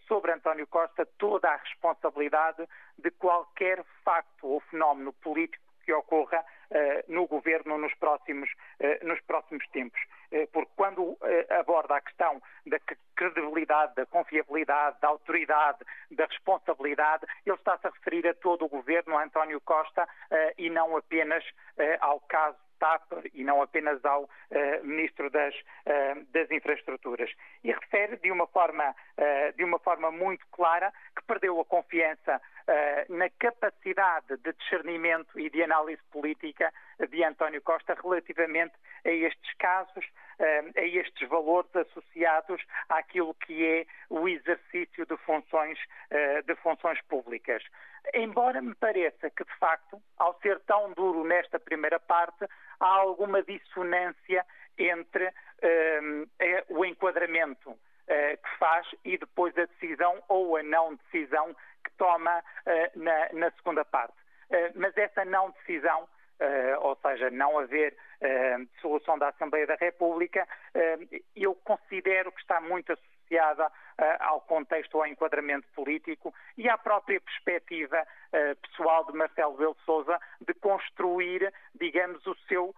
sobre 0.08 0.32
António 0.32 0.68
Costa 0.68 1.06
toda 1.18 1.50
a 1.50 1.56
responsabilidade 1.56 2.68
de 2.98 3.12
qualquer 3.12 3.84
facto 4.04 4.48
ou 4.48 4.60
fenómeno 4.62 5.14
político 5.14 5.64
que 5.84 5.94
ocorra 5.94 6.40
uh, 6.40 7.14
no 7.14 7.28
governo 7.28 7.78
nos 7.78 7.94
próximos, 7.96 8.50
uh, 8.80 9.06
nos 9.06 9.20
próximos 9.22 9.68
tempos. 9.70 10.00
Uh, 10.34 10.48
porque 10.52 10.72
quando 10.76 11.18
aborda 11.60 11.96
a 11.96 12.02
questão 12.02 12.42
da 12.66 12.80
credibilidade, 13.16 13.94
da 13.96 14.06
confiabilidade, 14.06 14.98
da 15.00 15.10
autoridade, 15.10 15.80
da 16.12 16.26
responsabilidade, 16.26 17.26
ele 17.46 17.56
está-se 17.56 17.86
a 17.86 17.92
referir 17.92 18.28
a 18.28 18.34
todo 18.34 18.66
o 18.66 18.70
governo, 18.70 19.18
a 19.18 19.24
António 19.24 19.62
Costa, 19.62 20.08
e 20.58 20.70
não 20.70 20.98
apenas 20.98 21.44
ao 22.02 22.20
caso 22.22 22.58
e 23.34 23.44
não 23.44 23.62
apenas 23.62 24.04
ao 24.04 24.24
uh, 24.24 24.30
Ministro 24.84 25.30
das, 25.30 25.56
uh, 25.56 26.26
das 26.32 26.52
Infraestruturas. 26.52 27.32
E 27.64 27.72
refere 27.72 28.18
de 28.18 28.32
uma, 28.32 28.46
forma, 28.48 28.90
uh, 28.90 29.56
de 29.56 29.64
uma 29.64 29.80
forma 29.80 30.12
muito 30.12 30.46
clara 30.52 30.92
que 31.16 31.24
perdeu 31.26 31.60
a 31.60 31.66
confiança 31.66 32.42
na 33.10 33.30
capacidade 33.40 34.38
de 34.38 34.54
discernimento 34.54 35.40
e 35.40 35.50
de 35.50 35.64
análise 35.64 36.02
política 36.12 36.72
de 37.10 37.24
António 37.24 37.62
Costa 37.62 37.96
relativamente 38.02 38.74
a 39.06 39.10
estes 39.10 39.54
casos, 39.56 40.06
a 40.40 40.82
estes 40.82 41.28
valores 41.28 41.76
associados 41.76 42.62
àquilo 42.90 43.34
que 43.36 43.66
é 43.66 43.86
o 44.10 44.28
exercício 44.28 45.06
de 45.06 45.18
funções, 45.18 45.78
de 46.46 46.56
funções 46.56 47.02
públicas. 47.04 47.64
Embora 48.14 48.62
me 48.62 48.76
pareça 48.76 49.30
que, 49.30 49.44
de 49.44 49.56
facto, 49.58 50.02
ao 50.18 50.40
ser 50.42 50.60
tão 50.62 50.92
duro 50.94 51.24
nesta 51.24 51.60
primeira 51.60 52.00
parte, 52.00 52.46
há 52.80 52.88
alguma 52.88 53.42
dissonância 53.44 54.46
entre 54.78 55.34
o 56.70 56.86
enquadramento 56.86 57.78
que 58.08 58.58
faz 58.60 58.86
e 59.06 59.18
depois 59.18 59.58
a 59.58 59.66
decisão 59.66 60.22
ou 60.28 60.58
a 60.58 60.64
não 60.64 60.96
decisão 60.96 61.56
que 61.84 61.92
toma 61.98 62.40
uh, 62.40 63.00
na, 63.00 63.30
na, 63.34 63.52
segunda 63.52 63.86
parte. 63.86 64.16
mas 64.76 64.96
essa 64.98 65.26
não 65.26 65.52
decisão, 65.52 66.08
ou 66.82 66.96
seja, 66.98 67.30
não 67.32 67.60
haver 67.60 67.96
dissolução 68.74 69.18
da 69.18 69.30
Assembleia 69.30 69.66
da 69.66 69.76
República, 69.76 70.48
eu 71.36 71.56
considero 71.56 72.32
que 72.32 72.42
está 72.42 72.60
muito 72.60 72.92
associada 73.34 73.68
uh, 73.68 73.72
ao 74.20 74.42
contexto, 74.42 74.98
ao 74.98 75.08
enquadramento 75.08 75.68
político 75.76 76.34
e 76.58 76.70
à 76.70 76.78
própria 76.78 77.20
perspectiva 77.20 78.02
uh, 78.02 78.56
pessoal 78.68 79.06
de 79.06 79.14
Marcelo 79.14 79.58
Belo 79.58 79.78
Souza 79.86 80.20
de 80.42 80.54
construir, 80.56 81.52
digamos, 81.76 82.26
o 82.28 82.36
seu, 82.48 82.66
uh, 82.70 82.76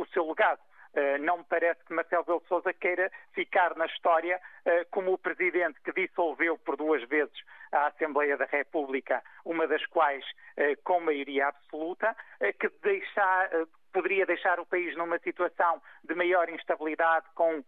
o 0.00 0.06
seu 0.06 0.26
legado. 0.26 0.60
Uh, 0.98 1.16
não 1.22 1.38
me 1.38 1.44
parece 1.44 1.84
que 1.84 1.92
Marcelo 1.92 2.24
Belo 2.24 2.42
Souza 2.48 2.72
queira 2.72 3.08
ficar 3.32 3.76
na 3.76 3.86
história 3.86 4.40
uh, 4.66 4.86
como 4.90 5.12
o 5.12 5.18
presidente 5.18 5.80
que 5.82 5.92
dissolveu 5.92 6.58
por 6.58 6.76
duas 6.76 7.06
vezes 7.08 7.36
a 7.70 7.86
Assembleia 7.86 8.36
da 8.36 8.46
República, 8.46 9.22
uma 9.44 9.68
das 9.68 9.84
quais 9.86 10.24
uh, 10.24 10.82
com 10.82 10.98
maioria 11.00 11.48
absoluta, 11.48 12.16
que 12.58 12.68
deixar, 12.82 13.50
poderia 13.92 14.24
deixar 14.24 14.58
o 14.58 14.66
país 14.66 14.96
numa 14.96 15.18
situação 15.18 15.80
de 16.02 16.14
maior 16.14 16.48
instabilidade, 16.48 17.26
com 17.34 17.62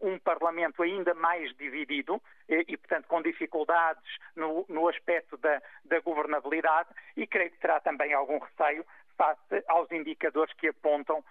um 0.00 0.18
Parlamento 0.18 0.82
ainda 0.82 1.14
mais 1.14 1.54
dividido 1.56 2.20
e, 2.48 2.64
e 2.68 2.76
portanto, 2.76 3.06
com 3.06 3.22
dificuldades 3.22 4.18
no, 4.36 4.64
no 4.68 4.88
aspecto 4.88 5.36
da, 5.38 5.62
da, 5.84 6.00
governabilidade, 6.00 6.88
e 7.16 7.26
creio 7.26 7.50
que 7.50 7.58
terá 7.58 7.80
também 7.80 8.12
algum 8.12 8.38
receio 8.38 8.84
face 9.16 9.64
aos 9.68 9.90
indicadores 9.90 10.52
que 10.54 10.68
apontam 10.68 11.24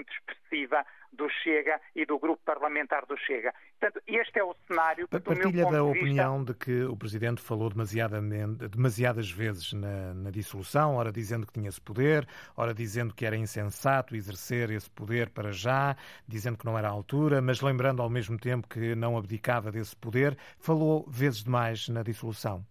muito 0.00 0.12
expressiva 0.12 0.84
do 1.12 1.28
Chega 1.28 1.80
e 1.94 2.06
do 2.06 2.18
grupo 2.18 2.40
parlamentar 2.44 3.04
do 3.04 3.16
Chega. 3.16 3.52
Portanto, 3.78 4.02
este 4.06 4.38
é 4.38 4.44
o 4.44 4.54
cenário 4.66 5.08
que, 5.08 5.20
Partilha 5.20 5.70
da 5.70 5.82
opinião 5.82 6.42
de 6.42 6.54
que 6.54 6.84
o 6.84 6.96
Presidente 6.96 7.42
falou 7.42 7.70
demasiadas 7.70 9.30
vezes 9.30 9.72
na, 9.72 10.14
na, 10.14 10.30
dissolução, 10.30 10.94
ora 10.94 11.12
dizendo 11.12 11.46
que 11.46 11.52
tinha 11.52 11.68
esse 11.68 11.80
poder, 11.80 12.26
ora 12.56 12.72
dizendo 12.72 13.12
que 13.14 13.26
era 13.26 13.36
insensato 13.36 14.14
exercer 14.14 14.70
esse 14.70 14.88
poder 14.90 15.30
para 15.30 15.52
já, 15.52 15.96
dizendo 16.26 16.56
que 16.56 16.64
não 16.64 16.78
era 16.78 16.88
a 16.88 16.92
altura, 16.92 17.42
mas 17.42 17.60
lembrando 17.60 18.00
ao 18.00 18.08
mesmo 18.08 18.38
tempo 18.38 18.68
que 18.68 18.94
não 18.94 19.16
abdicava 19.16 19.70
desse 19.70 19.96
poder, 19.96 20.36
falou 20.58 21.04
vezes 21.08 21.42
demais 21.42 21.88
na 21.88 22.02
dissolução. 22.02 22.64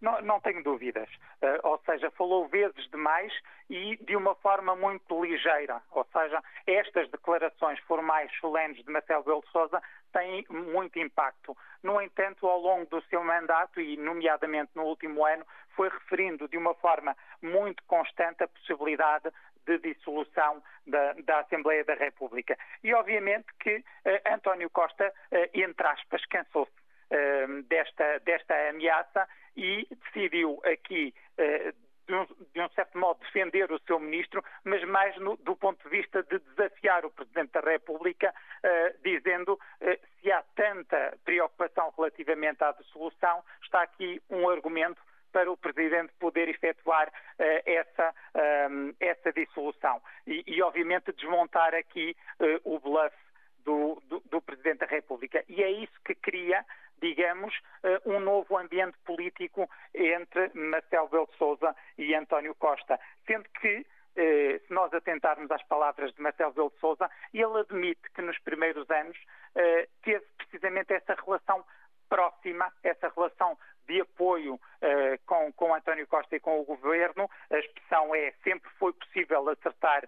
Não, 0.00 0.20
não 0.22 0.40
tenho 0.40 0.62
dúvidas. 0.62 1.08
Uh, 1.42 1.58
ou 1.64 1.78
seja, 1.84 2.10
falou 2.12 2.46
vezes 2.48 2.88
demais 2.90 3.32
e 3.68 3.96
de 3.96 4.16
uma 4.16 4.34
forma 4.36 4.76
muito 4.76 5.24
ligeira. 5.24 5.82
Ou 5.90 6.06
seja, 6.12 6.42
estas 6.66 7.10
declarações 7.10 7.78
formais 7.80 8.30
solenes 8.38 8.84
de 8.84 8.90
Marcelo 8.90 9.24
Belo 9.24 9.44
Souza 9.50 9.82
têm 10.12 10.44
muito 10.48 10.98
impacto. 10.98 11.56
No 11.82 12.00
entanto, 12.00 12.46
ao 12.46 12.60
longo 12.60 12.86
do 12.86 13.02
seu 13.08 13.22
mandato, 13.24 13.80
e 13.80 13.96
nomeadamente 13.96 14.70
no 14.74 14.84
último 14.84 15.24
ano, 15.26 15.44
foi 15.74 15.88
referindo 15.88 16.48
de 16.48 16.56
uma 16.56 16.74
forma 16.74 17.16
muito 17.42 17.82
constante 17.84 18.42
a 18.42 18.48
possibilidade 18.48 19.30
de 19.66 19.78
dissolução 19.78 20.62
da, 20.86 21.12
da, 21.24 21.40
Assembleia 21.40 21.84
da 21.84 21.94
República. 21.94 22.56
E 22.82 22.94
obviamente 22.94 23.46
que 23.60 23.76
uh, 23.76 24.32
António 24.32 24.70
Costa, 24.70 25.12
uh, 25.30 25.36
entre 25.52 25.86
aspas, 25.86 26.24
cansou-se 26.26 26.72
desta, 27.68 28.18
desta 28.18 28.54
ameaça 28.68 29.26
e 29.58 29.88
decidiu 29.90 30.60
aqui, 30.64 31.12
uh, 31.36 31.72
de, 32.06 32.14
um, 32.14 32.26
de, 32.54 32.60
um, 32.60 32.68
certo 32.70 32.96
modo, 32.96 33.20
defender 33.20 33.70
o 33.72 33.80
seu 33.80 33.98
ministro, 33.98 34.42
mas 34.64 34.82
mais 34.84 35.16
no, 35.18 35.36
do 35.38 35.56
ponto 35.56 35.82
de 35.82 35.90
vista 35.90 36.22
de 36.22 36.38
desafiar 36.38 37.04
o 37.04 37.10
Presidente 37.10 37.50
da 37.52 37.60
República, 37.60 38.32
uh, 38.32 39.02
dizendo 39.02 39.54
uh, 39.54 39.60
se 40.20 40.30
há 40.30 40.42
tanta 40.54 41.18
preocupação 41.24 41.92
relativamente 41.96 42.62
à 42.62 42.72
dissolução, 42.72 43.44
está 43.62 43.82
aqui 43.82 44.22
um 44.30 44.48
argumento 44.48 45.02
para 45.32 45.50
o 45.50 45.56
Presidente 45.56 46.12
poder 46.18 46.48
efetuar 46.48 47.08
uh, 47.08 47.42
essa, 47.66 48.14
um, 48.70 48.94
essa 49.00 49.32
dissolução. 49.32 50.00
E, 50.26 50.44
e, 50.46 50.62
obviamente, 50.62 51.12
desmontar 51.12 51.74
aqui 51.74 52.16
uh, 52.40 52.74
o 52.74 52.78
bluff 52.78 53.14
do, 53.64 54.02
do, 54.06 54.20
do, 54.30 54.40
Presidente 54.40 54.78
da 54.78 54.86
República. 54.86 55.44
E 55.48 55.62
é 55.62 55.70
isso 55.70 55.92
que 56.04 56.14
cria 56.14 56.64
digamos, 57.00 57.54
eh, 57.82 58.00
um 58.06 58.20
novo 58.20 58.56
ambiente 58.56 58.96
político 59.04 59.68
entre 59.94 60.50
Marcelo 60.54 61.08
Belo 61.08 61.28
Souza 61.38 61.74
e 61.96 62.14
António 62.14 62.54
Costa. 62.54 62.98
Sendo 63.26 63.48
que 63.60 63.86
eh, 64.16 64.60
se 64.66 64.72
nós 64.72 64.92
atentarmos 64.92 65.50
às 65.50 65.62
palavras 65.64 66.12
de 66.14 66.20
Marcelo 66.20 66.52
Belo 66.52 66.72
Souza, 66.80 67.10
ele 67.32 67.60
admite 67.60 68.10
que 68.14 68.22
nos 68.22 68.38
primeiros 68.40 68.88
anos 68.90 69.16
eh, 69.54 69.88
teve 70.02 70.24
precisamente 70.36 70.92
essa 70.92 71.14
relação 71.14 71.64
próxima, 72.08 72.72
essa 72.82 73.12
relação 73.14 73.58
de 73.86 74.00
apoio 74.02 74.60
com, 75.24 75.50
com 75.54 75.74
António 75.74 76.06
Costa 76.06 76.36
e 76.36 76.40
com 76.40 76.60
o 76.60 76.64
governo. 76.64 77.28
A 77.50 77.58
expressão 77.58 78.14
é 78.14 78.32
sempre 78.44 78.70
foi 78.78 78.92
possível 78.92 79.48
acertar 79.48 80.06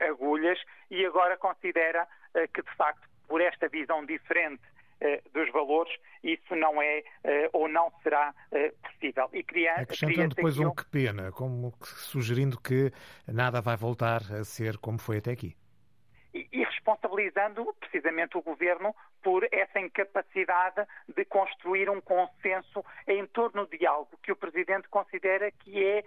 agulhas 0.00 0.58
e 0.90 1.04
agora 1.04 1.36
considera 1.36 2.08
que, 2.54 2.62
de 2.62 2.74
facto, 2.76 3.06
por 3.26 3.42
esta 3.42 3.68
visão 3.68 4.04
diferente 4.06 4.62
eh, 5.00 5.22
dos 5.32 5.48
valores, 5.52 5.94
isso 6.24 6.56
não 6.56 6.82
é 6.82 7.04
eh, 7.22 7.48
ou 7.52 7.68
não 7.68 7.92
será 8.02 8.34
eh, 8.50 8.72
possível. 8.82 9.28
E 9.32 9.44
cria, 9.44 9.86
Acrescentando 10.06 10.34
depois 10.34 10.58
um 10.58 10.74
que 10.74 10.84
pena, 10.86 11.32
como 11.32 11.72
sugerindo 11.82 12.60
que 12.60 12.92
nada 13.26 13.60
vai 13.60 13.76
voltar 13.76 14.20
a 14.32 14.44
ser 14.44 14.78
como 14.78 14.98
foi 14.98 15.18
até 15.18 15.32
aqui. 15.32 15.56
E, 16.34 16.46
e 16.52 16.64
responsabilizando 16.64 17.74
precisamente 17.80 18.36
o 18.36 18.42
governo 18.42 18.94
por 19.22 19.46
essa 19.50 19.80
incapacidade 19.80 20.86
de 21.14 21.24
construir 21.24 21.90
um 21.90 22.00
consenso 22.00 22.84
em 23.06 23.26
torno 23.26 23.66
de 23.66 23.86
algo 23.86 24.18
que 24.22 24.32
o 24.32 24.36
Presidente 24.36 24.88
considera 24.88 25.50
que 25.50 25.84
é 25.84 26.04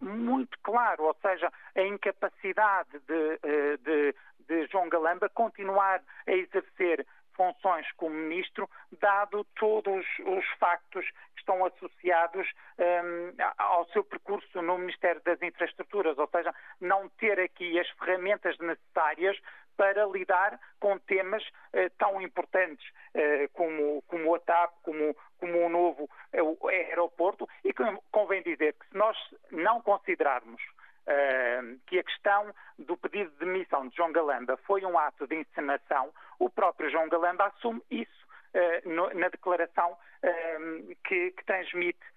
muito 0.00 0.58
claro, 0.62 1.04
ou 1.04 1.16
seja, 1.22 1.52
a 1.74 1.82
incapacidade 1.82 2.90
de, 3.06 3.78
de, 3.78 4.14
de 4.48 4.66
João 4.66 4.88
Galamba 4.88 5.28
continuar 5.28 6.02
a 6.26 6.32
exercer 6.32 7.06
funções 7.34 7.86
como 7.92 8.14
ministro, 8.14 8.68
dado 8.98 9.44
todos 9.58 10.06
os 10.24 10.46
factos 10.58 11.06
que 11.34 11.40
estão 11.40 11.64
associados 11.66 12.50
um, 12.78 13.34
ao 13.58 13.86
seu 13.88 14.02
percurso 14.02 14.62
no 14.62 14.78
Ministério 14.78 15.20
das 15.22 15.40
Infraestruturas, 15.42 16.18
ou 16.18 16.26
seja, 16.28 16.54
não 16.80 16.96
não 16.96 17.08
ter 17.10 17.38
aqui 17.38 17.78
as 17.78 17.88
ferramentas 17.90 18.56
necessárias 18.58 19.38
para 19.76 20.06
lidar 20.06 20.58
com 20.80 20.98
temas 20.98 21.42
eh, 21.74 21.90
tão 21.98 22.20
importantes 22.22 22.86
eh, 23.12 23.46
como, 23.52 24.00
como 24.08 24.34
a 24.34 24.38
TAP, 24.38 24.72
como, 24.82 25.14
como 25.38 25.66
o 25.66 25.68
novo 25.68 26.08
eh, 26.32 26.42
o 26.42 26.56
aeroporto, 26.68 27.46
e 27.62 27.74
convém 28.10 28.42
dizer 28.42 28.72
que 28.72 28.88
se 28.88 28.96
nós 28.96 29.16
não 29.50 29.82
considerarmos 29.82 30.62
Uh, 31.06 31.78
que 31.86 32.00
a 32.00 32.02
questão 32.02 32.52
do 32.76 32.96
pedido 32.96 33.30
de 33.30 33.36
demissão 33.38 33.86
de 33.86 33.94
João 33.94 34.10
Galamba 34.10 34.56
foi 34.66 34.84
um 34.84 34.98
ato 34.98 35.24
de 35.28 35.36
encenação, 35.36 36.12
o 36.40 36.50
próprio 36.50 36.90
João 36.90 37.08
Galamba 37.08 37.46
assume 37.46 37.80
isso 37.88 38.26
uh, 38.54 38.88
no, 38.88 39.14
na 39.14 39.28
declaração 39.28 39.92
uh, 39.92 40.96
que, 41.04 41.30
que, 41.30 41.44
transmite 41.44 42.00
eh, 42.00 42.10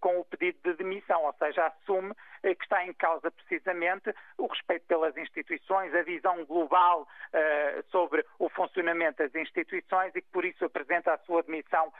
com 0.00 0.18
o 0.18 0.24
pedido 0.24 0.58
de 0.64 0.78
demissão, 0.78 1.24
ou 1.24 1.32
seja, 1.34 1.66
assume 1.66 2.14
eh, 2.42 2.54
que 2.54 2.64
está 2.64 2.84
em 2.84 2.94
causa 2.94 3.30
precisamente 3.30 4.14
o 4.38 4.46
respeito 4.46 4.86
pelas 4.86 5.16
instituições, 5.16 5.94
a 5.94 6.02
visão 6.02 6.44
global 6.46 7.06
eh, 7.32 7.84
sobre 7.90 8.24
o 8.38 8.48
funcionamento 8.48 9.18
das 9.18 9.34
instituições 9.34 10.14
e 10.16 10.22
que 10.22 10.28
por 10.28 10.44
isso 10.44 10.64
apresenta 10.64 11.12
a 11.12 11.18
sua 11.18 11.42
demissão 11.42 11.92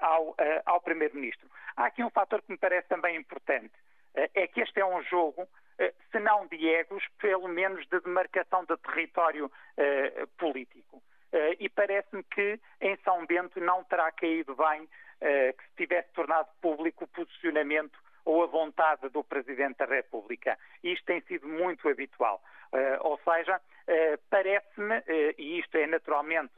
ao, 0.00 0.34
ao 0.66 0.80
Primeiro-Ministro. 0.80 1.48
Há 1.76 1.86
aqui 1.86 2.02
um 2.02 2.10
fator 2.10 2.42
que 2.42 2.50
me 2.50 2.58
parece 2.58 2.88
também 2.88 3.16
importante, 3.16 3.72
é 4.14 4.46
que 4.48 4.60
este 4.60 4.80
é 4.80 4.84
um 4.84 5.02
jogo 5.04 5.48
se 6.10 6.18
não 6.18 6.46
de 6.48 6.68
egos, 6.68 7.04
pelo 7.20 7.48
menos 7.48 7.86
de 7.86 8.00
demarcação 8.00 8.64
de 8.64 8.76
território 8.78 9.50
político. 10.36 11.00
e 11.60 11.68
parece-me 11.68 12.24
que 12.24 12.58
em 12.80 12.96
São 13.04 13.24
Bento 13.26 13.60
não 13.60 13.84
terá 13.84 14.10
caído 14.10 14.56
bem 14.56 14.82
eh, 14.82 14.88
que 15.20 15.64
se 15.64 15.76
tivesse 15.76 16.08
tornado 16.12 16.48
público 16.62 17.04
o 17.04 17.08
posicionamento 17.08 17.98
ou 18.24 18.42
a 18.42 18.46
vontade 18.46 19.08
do 19.08 19.24
Presidente 19.24 19.78
da 19.78 19.86
República. 19.86 20.58
Isto 20.82 21.04
tem 21.06 21.20
sido 21.22 21.46
muito 21.48 21.88
habitual. 21.88 22.42
Uh, 22.72 22.96
ou 23.00 23.18
seja, 23.24 23.56
uh, 23.56 24.20
parece-me, 24.30 25.02
e 25.36 25.58
isto 25.58 25.76
é 25.76 25.86
naturalmente 25.86 26.52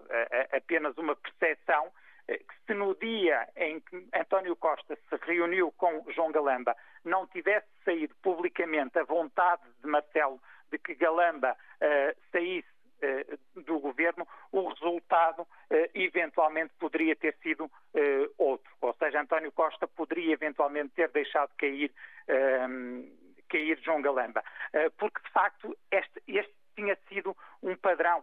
apenas 0.52 0.96
uma 0.98 1.16
percepção, 1.16 1.90
que 2.28 2.54
se 2.66 2.74
no 2.74 2.94
dia 2.94 3.48
em 3.56 3.80
que 3.80 4.06
António 4.14 4.54
Costa 4.54 4.96
se 4.96 5.16
reuniu 5.26 5.72
com 5.72 6.04
João 6.12 6.30
Galamba 6.30 6.76
não 7.04 7.26
tivesse 7.26 7.66
saído 7.84 8.14
publicamente 8.22 8.96
a 8.98 9.04
vontade 9.04 9.62
de 9.82 9.88
Marcelo 9.88 10.40
de 10.70 10.78
que 10.78 10.94
Galamba 10.94 11.56
saísse 12.30 12.68
eh, 12.68 12.71
do 13.54 13.78
governo, 13.80 14.26
o 14.50 14.68
resultado 14.68 15.46
eh, 15.70 15.90
eventualmente 15.94 16.72
poderia 16.78 17.16
ter 17.16 17.36
sido 17.42 17.70
eh, 17.94 18.28
outro. 18.38 18.72
Ou 18.80 18.94
seja, 18.94 19.20
António 19.20 19.52
Costa 19.52 19.86
poderia 19.86 20.34
eventualmente 20.34 20.94
ter 20.94 21.08
deixado 21.10 21.50
cair, 21.56 21.92
ehm, 22.28 23.04
cair 23.48 23.78
João 23.82 24.00
Galamba. 24.00 24.42
Porque, 24.96 25.20
de 25.22 25.30
facto, 25.30 25.76
este, 25.90 26.22
este 26.26 26.54
tinha 26.74 26.96
sido 27.08 27.36
um 27.62 27.76
padrão 27.76 28.22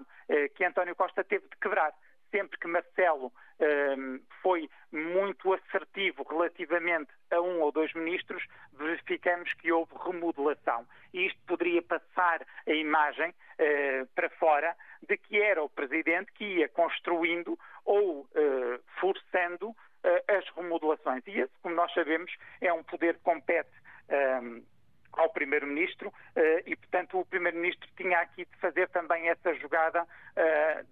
que 0.55 0.65
António 0.65 0.95
Costa 0.95 1.23
teve 1.23 1.47
de 1.47 1.55
quebrar 1.57 1.93
sempre 2.31 2.57
que 2.59 2.67
Marcelo 2.67 3.31
um, 3.59 4.19
foi 4.41 4.69
muito 4.91 5.53
assertivo 5.53 6.23
relativamente 6.23 7.11
a 7.31 7.41
um 7.41 7.61
ou 7.61 7.71
dois 7.71 7.93
ministros, 7.93 8.43
verificamos 8.73 9.53
que 9.53 9.71
houve 9.71 9.91
remodelação. 10.03 10.87
E 11.13 11.27
isto 11.27 11.39
poderia 11.45 11.81
passar 11.81 12.45
a 12.67 12.71
imagem 12.71 13.29
uh, 13.29 14.05
para 14.15 14.29
fora 14.31 14.75
de 15.07 15.17
que 15.17 15.41
era 15.41 15.61
o 15.61 15.69
Presidente 15.69 16.31
que 16.33 16.43
ia 16.43 16.69
construindo 16.69 17.57
ou 17.85 18.21
uh, 18.21 18.27
forçando 18.99 19.69
uh, 19.69 19.75
as 20.27 20.47
remodelações. 20.55 21.23
E 21.27 21.39
esse, 21.39 21.53
como 21.61 21.75
nós 21.75 21.93
sabemos, 21.93 22.31
é 22.61 22.71
um 22.71 22.83
poder 22.83 23.15
que 23.15 23.23
compete. 23.23 23.71
Um, 24.09 24.63
ao 25.13 25.27
Primeiro-Ministro 25.31 26.13
e, 26.67 26.75
portanto, 26.75 27.19
o 27.19 27.25
Primeiro-Ministro 27.25 27.89
tinha 27.97 28.19
aqui 28.19 28.45
de 28.45 28.55
fazer 28.57 28.87
também 28.89 29.27
essa 29.27 29.55
jogada 29.55 30.07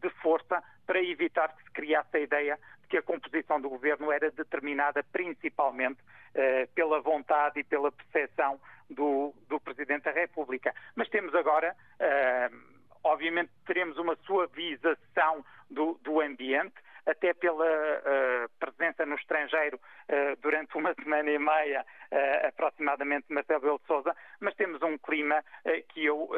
de 0.01 0.09
força 0.21 0.61
para 0.87 1.03
evitar 1.03 1.55
que 1.55 1.63
se 1.65 1.71
criasse 1.71 2.15
a 2.15 2.19
ideia 2.19 2.57
de 2.81 2.87
que 2.87 2.97
a 2.97 3.01
composição 3.01 3.59
do 3.59 3.69
governo 3.69 4.11
era 4.11 4.31
determinada 4.31 5.03
principalmente 5.03 5.99
uh, 6.01 6.67
pela 6.73 7.01
vontade 7.01 7.59
e 7.59 7.63
pela 7.63 7.91
percepção 7.91 8.59
do, 8.89 9.33
do, 9.49 9.59
Presidente 9.59 10.03
da 10.03 10.11
República. 10.11 10.73
Mas 10.95 11.09
temos 11.09 11.35
agora, 11.35 11.75
uh, 11.99 12.57
obviamente, 13.03 13.51
teremos 13.65 13.97
uma 13.97 14.15
suavização 14.25 15.45
do, 15.69 15.99
do 16.01 16.21
ambiente, 16.21 16.75
até 17.07 17.33
pela 17.33 17.65
uh, 17.65 18.49
presença 18.59 19.05
no 19.05 19.15
estrangeiro 19.15 19.77
uh, 19.77 20.35
durante 20.41 20.77
uma 20.77 20.93
semana 21.01 21.31
e 21.31 21.39
meia, 21.39 21.85
uh, 22.11 22.47
aproximadamente, 22.47 23.27
de 23.29 23.33
Marcelo 23.33 23.79
de 23.79 23.87
Souza, 23.87 24.15
mas 24.39 24.53
temos 24.55 24.81
um 24.81 24.97
clima 24.97 25.43
que 25.89 26.05
eu 26.05 26.29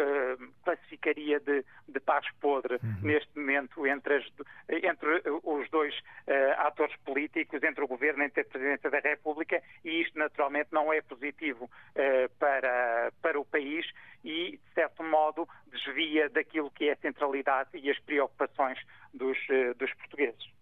classificaria 0.63 1.39
de, 1.39 1.63
de 1.87 1.99
paz 1.99 2.25
podre 2.39 2.75
uhum. 2.75 2.95
neste 3.01 3.37
momento 3.37 3.85
entre, 3.85 4.15
as, 4.15 4.25
entre 4.69 5.21
os 5.43 5.69
dois 5.69 5.93
atores 6.57 6.95
políticos, 6.97 7.61
entre 7.63 7.83
o 7.83 7.87
Governo 7.87 8.23
e 8.23 8.25
entre 8.25 8.41
a 8.41 8.45
Presidência 8.45 8.89
da 8.89 8.99
República, 8.99 9.61
e 9.83 10.01
isto 10.01 10.17
naturalmente 10.17 10.69
não 10.71 10.91
é 10.91 11.01
positivo 11.01 11.69
para, 12.39 13.11
para 13.21 13.39
o 13.39 13.45
país 13.45 13.85
e, 14.23 14.51
de 14.51 14.73
certo 14.73 15.03
modo, 15.03 15.47
desvia 15.67 16.29
daquilo 16.29 16.71
que 16.71 16.89
é 16.89 16.93
a 16.93 16.97
centralidade 16.97 17.69
e 17.73 17.89
as 17.89 17.99
preocupações 17.99 18.79
dos, 19.13 19.37
dos 19.77 19.93
portugueses. 19.95 20.58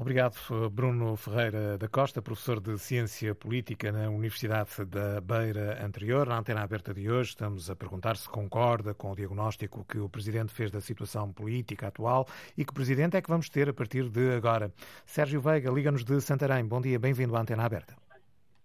Obrigado, 0.00 0.36
Bruno 0.70 1.16
Ferreira 1.16 1.76
da 1.76 1.88
Costa, 1.88 2.22
professor 2.22 2.60
de 2.60 2.78
Ciência 2.78 3.34
Política 3.34 3.90
na 3.90 4.08
Universidade 4.08 4.84
da 4.84 5.20
Beira 5.20 5.84
Anterior. 5.84 6.28
Na 6.28 6.38
antena 6.38 6.62
aberta 6.62 6.94
de 6.94 7.10
hoje, 7.10 7.30
estamos 7.30 7.68
a 7.68 7.74
perguntar 7.74 8.16
se 8.16 8.28
concorda 8.28 8.94
com 8.94 9.10
o 9.10 9.16
diagnóstico 9.16 9.84
que 9.84 9.98
o 9.98 10.08
Presidente 10.08 10.54
fez 10.54 10.70
da 10.70 10.80
situação 10.80 11.32
política 11.32 11.88
atual 11.88 12.26
e 12.56 12.64
que 12.64 12.72
Presidente 12.72 13.16
é 13.16 13.20
que 13.20 13.28
vamos 13.28 13.48
ter 13.48 13.68
a 13.68 13.74
partir 13.74 14.08
de 14.08 14.36
agora. 14.36 14.72
Sérgio 15.04 15.40
Veiga, 15.40 15.68
liga-nos 15.68 16.04
de 16.04 16.20
Santarém. 16.20 16.64
Bom 16.64 16.80
dia, 16.80 16.96
bem-vindo 17.00 17.34
à 17.34 17.40
antena 17.40 17.64
aberta. 17.64 17.96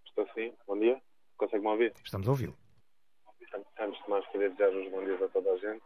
Estou 0.06 0.28
sim, 0.34 0.52
bom 0.68 0.78
dia. 0.78 1.02
Consegue-me 1.36 1.68
ouvir? 1.68 1.94
Estamos 2.04 2.28
a 2.28 2.30
ouvi-lo. 2.30 2.56
Antes 3.80 4.00
de 4.04 4.08
mais, 4.08 4.24
queria 4.28 4.50
desejar 4.50 4.70
os 4.70 4.88
bons 4.88 5.04
dias 5.04 5.20
a 5.20 5.28
toda 5.30 5.50
a 5.50 5.56
gente. 5.56 5.82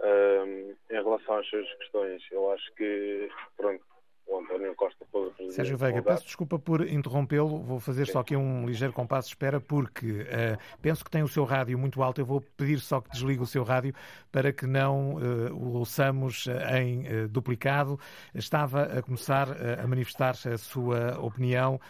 Um, 0.00 0.74
em 0.90 1.02
relação 1.04 1.36
às 1.36 1.46
suas 1.46 1.72
questões, 1.74 2.20
eu 2.32 2.50
acho 2.50 2.74
que, 2.74 3.30
pronto, 3.56 3.95
o 4.26 4.38
António 4.38 4.74
Costa 4.74 5.04
Presidente. 5.10 5.54
Sérgio 5.54 5.76
Veiga, 5.76 6.02
peço 6.02 6.24
desculpa 6.24 6.58
por 6.58 6.86
interrompê-lo, 6.86 7.62
vou 7.62 7.78
fazer 7.78 8.06
Sim. 8.06 8.12
só 8.12 8.18
aqui 8.20 8.36
um 8.36 8.66
ligeiro 8.66 8.92
compasso 8.92 9.28
de 9.28 9.34
espera, 9.34 9.60
porque 9.60 10.06
uh, 10.06 10.58
penso 10.82 11.04
que 11.04 11.10
tem 11.10 11.22
o 11.22 11.28
seu 11.28 11.44
rádio 11.44 11.78
muito 11.78 12.02
alto, 12.02 12.20
eu 12.20 12.26
vou 12.26 12.40
pedir 12.40 12.80
só 12.80 13.00
que 13.00 13.10
desligue 13.10 13.42
o 13.42 13.46
seu 13.46 13.62
rádio 13.62 13.94
para 14.32 14.52
que 14.52 14.66
não 14.66 15.14
uh, 15.14 15.54
o 15.54 15.76
ouçamos 15.76 16.46
eh, 16.48 16.82
em 16.82 17.06
uh, 17.06 17.28
duplicado. 17.28 17.98
Estava 18.34 18.82
a 18.84 19.02
começar 19.02 19.48
a 19.82 19.86
manifestar 19.86 20.34
a 20.52 20.58
sua 20.58 21.18
opinião 21.20 21.80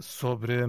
sobre 0.00 0.62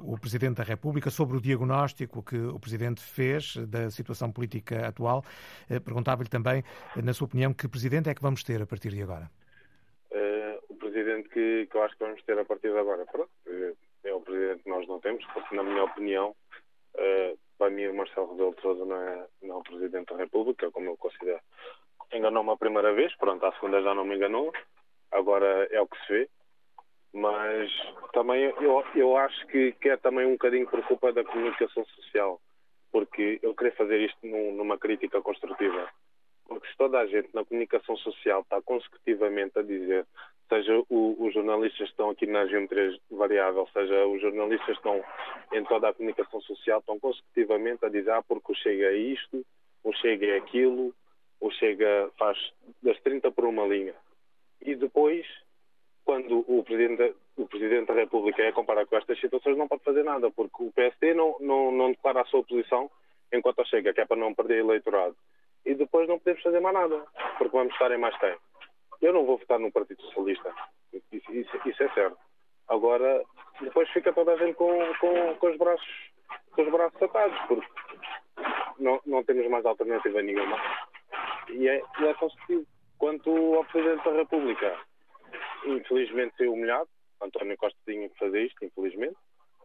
o 0.00 0.18
Presidente 0.18 0.56
da 0.56 0.64
República, 0.64 1.10
sobre 1.10 1.36
o 1.36 1.40
diagnóstico 1.40 2.22
que 2.22 2.36
o 2.36 2.58
Presidente 2.58 3.00
fez 3.02 3.56
da 3.68 3.90
situação 3.90 4.32
política 4.32 4.86
atual. 4.86 5.24
Perguntava-lhe 5.84 6.28
também, 6.28 6.64
na 6.96 7.12
sua 7.12 7.26
opinião, 7.26 7.52
que 7.52 7.68
Presidente 7.68 8.08
é 8.08 8.14
que 8.14 8.22
vamos 8.22 8.42
ter 8.42 8.60
a 8.62 8.66
partir 8.66 8.90
de 8.90 9.02
agora? 9.02 9.30
Presidente 11.12 11.28
que, 11.28 11.66
que 11.70 11.76
eu 11.76 11.82
acho 11.82 11.96
que 11.96 12.04
vamos 12.04 12.22
ter 12.22 12.38
a 12.38 12.44
partir 12.44 12.72
de 12.72 12.78
agora. 12.78 13.04
Pronto, 13.06 13.30
é 14.04 14.14
o 14.14 14.20
presidente 14.20 14.62
que 14.62 14.70
nós 14.70 14.86
não 14.88 15.00
temos, 15.00 15.24
porque, 15.26 15.54
na 15.54 15.62
minha 15.62 15.84
opinião, 15.84 16.34
uh, 16.94 17.38
para 17.58 17.70
mim, 17.70 17.86
o 17.86 17.94
Marcelo 17.94 18.30
Rebelo 18.30 18.54
de 18.54 18.84
não 18.84 18.96
é, 18.96 19.26
não 19.42 19.54
é 19.56 19.58
o 19.58 19.62
presidente 19.62 20.12
da 20.12 20.16
República, 20.16 20.70
como 20.70 20.86
eu 20.86 20.96
considero. 20.96 21.40
Enganou-me 22.12 22.50
a 22.50 22.56
primeira 22.56 22.92
vez, 22.92 23.14
pronto, 23.16 23.44
a 23.44 23.52
segunda 23.52 23.82
já 23.82 23.94
não 23.94 24.04
me 24.04 24.16
enganou, 24.16 24.52
agora 25.10 25.68
é 25.70 25.80
o 25.80 25.86
que 25.86 25.98
se 26.06 26.12
vê. 26.12 26.28
Mas 27.14 27.70
também 28.14 28.44
eu, 28.44 28.84
eu 28.94 29.16
acho 29.18 29.46
que, 29.48 29.72
que 29.72 29.90
é 29.90 29.96
também 29.98 30.26
um 30.26 30.32
bocadinho 30.32 30.66
por 30.66 30.82
culpa 30.86 31.12
da 31.12 31.22
comunicação 31.22 31.84
social, 31.84 32.40
porque 32.90 33.38
eu 33.42 33.54
queria 33.54 33.74
fazer 33.74 34.00
isto 34.00 34.18
num, 34.26 34.54
numa 34.54 34.78
crítica 34.78 35.20
construtiva. 35.20 35.90
Porque 36.52 36.70
se 36.70 36.76
toda 36.76 36.98
a 36.98 37.06
gente 37.06 37.28
na 37.34 37.44
comunicação 37.44 37.96
social 37.96 38.42
está 38.42 38.60
consecutivamente 38.62 39.58
a 39.58 39.62
dizer 39.62 40.06
seja 40.52 40.84
o, 40.90 41.16
os 41.18 41.32
jornalistas 41.32 41.88
estão 41.88 42.10
aqui 42.10 42.26
na 42.26 42.46
geometria 42.46 42.94
variável, 43.10 43.66
seja 43.72 44.06
os 44.06 44.20
jornalistas 44.20 44.76
estão 44.76 45.02
em 45.50 45.64
toda 45.64 45.88
a 45.88 45.94
comunicação 45.94 46.42
social, 46.42 46.80
estão 46.80 47.00
consecutivamente 47.00 47.84
a 47.86 47.88
dizer, 47.88 48.10
ah, 48.10 48.22
porque 48.22 48.52
o 48.52 48.54
Chega 48.54 48.86
é 48.86 48.96
isto, 48.96 49.44
o 49.82 49.92
Chega 49.94 50.26
é 50.26 50.36
aquilo, 50.36 50.94
o 51.40 51.50
Chega 51.52 52.10
faz 52.18 52.38
das 52.82 53.00
30 53.00 53.30
por 53.30 53.46
uma 53.46 53.64
linha. 53.66 53.94
E 54.60 54.74
depois, 54.74 55.26
quando 56.04 56.44
o 56.46 56.62
Presidente, 56.62 57.14
o 57.36 57.46
Presidente 57.46 57.86
da 57.86 57.94
República 57.94 58.42
é 58.42 58.52
comparar 58.52 58.84
com 58.86 58.96
estas 58.96 59.18
situações, 59.18 59.56
não 59.56 59.68
pode 59.68 59.82
fazer 59.82 60.02
nada, 60.02 60.30
porque 60.30 60.62
o 60.62 60.72
PSD 60.72 61.14
não, 61.14 61.34
não, 61.40 61.72
não 61.72 61.90
declara 61.92 62.20
a 62.20 62.26
sua 62.26 62.44
posição 62.44 62.90
enquanto 63.32 63.64
Chega, 63.64 63.94
que 63.94 64.02
é 64.02 64.04
para 64.04 64.18
não 64.18 64.34
perder 64.34 64.58
eleitorado. 64.58 65.16
E 65.64 65.74
depois 65.74 66.08
não 66.08 66.18
podemos 66.18 66.42
fazer 66.42 66.60
mais 66.60 66.74
nada, 66.74 67.04
porque 67.38 67.56
vamos 67.56 67.72
estar 67.72 67.90
em 67.90 67.98
mais 67.98 68.16
tempo. 68.18 68.40
Eu 69.00 69.12
não 69.12 69.24
vou 69.24 69.38
votar 69.38 69.58
no 69.58 69.72
Partido 69.72 70.00
Socialista. 70.02 70.54
Isso, 70.92 71.32
isso, 71.32 71.68
isso, 71.68 71.82
é 71.82 71.88
certo. 71.94 72.16
Agora, 72.68 73.22
depois 73.60 73.88
fica 73.90 74.12
toda 74.12 74.32
a 74.32 74.36
gente 74.36 74.54
com, 74.54 74.70
com, 75.00 75.34
com, 75.36 75.50
os 75.50 75.56
braços 75.56 76.10
com 76.52 76.62
os 76.62 76.70
braços 76.70 77.02
atados, 77.02 77.38
porque 77.48 77.66
não, 78.78 79.00
não 79.06 79.24
temos 79.24 79.48
mais 79.48 79.64
alternativa 79.64 80.22
nenhuma. 80.22 80.56
E 81.48 81.68
é, 81.68 81.82
e 82.00 82.06
é 82.06 82.14
construtivo. 82.14 82.66
Quanto 82.98 83.30
ao 83.56 83.64
Presidente 83.64 84.04
da 84.04 84.12
República, 84.12 84.78
infelizmente 85.66 86.36
foi 86.36 86.48
humilhado. 86.48 86.88
António 87.20 87.56
Costa 87.56 87.78
tinha 87.84 88.08
que 88.08 88.18
fazer 88.18 88.46
isto, 88.46 88.64
infelizmente. 88.64 89.16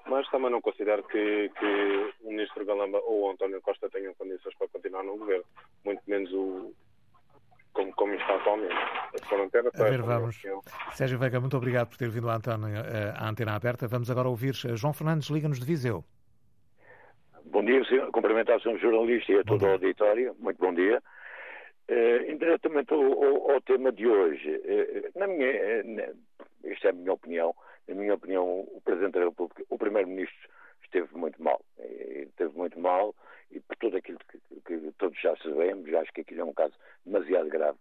Mas 0.09 0.27
também 0.29 0.49
não 0.49 0.61
considero 0.61 1.03
que, 1.03 1.49
que 1.59 2.13
o 2.23 2.29
Ministro 2.29 2.65
Galamba 2.65 2.99
ou 2.99 3.27
o 3.27 3.31
António 3.31 3.61
Costa 3.61 3.89
tenham 3.89 4.13
condições 4.15 4.55
para 4.55 4.67
continuar 4.69 5.03
no 5.03 5.17
governo. 5.17 5.43
Muito 5.83 6.01
menos 6.07 6.31
o, 6.31 6.73
como, 7.73 7.93
como 7.93 8.13
está 8.13 8.35
atualmente. 8.35 8.73
A 8.73 9.83
ver, 9.83 10.01
vamos. 10.01 10.41
Sérgio 10.93 11.19
Veiga, 11.19 11.39
muito 11.39 11.57
obrigado 11.57 11.89
por 11.89 11.97
ter 11.97 12.09
vindo 12.09 12.29
à 12.29 12.35
antena, 12.35 12.67
eh, 12.69 13.13
à 13.15 13.29
antena 13.29 13.55
aberta. 13.55 13.87
Vamos 13.87 14.09
agora 14.09 14.27
ouvir 14.27 14.53
João 14.53 14.93
Fernandes, 14.93 15.29
liga-nos 15.29 15.59
de 15.59 15.65
Viseu. 15.65 16.03
Bom 17.45 17.63
dia, 17.63 17.83
senhor. 17.85 18.11
cumprimentar 18.11 18.57
o 18.57 18.61
senhor 18.61 18.77
jornalista 18.79 19.31
e 19.31 19.39
a 19.39 19.43
todo 19.43 19.63
o 19.63 19.69
auditório. 19.69 20.35
Muito 20.39 20.57
bom 20.57 20.73
dia. 20.73 21.01
Uh, 21.89 22.29
indiretamente 22.29 22.93
ao, 22.93 23.01
ao, 23.01 23.51
ao, 23.51 23.61
tema 23.61 23.93
de 23.93 24.05
hoje, 24.05 24.49
uh, 24.49 25.19
na 25.19 25.25
minha, 25.25 25.49
uh, 25.49 26.17
esta 26.65 26.87
é 26.87 26.91
a 26.91 26.93
minha 26.93 27.13
opinião, 27.13 27.55
na 27.87 27.95
minha 27.95 28.13
opinião, 28.13 28.59
o 28.59 28.81
Presidente 28.83 29.13
da 29.13 29.25
República, 29.25 29.63
o 29.69 29.77
Primeiro-Ministro 29.77 30.49
esteve 30.83 31.15
muito 31.15 31.41
mal. 31.41 31.61
Esteve 31.77 32.57
muito 32.57 32.79
mal 32.79 33.15
e 33.51 33.59
por 33.59 33.75
tudo 33.77 33.97
aquilo 33.97 34.19
que, 34.29 34.39
que, 34.61 34.91
todos 34.97 35.19
já 35.19 35.35
sabemos, 35.37 35.93
acho 35.93 36.11
que 36.11 36.21
aquilo 36.21 36.41
é 36.41 36.43
um 36.43 36.53
caso 36.53 36.73
demasiado 37.05 37.49
grave. 37.49 37.77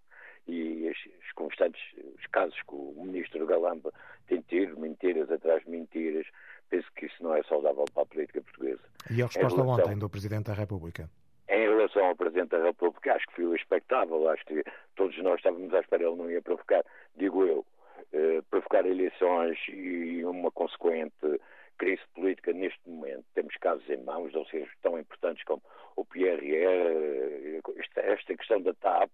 E 0.47 0.89
os, 0.89 1.25
os 1.25 1.33
constantes 1.33 1.83
os 2.17 2.27
casos 2.29 2.57
que 2.63 2.75
o 2.75 3.03
Ministro 3.05 3.47
Galamba 3.47 3.93
tem 4.29 4.41
tido, 4.43 4.79
mentiras 4.79 5.31
atrás 5.31 5.65
de 5.65 5.71
mentiras, 5.71 6.27
penso 6.69 6.87
que 6.95 7.07
isso 7.07 7.23
não 7.23 7.35
é 7.35 7.43
saudável 7.45 7.85
para 7.93 8.05
a 8.05 8.07
política 8.07 8.43
portuguesa. 8.43 8.83
E 9.11 9.23
a 9.23 9.27
resposta 9.27 9.61
relação... 9.61 9.85
ontem 9.85 9.99
do 9.99 10.09
Presidente 10.09 10.47
da 10.47 10.55
República? 10.55 11.11
Em 11.49 11.69
relação 11.69 12.05
ao 12.07 12.17
Presidente 12.17 12.51
da 12.51 12.63
República, 12.63 13.15
acho 13.15 13.27
que 13.29 13.35
foi 13.37 13.47
o 13.47 13.55
expectável, 13.55 14.29
acho 14.29 14.45
que 14.47 14.65
todos 14.97 15.17
nós 15.23 15.37
estávamos 15.37 15.73
à 15.75 15.81
espera, 15.81 16.05
ele 16.05 16.17
não 16.17 16.31
ia 16.31 16.43
provocar, 16.43 16.85
digo 17.17 17.45
eu, 17.45 17.65
eh, 18.13 18.43
provocar 18.51 18.87
eleições 18.87 19.59
e 19.69 20.25
uma 20.25 20.51
consequente 20.51 21.41
crise 21.79 22.03
política 22.15 22.53
neste 22.53 22.81
momento. 22.89 23.25
Temos 23.35 23.55
casos 23.57 23.89
em 23.89 23.99
mãos, 23.99 24.33
dossiês 24.33 24.69
tão 24.83 24.99
importantes 24.99 25.45
como 25.45 25.63
o 25.97 26.05
PRR, 26.05 26.41
eh, 26.43 27.61
esta 27.97 28.37
questão 28.37 28.61
da 28.63 28.75
TAP, 28.75 29.11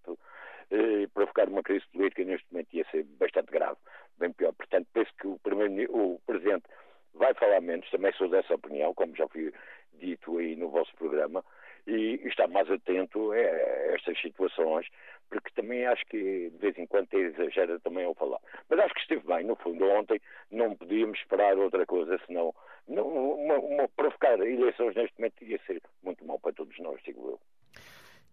eh, 0.71 1.07
provocar 1.13 1.49
uma 1.49 1.63
crise 1.63 1.85
política 1.91 2.23
neste 2.23 2.45
momento 2.51 2.73
ia 2.73 2.85
ser 2.89 3.03
bastante 3.03 3.51
grave, 3.51 3.77
bem 4.17 4.31
pior. 4.31 4.53
Portanto, 4.53 4.87
penso 4.93 5.11
que 5.19 5.27
o, 5.27 5.37
primeiro, 5.39 5.95
o 5.95 6.19
Presidente 6.25 6.65
vai 7.13 7.33
falar 7.33 7.61
menos, 7.61 7.89
também 7.89 8.11
sou 8.13 8.27
dessa 8.27 8.55
opinião, 8.55 8.93
como 8.93 9.15
já 9.15 9.27
fui 9.27 9.53
dito 9.93 10.37
aí 10.37 10.55
no 10.55 10.69
vosso 10.69 10.93
programa, 10.95 11.43
e 11.85 12.21
estar 12.25 12.47
mais 12.47 12.69
atento 12.69 13.31
a 13.31 13.37
estas 13.37 14.19
situações, 14.21 14.87
porque 15.29 15.49
também 15.55 15.85
acho 15.85 16.05
que 16.05 16.49
de 16.49 16.57
vez 16.57 16.77
em 16.77 16.87
quando 16.87 17.13
exagera 17.13 17.79
também 17.79 18.05
ao 18.05 18.15
falar. 18.15 18.39
Mas 18.69 18.79
acho 18.79 18.93
que 18.93 19.01
esteve 19.01 19.25
bem, 19.27 19.43
no 19.43 19.55
fundo, 19.55 19.85
ontem 19.85 20.19
não 20.51 20.75
podíamos 20.75 21.19
esperar 21.19 21.57
outra 21.57 21.85
coisa, 21.85 22.19
senão 22.25 22.53
não, 22.87 23.07
uma, 23.07 23.55
uma, 23.55 23.87
provocar 23.89 24.39
eleições 24.39 24.95
neste 24.95 25.17
momento 25.19 25.43
ia 25.43 25.59
ser 25.65 25.81
muito 26.01 26.25
mal 26.25 26.39
para 26.39 26.53
todos 26.53 26.77
nós, 26.79 27.01
digo 27.03 27.31
eu. 27.31 27.39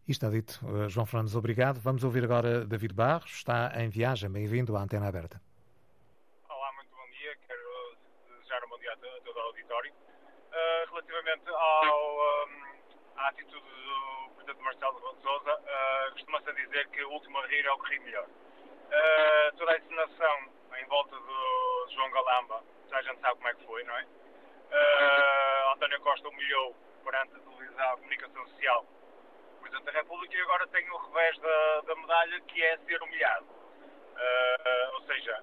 E 0.07 0.13
está 0.13 0.29
dito. 0.29 0.59
Uh, 0.65 0.89
João 0.89 1.07
Fernandes, 1.07 1.37
obrigado. 1.37 1.79
Vamos 1.81 2.03
ouvir 2.03 2.25
agora 2.25 2.65
David 2.65 2.95
Barros, 2.95 3.31
está 3.31 3.73
em 3.77 3.89
viagem. 3.89 4.31
Bem-vindo 4.31 4.77
à 4.77 4.83
Antena 4.83 5.09
Aberta. 5.09 5.41
Olá, 6.49 6.73
muito 6.75 6.91
bom 6.91 7.07
dia. 7.11 7.37
Quero 7.47 7.97
desejar 8.37 8.65
um 8.65 8.69
bom 8.71 8.79
dia 8.79 8.93
a 8.93 8.97
todo 8.97 9.37
o 9.37 9.41
auditório. 9.41 9.93
Uh, 9.93 10.91
relativamente 10.91 11.49
ao... 11.49 12.40
Um 12.40 12.40
a 13.21 13.29
atitude 13.29 13.61
do 13.61 14.35
Presidente 14.35 14.63
Marcelo 14.63 15.15
de 15.15 15.23
Sousa, 15.23 15.55
uh, 15.55 16.13
costuma-se 16.13 16.53
dizer 16.55 16.89
que 16.89 17.05
o 17.05 17.11
último 17.11 17.39
a 17.39 17.47
rir 17.49 17.67
é 17.67 17.73
o 17.73 17.79
que 17.79 17.91
ri 17.91 18.01
melhor. 18.01 18.25
Uh, 18.25 19.57
toda 19.59 19.73
a 19.73 19.77
encenação 19.79 20.51
em 20.79 20.85
volta 20.87 21.17
do 21.17 21.87
João 21.91 22.11
Galamba, 22.11 22.65
já 22.89 22.97
a 22.97 23.03
gente 23.03 23.21
sabe 23.21 23.35
como 23.35 23.49
é 23.49 23.55
que 23.55 23.65
foi, 23.67 23.85
não 23.85 23.97
é? 23.99 24.05
Uh, 24.05 25.73
António 25.75 26.01
Costa 26.01 26.29
humilhou 26.29 26.75
perante 27.05 27.37
a 27.37 27.39
televisão, 27.41 27.93
a 27.93 27.97
comunicação 27.97 28.49
social, 28.49 28.87
o 29.59 29.61
Presidente 29.61 29.85
da 29.85 29.93
República 29.93 30.37
e 30.37 30.41
agora 30.41 30.67
tem 30.69 30.91
o 30.91 30.97
revés 30.97 31.39
da, 31.41 31.81
da 31.83 31.97
medalha 31.97 32.41
que 32.41 32.63
é 32.63 32.79
ser 32.79 33.03
humilhado. 33.03 33.47
Ou 34.95 35.03
seja, 35.03 35.43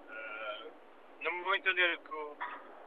não 1.22 1.32
me 1.32 1.44
vou 1.44 1.56
entender 1.56 1.98
que 2.00 2.14
o, 2.14 2.38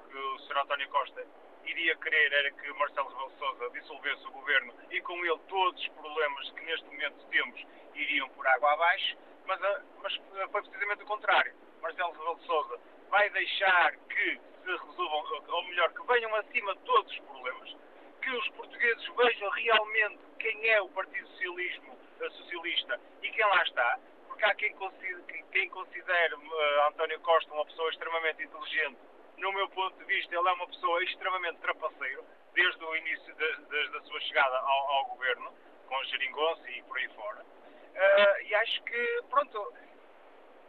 que 0.08 0.16
o 0.16 0.38
Sr. 0.40 0.58
António 0.58 0.88
Costa 0.88 1.26
iria 1.64 1.96
querer 1.96 2.32
era 2.32 2.50
que 2.52 2.72
Marcelo 2.74 3.08
Rebelo 3.08 3.32
Sousa 3.38 3.70
dissolvesse 3.70 4.26
o 4.26 4.30
governo 4.32 4.74
e 4.90 5.00
com 5.02 5.24
ele 5.24 5.38
todos 5.48 5.80
os 5.80 5.88
problemas 5.88 6.50
que 6.52 6.64
neste 6.64 6.86
momento 6.86 7.26
temos 7.30 7.66
iriam 7.94 8.28
por 8.30 8.46
água 8.46 8.72
abaixo, 8.72 9.16
mas, 9.46 9.62
ah, 9.62 9.82
mas 10.02 10.14
foi 10.50 10.62
precisamente 10.62 11.02
o 11.02 11.06
contrário. 11.06 11.54
Marcelo 11.80 12.12
Rebelo 12.12 12.40
Sousa 12.40 12.80
vai 13.08 13.28
deixar 13.30 13.96
que 13.96 14.40
se 14.64 14.70
resolvam, 14.70 15.44
ou 15.48 15.64
melhor, 15.64 15.92
que 15.92 16.06
venham 16.06 16.34
acima 16.36 16.74
de 16.74 16.80
todos 16.82 17.12
os 17.12 17.18
problemas, 17.20 17.76
que 18.22 18.30
os 18.30 18.48
portugueses 18.50 19.08
vejam 19.16 19.50
realmente 19.50 20.18
quem 20.38 20.68
é 20.68 20.80
o 20.80 20.88
Partido 20.90 21.26
Socialismo, 21.28 21.98
eh, 22.20 22.30
Socialista 22.30 23.00
e 23.22 23.30
quem 23.30 23.44
lá 23.46 23.62
está, 23.62 23.98
porque 24.28 24.44
há 24.44 24.54
quem 24.54 24.74
considere, 24.74 25.44
quem 25.50 25.68
considere 25.70 26.34
uh, 26.34 26.88
António 26.88 27.20
Costa 27.20 27.52
uma 27.52 27.64
pessoa 27.64 27.90
extremamente 27.90 28.42
inteligente 28.42 28.98
no 29.40 29.52
meu 29.52 29.68
ponto 29.70 29.96
de 29.98 30.04
vista, 30.04 30.34
ele 30.34 30.48
é 30.48 30.52
uma 30.52 30.66
pessoa 30.66 31.02
extremamente 31.02 31.58
trapaceiro, 31.60 32.24
desde 32.54 32.84
o 32.84 32.96
início 32.96 33.34
de, 33.34 33.56
desde 33.68 33.96
a 33.96 34.00
sua 34.02 34.20
chegada 34.20 34.58
ao, 34.58 34.90
ao 34.92 35.04
governo, 35.06 35.52
com 35.86 36.04
geringonça 36.04 36.70
e 36.70 36.82
por 36.82 36.98
aí 36.98 37.08
fora. 37.08 37.40
Uh, 37.42 38.42
e 38.46 38.54
acho 38.54 38.82
que, 38.84 39.22
pronto, 39.28 39.74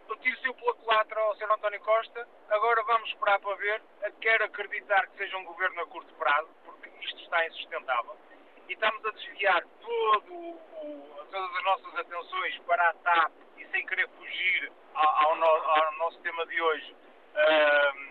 o 0.09 0.15
tiro 0.17 0.39
saiu 0.41 0.53
pela 0.55 0.73
culatra 0.75 1.19
ao 1.19 1.35
Sr. 1.35 1.51
António 1.51 1.79
Costa, 1.81 2.27
agora 2.49 2.83
vamos 2.83 3.09
esperar 3.09 3.39
para 3.39 3.55
ver. 3.55 3.81
Quero 4.19 4.45
acreditar 4.45 5.07
que 5.07 5.17
seja 5.17 5.37
um 5.37 5.45
governo 5.45 5.81
a 5.81 5.87
curto 5.87 6.13
prazo, 6.15 6.49
porque 6.65 6.89
isto 7.01 7.21
está 7.21 7.45
insustentável. 7.47 8.17
E 8.67 8.73
estamos 8.73 9.05
a 9.05 9.11
desviar 9.11 9.63
todo 9.81 10.33
o, 10.33 11.25
todas 11.31 11.55
as 11.55 11.63
nossas 11.63 11.95
atenções 11.99 12.57
para 12.59 12.89
a 12.89 12.93
TAP 12.93 13.31
e 13.57 13.65
sem 13.67 13.85
querer 13.85 14.07
fugir 14.09 14.71
ao, 14.93 15.25
ao, 15.25 15.35
no, 15.35 15.45
ao 15.45 15.91
nosso 15.97 16.19
tema 16.19 16.45
de 16.45 16.61
hoje. 16.61 16.95
Uh, 17.33 18.10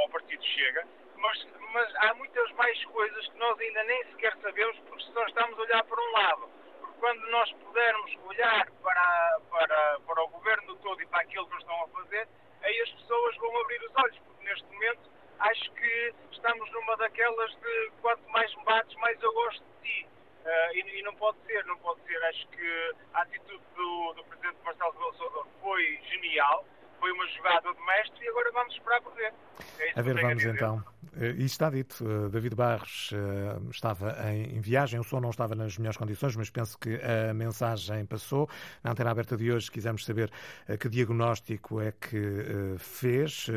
ao 0.00 0.08
Partido 0.10 0.42
Chega, 0.44 0.86
mas, 1.16 1.46
mas 1.72 1.94
há 1.96 2.14
muitas 2.14 2.50
mais 2.52 2.84
coisas 2.86 3.26
que 3.28 3.38
nós 3.38 3.58
ainda 3.58 3.82
nem 3.84 4.04
sequer 4.06 4.36
sabemos 4.38 4.78
porque 4.80 5.04
só 5.12 5.26
estamos 5.26 5.58
a 5.58 5.62
olhar 5.62 5.84
para 5.84 6.00
um 6.00 6.12
lado. 6.12 6.50
Porque 6.80 6.98
quando 6.98 7.26
nós 7.28 7.52
pudermos 7.52 8.16
olhar 8.24 8.70
para, 8.82 9.40
para, 9.50 10.00
para 10.00 10.22
o 10.22 10.28
governo 10.28 10.76
todo 10.76 11.00
e 11.02 11.06
para 11.06 11.20
aquilo 11.20 11.46
que 11.46 11.54
eles 11.54 11.62
estão 11.62 11.84
a 11.84 11.88
fazer, 11.88 12.28
aí 12.62 12.80
as 12.80 12.90
pessoas 12.90 13.36
vão 13.36 13.60
abrir 13.60 13.82
os 13.82 13.96
olhos, 13.96 14.18
porque 14.18 14.44
neste 14.44 14.64
momento 14.72 15.10
acho 15.38 15.72
que 15.72 16.14
estamos 16.32 16.70
numa 16.72 16.96
daquelas 16.96 17.50
de 17.56 17.92
quanto 18.00 18.28
mais 18.30 18.54
me 18.54 18.64
bates, 18.64 18.96
mais 18.96 19.20
eu 19.22 19.32
gosto 19.32 19.62
de 19.62 19.82
ti. 19.82 20.08
Uh, 20.44 20.76
e, 20.76 20.98
e, 20.98 21.02
não 21.02 21.14
pode 21.16 21.38
ser, 21.44 21.64
não 21.64 21.76
pode 21.78 22.00
ser. 22.02 22.22
Acho 22.24 22.46
que 22.48 22.94
a 23.14 23.22
atitude 23.22 23.64
do, 23.74 24.12
do 24.12 24.24
Presidente 24.24 24.58
Marcelo 24.64 24.92
Rebelo 24.92 25.14
Sousa 25.16 25.48
foi 25.60 26.00
genial 26.04 26.64
foi 26.98 27.12
uma 27.12 27.26
jogada 27.28 27.72
de 27.72 27.86
mestre 27.86 28.24
e 28.24 28.28
agora 28.28 28.50
vamos 28.52 28.74
esperar 28.74 29.00
por 29.02 29.14
ver. 29.14 29.32
É 29.78 29.98
a 29.98 30.02
ver, 30.02 30.20
vamos 30.20 30.44
a 30.44 30.48
então. 30.48 30.84
Eh, 31.18 31.34
e 31.38 31.44
está 31.44 31.70
dito, 31.70 32.04
eh, 32.04 32.28
David 32.28 32.54
Barros 32.54 33.10
eh, 33.12 33.70
estava 33.70 34.14
em 34.30 34.60
viagem, 34.60 35.00
o 35.00 35.04
som 35.04 35.20
não 35.20 35.30
estava 35.30 35.54
nas 35.54 35.78
melhores 35.78 35.96
condições, 35.96 36.36
mas 36.36 36.50
penso 36.50 36.78
que 36.78 37.00
a 37.02 37.32
mensagem 37.32 38.04
passou. 38.04 38.48
Na 38.82 38.90
antena 38.90 39.10
aberta 39.10 39.36
de 39.36 39.50
hoje 39.50 39.70
quisemos 39.70 40.04
saber 40.04 40.30
que 40.78 40.88
diagnóstico 40.88 41.80
é 41.80 41.92
que 41.92 42.76
fez 42.78 43.48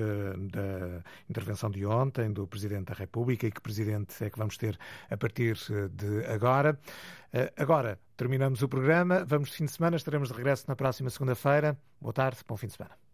da 0.51 1.03
intervenção 1.29 1.69
de 1.69 1.85
ontem 1.85 2.31
do 2.31 2.47
Presidente 2.47 2.85
da 2.85 2.93
República 2.93 3.47
e 3.47 3.51
que 3.51 3.61
Presidente 3.61 4.23
é 4.23 4.29
que 4.29 4.37
vamos 4.37 4.57
ter 4.57 4.77
a 5.09 5.17
partir 5.17 5.57
de 5.91 6.25
agora. 6.25 6.79
Agora 7.57 7.99
terminamos 8.15 8.61
o 8.61 8.69
programa, 8.69 9.25
vamos 9.25 9.49
de 9.49 9.57
fim 9.57 9.65
de 9.65 9.71
semana, 9.71 9.97
estaremos 9.97 10.29
de 10.29 10.35
regresso 10.35 10.65
na 10.67 10.75
próxima 10.75 11.09
segunda-feira. 11.09 11.77
Boa 11.99 12.13
tarde, 12.13 12.39
bom 12.47 12.57
fim 12.57 12.67
de 12.67 12.73
semana. 12.73 13.08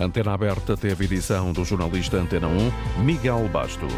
Antena 0.00 0.32
Aberta 0.32 0.76
teve 0.76 1.06
edição 1.06 1.52
do 1.52 1.64
jornalista 1.64 2.16
Antena 2.18 2.46
1, 2.46 3.02
Miguel 3.02 3.48
Bastos. 3.48 3.92